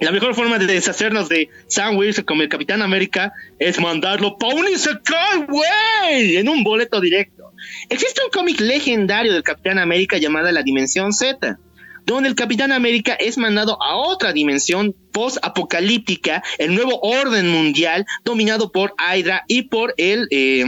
[0.00, 4.48] La mejor forma de deshacernos de Sam Wilson como el Capitán América es mandarlo pa'
[4.48, 7.52] un Isekai, güey, en un boleto directo.
[7.90, 11.58] Existe un cómic legendario del Capitán América llamada La Dimensión Z,
[12.06, 18.72] donde el Capitán América es mandado a otra dimensión post-apocalíptica, el nuevo orden mundial dominado
[18.72, 20.28] por Hydra y por el...
[20.30, 20.64] Eh,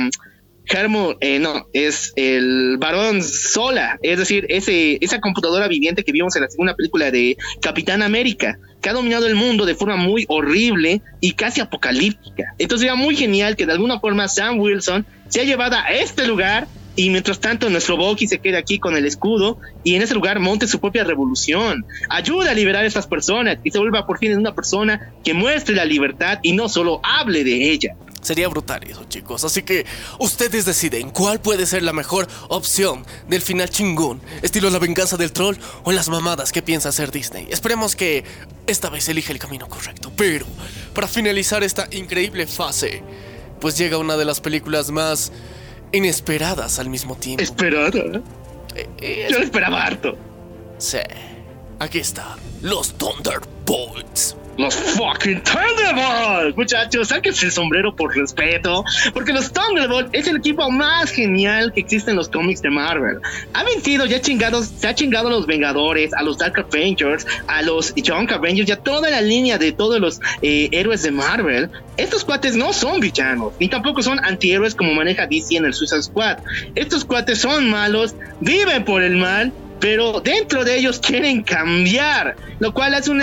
[0.64, 6.34] Germo, eh, no, es el varón Sola, es decir, ese, esa computadora viviente que vimos
[6.36, 10.24] en la segunda película de Capitán América, que ha dominado el mundo de forma muy
[10.28, 12.55] horrible y casi apocalíptica.
[12.59, 16.26] Entonces era muy genial que de alguna forma Sam Wilson se ha llevado a este
[16.26, 20.14] lugar y mientras tanto nuestro Bucky se queda aquí con el escudo y en ese
[20.14, 21.84] lugar monte su propia revolución.
[22.09, 25.74] Ayuda a liberar a estas personas y se vuelva por fin una persona que muestre
[25.74, 27.97] la libertad y no solo hable de ella.
[28.23, 29.44] Sería brutal eso, chicos.
[29.44, 29.85] Así que
[30.20, 35.32] ustedes deciden cuál puede ser la mejor opción del final chingón, estilo la venganza del
[35.32, 37.49] troll o las mamadas que piensa hacer Disney.
[37.51, 38.24] Esperemos que
[38.66, 40.12] esta vez elija el camino correcto.
[40.16, 40.47] Pero,
[40.94, 43.03] para finalizar esta increíble fase,
[43.61, 45.32] pues llega una de las películas más
[45.90, 47.43] inesperadas al mismo tiempo.
[47.43, 48.23] ¿Esperada?
[48.74, 50.16] Eh, eh, Yo esperaba harto.
[50.78, 50.99] Sí.
[51.81, 52.36] Aquí está.
[52.61, 54.36] Los Thunderbolts.
[54.59, 58.85] Los fucking Thunderbolts, muchachos, sáquense el sombrero por respeto,
[59.15, 63.19] porque los Thunderbolts es el equipo más genial que existe en los cómics de Marvel.
[63.55, 67.62] Ha mentido, ya chingados, se ha chingado a los Vengadores, a los Dark Avengers, a
[67.62, 71.70] los Young Avengers, ya toda la línea de todos los eh, héroes de Marvel.
[71.97, 76.03] Estos cuates no son villanos, ni tampoco son antihéroes como maneja DC en el Suicide
[76.03, 76.39] Squad.
[76.74, 82.72] Estos cuates son malos, viven por el mal pero dentro de ellos quieren cambiar, lo
[82.72, 83.20] cual es un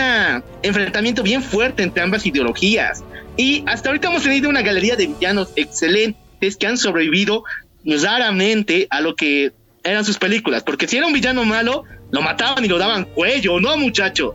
[0.62, 3.02] enfrentamiento bien fuerte entre ambas ideologías.
[3.38, 7.46] Y hasta ahorita hemos tenido una galería de villanos excelentes que han sobrevivido
[7.86, 9.54] raramente a lo que
[9.86, 13.62] eran sus películas, porque si era un villano malo, lo mataban y lo daban cuello,
[13.62, 14.34] ¿no, muchachos?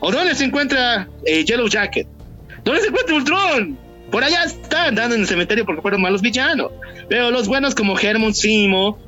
[0.00, 2.06] ¿O dónde se encuentra eh, Yellow Jacket?
[2.62, 3.78] ¿Dónde se encuentra Ultron?
[4.10, 6.72] Por allá están andando en el cementerio porque fueron malos villanos.
[7.08, 8.98] Pero los buenos como Hermon Simo,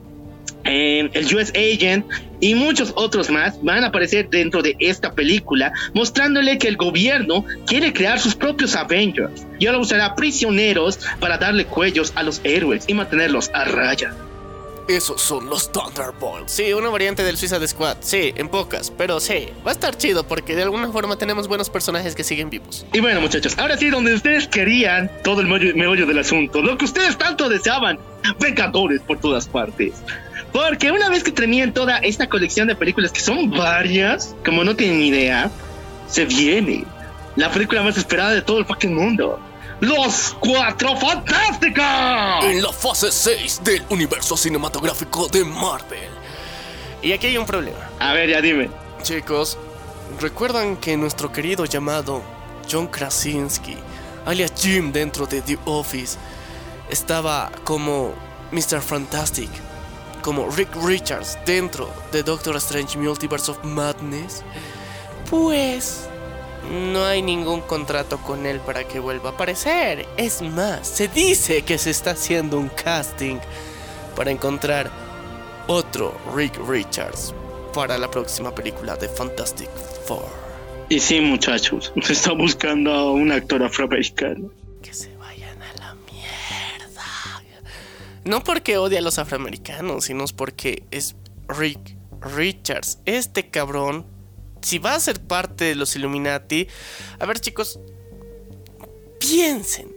[0.65, 2.07] el US Agent
[2.41, 7.45] y muchos otros más van a aparecer dentro de esta película, mostrándole que el gobierno
[7.67, 12.85] quiere crear sus propios Avengers y ahora usará prisioneros para darle cuellos a los héroes
[12.87, 14.15] y mantenerlos a raya.
[14.89, 16.53] Esos son los Thunderbolts.
[16.53, 17.97] Sí, una variante del Suicide Squad.
[18.01, 21.71] Sí, en pocas, pero sí, va a estar chido porque de alguna forma tenemos buenos
[21.71, 22.87] personajes que siguen vivos.
[22.93, 26.85] Y bueno, muchachos, ahora sí, donde ustedes querían todo el meollo del asunto, lo que
[26.85, 27.99] ustedes tanto deseaban,
[28.41, 29.95] Vengadores por todas partes.
[30.57, 34.75] Porque una vez que terminen toda esta colección de películas, que son varias, como no
[34.75, 35.51] tienen ni idea,
[36.09, 36.87] se viene
[37.37, 39.39] la película más esperada de todo el fucking mundo.
[39.81, 41.85] Los Cuatro Fantásticos.
[42.43, 46.09] En la fase 6 del universo cinematográfico de Marvel.
[47.03, 47.91] Y aquí hay un problema.
[47.99, 48.71] A ver, ya dime.
[49.03, 49.59] Chicos,
[50.23, 52.23] ¿recuerdan que nuestro querido llamado
[52.67, 53.77] John Krasinski
[54.25, 56.17] alias Jim dentro de The Office,
[56.91, 58.15] estaba como
[58.53, 58.81] Mr.
[58.81, 59.51] Fantastic,
[60.27, 64.43] como Rick Richards dentro de Doctor Strange Multiverse of Madness,
[65.31, 66.09] pues
[66.69, 70.05] no hay ningún contrato con él para que vuelva a aparecer.
[70.17, 73.37] Es más, se dice que se está haciendo un casting
[74.17, 74.91] para encontrar
[75.69, 77.33] otro Rick Richards
[77.73, 79.71] para la próxima película de Fantastic
[80.07, 80.27] Four.
[80.89, 84.51] Y sí, muchachos, se está buscando a un actor afroamericano.
[84.83, 85.16] Que se
[88.27, 91.15] No porque odia a los afroamericanos, sino porque es
[91.47, 92.99] Rick Richards.
[93.05, 94.05] Este cabrón,
[94.63, 96.67] si va a ser parte de los Illuminati,
[97.21, 97.79] a ver chicos,
[99.21, 99.95] piensen.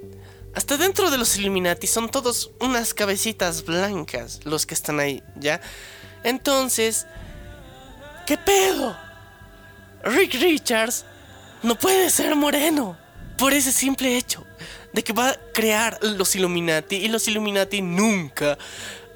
[0.53, 5.59] Hasta dentro de los Illuminati son todos unas cabecitas blancas los que están ahí, ¿ya?
[6.23, 7.07] Entonces,
[8.27, 8.95] ¿qué pedo?
[10.03, 11.03] Rick Richards
[11.63, 12.95] no puede ser moreno
[13.39, 14.45] por ese simple hecho
[14.93, 18.57] de que va a crear los Illuminati y los Illuminati nunca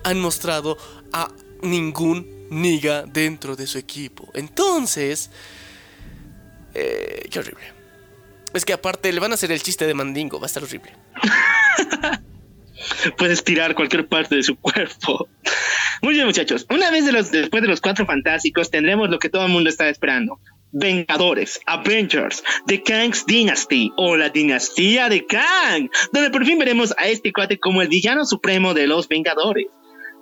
[0.04, 0.78] han mostrado
[1.12, 1.30] a
[1.62, 4.30] ningún niga dentro de su equipo.
[4.34, 5.30] Entonces,
[6.74, 7.66] eh, qué horrible.
[8.54, 10.94] Es que aparte le van a hacer el chiste de Mandingo, va a estar horrible.
[13.18, 15.28] Puede estirar cualquier parte de su cuerpo.
[16.02, 16.66] Muy bien, muchachos.
[16.70, 19.70] Una vez de los, después de los cuatro fantásticos, tendremos lo que todo el mundo
[19.70, 20.40] está esperando.
[20.74, 27.08] Vengadores, Avengers, The Kang's Dynasty o la dinastía de Kang, donde por fin veremos a
[27.08, 29.68] este cuate como el villano supremo de los Vengadores.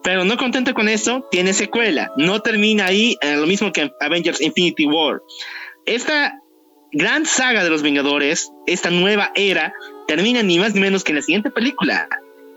[0.03, 2.11] Pero no contento con eso, tiene secuela.
[2.18, 5.22] No termina ahí, eh, lo mismo que Avengers Infinity War.
[5.86, 6.40] Esta
[6.91, 9.73] gran saga de los Vengadores, esta nueva era,
[10.07, 12.10] termina ni más ni menos que en la siguiente película,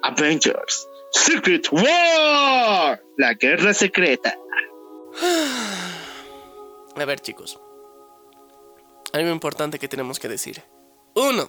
[0.02, 4.36] Avengers Secret War, la guerra secreta.
[6.96, 7.60] A ver chicos,
[9.14, 10.62] algo importante que tenemos que decir.
[11.14, 11.48] Uno,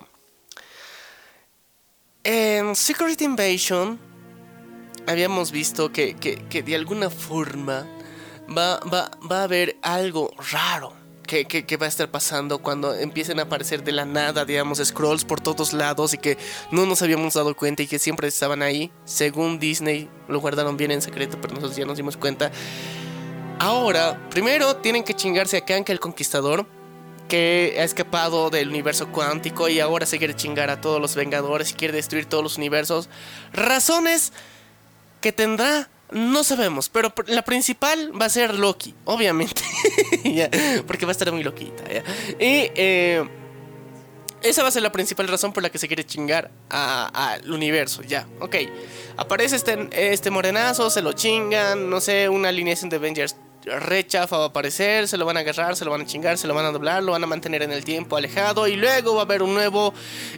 [2.23, 3.99] en Secret Invasion
[5.07, 7.87] habíamos visto que, que, que de alguna forma
[8.55, 10.93] va, va, va a haber algo raro
[11.25, 15.25] que, que, va a estar pasando cuando empiecen a aparecer de la nada, digamos, scrolls
[15.25, 16.37] por todos lados y que
[16.69, 18.91] no nos habíamos dado cuenta y que siempre estaban ahí.
[19.05, 22.51] Según Disney, lo guardaron bien en secreto, pero nosotros ya nos dimos cuenta.
[23.57, 26.67] Ahora, primero tienen que chingarse a Kanka el Conquistador,
[27.27, 31.71] que ha escapado del universo cuántico y ahora se quiere chingar a todos los Vengadores
[31.71, 33.09] y quiere destruir todos los universos.
[33.53, 34.31] Razones
[35.21, 39.61] que tendrá no sabemos, pero la principal va a ser Loki, obviamente.
[40.87, 41.83] porque va a estar muy loquita.
[41.91, 42.03] Y
[42.39, 43.27] eh,
[44.41, 48.03] esa va a ser la principal razón por la que se quiere chingar al universo.
[48.03, 48.55] Ya, ok.
[49.17, 53.35] Aparece este, este morenazo, se lo chingan, no sé, una alineación de Avengers
[53.65, 56.47] rechafa va a aparecer, se lo van a agarrar, se lo van a chingar, se
[56.47, 59.21] lo van a doblar, lo van a mantener en el tiempo alejado y luego va
[59.21, 59.93] a haber un nuevo,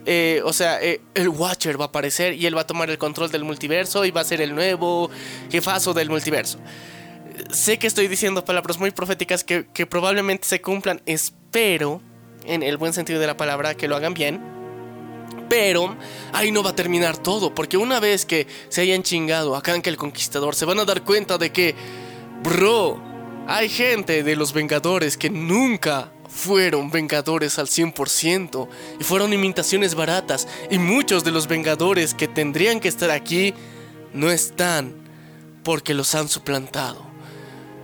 [0.05, 2.97] eh, o sea, eh, el Watcher va a aparecer y él va a tomar el
[2.97, 5.09] control del multiverso y va a ser el nuevo
[5.49, 6.59] jefazo del multiverso.
[7.51, 12.01] Sé que estoy diciendo palabras muy proféticas que, probablemente se cumplan, espero,
[12.45, 14.41] en el buen sentido de la palabra, que lo hagan bien.
[15.49, 15.95] Pero
[16.33, 19.89] ahí no va a terminar todo, porque una vez que se hayan chingado a Kanka
[19.89, 21.73] el Conquistador, se van a dar cuenta de que,
[22.43, 22.99] bro,
[23.47, 28.67] hay gente de los Vengadores que nunca fueron Vengadores al 100%
[28.99, 33.53] y fueron imitaciones baratas y muchos de los Vengadores que tendrían que estar aquí
[34.13, 34.93] no están
[35.63, 37.07] porque los han suplantado.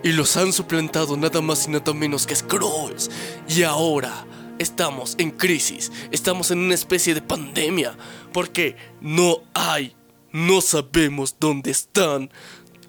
[0.04, 3.10] Y los han suplantado nada más y nada menos que Scrolls.
[3.48, 4.26] Y ahora
[4.60, 7.96] estamos en crisis, estamos en una especie de pandemia
[8.34, 9.96] porque no hay,
[10.34, 12.30] no sabemos dónde están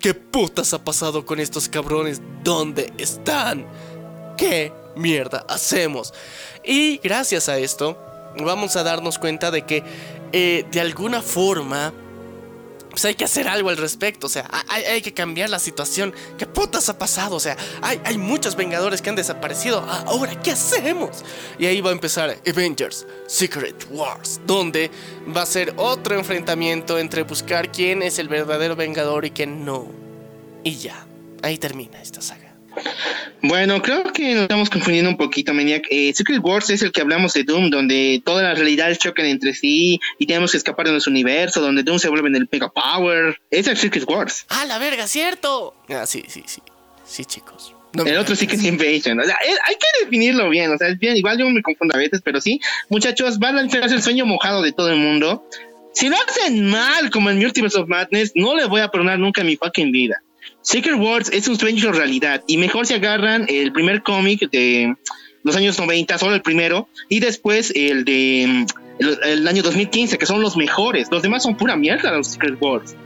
[0.05, 2.21] ¿Qué putas ha pasado con estos cabrones?
[2.43, 3.67] ¿Dónde están?
[4.37, 6.13] ¿Qué mierda hacemos?
[6.63, 7.99] Y gracias a esto
[8.37, 9.83] vamos a darnos cuenta de que
[10.33, 11.95] eh, de alguna forma
[13.03, 16.15] hay que hacer algo al respecto, o sea, hay, hay, que cambiar la situación.
[16.39, 17.37] ¿Qué putas ha pasado?
[17.37, 19.81] O sea, hay, hay muchos Vengadores que han desaparecido.
[19.81, 21.25] Ahora, ¿qué hacemos?
[21.59, 24.91] Y ahí va a empezar Avengers Secret Wars, donde
[25.35, 29.87] va a ser otro enfrentamiento entre buscar quién es el verdadero Vengador y quién no.
[30.63, 31.07] Y ya,
[31.43, 32.44] ahí termina esta saga.
[33.43, 35.87] Bueno, creo que nos estamos confundiendo un poquito, Maniac.
[35.91, 39.55] Eh, Secret Wars es el que hablamos de Doom, donde todas las realidades chocan entre
[39.55, 42.71] sí y tenemos que escapar de nuestro universo, donde Doom se vuelve en el Mega
[42.71, 43.39] Power.
[43.51, 44.47] Es el Secret Wars.
[44.49, 45.75] ¡Ah, la verga, cierto!
[45.89, 46.63] Ah, sí, sí, sí.
[47.05, 47.75] Sí, chicos.
[47.95, 49.21] No el otro sí que es Invasion.
[49.21, 50.73] O sea, es, hay que definirlo bien.
[50.73, 51.17] O sea, es bien.
[51.17, 52.61] Igual yo me confundo a veces, pero sí.
[52.89, 55.49] Muchachos, van a el sueño mojado de todo el mundo.
[55.93, 59.43] Si lo hacen mal, como en Multiverse of Madness, no le voy a perdonar nunca
[59.43, 60.21] en mi fucking vida.
[60.65, 64.97] Secret Wars es un sueño realidad y mejor se agarran el primer cómic de
[65.43, 68.65] los años 90, solo el primero, y después el de
[68.99, 71.09] el, el año 2015, que son los mejores.
[71.11, 72.97] Los demás son pura mierda, los Secret Wars.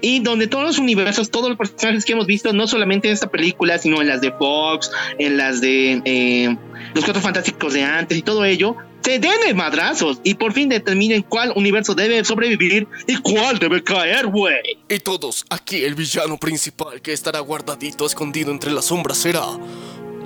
[0.00, 3.28] Y donde todos los universos, todos los personajes que hemos visto, no solamente en esta
[3.28, 6.56] película, sino en las de Fox, en las de eh,
[6.94, 10.68] Los Cuatro Fantásticos de antes y todo ello, se den de madrazos y por fin
[10.68, 14.78] determinen cuál universo debe sobrevivir y cuál debe caer, güey.
[14.88, 19.46] Y todos, aquí el villano principal que estará guardadito, escondido entre las sombras será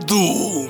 [0.07, 0.69] Doom.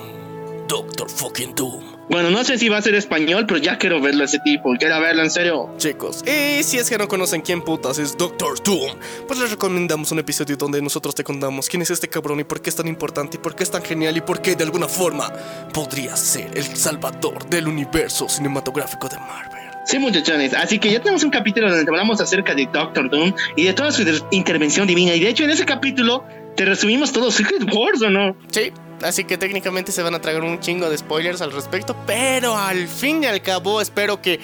[0.69, 1.92] Doctor fucking Doom.
[2.13, 4.75] Bueno, no sé si va a ser español, pero ya quiero verlo a ese tipo.
[4.79, 5.71] Quiero verlo en serio.
[5.79, 10.13] Chicos, y si es que no conocen quién putas es Doctor Doom, pues les recomendamos
[10.13, 12.87] un episodio donde nosotros te contamos quién es este cabrón y por qué es tan
[12.87, 15.33] importante y por qué es tan genial y por qué de alguna forma
[15.73, 19.63] podría ser el salvador del universo cinematográfico de Marvel.
[19.87, 20.53] Sí, muchachones.
[20.53, 23.91] Así que ya tenemos un capítulo donde hablamos acerca de Doctor Doom y de toda
[23.91, 25.15] su inter- intervención divina.
[25.15, 26.25] Y de hecho, en ese capítulo
[26.57, 28.37] te resumimos todo Secret Wars, ¿o no?
[28.51, 28.71] Sí,
[29.05, 32.89] así que técnicamente se van a tragar un chingo de spoilers al respecto, pero al
[32.89, 34.41] fin y al cabo espero que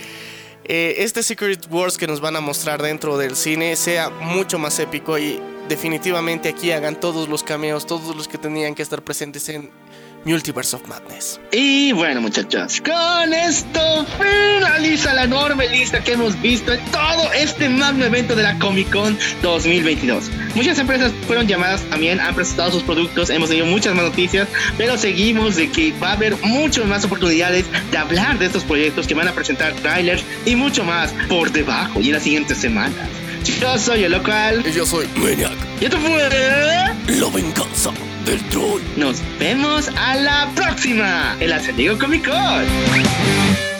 [0.65, 4.79] eh, este Secret Wars que nos van a mostrar dentro del cine sea mucho más
[4.79, 9.49] épico y definitivamente aquí hagan todos los cameos, todos los que tenían que estar presentes
[9.49, 9.71] en
[10.29, 11.41] Multiverse of Madness.
[11.53, 17.71] Y bueno, muchachos, con esto finaliza la enorme lista que hemos visto en todo este
[17.71, 20.31] magno evento de la Comic Con 2022.
[20.55, 24.99] Muchas empresas fueron llamadas también, han presentado sus productos, hemos tenido muchas más noticias, pero
[24.99, 29.15] seguimos de que va a haber muchas más oportunidades de hablar de estos proyectos que
[29.15, 33.09] van a presentar trailers y mucho más por debajo y en las siguientes semanas.
[33.57, 36.29] Yo soy el local Y yo soy Maniac, y esto fue...
[36.29, 37.91] la venganza
[38.27, 38.81] del troll.
[38.97, 43.78] Nos vemos a la próxima en la San Diego Comic Con.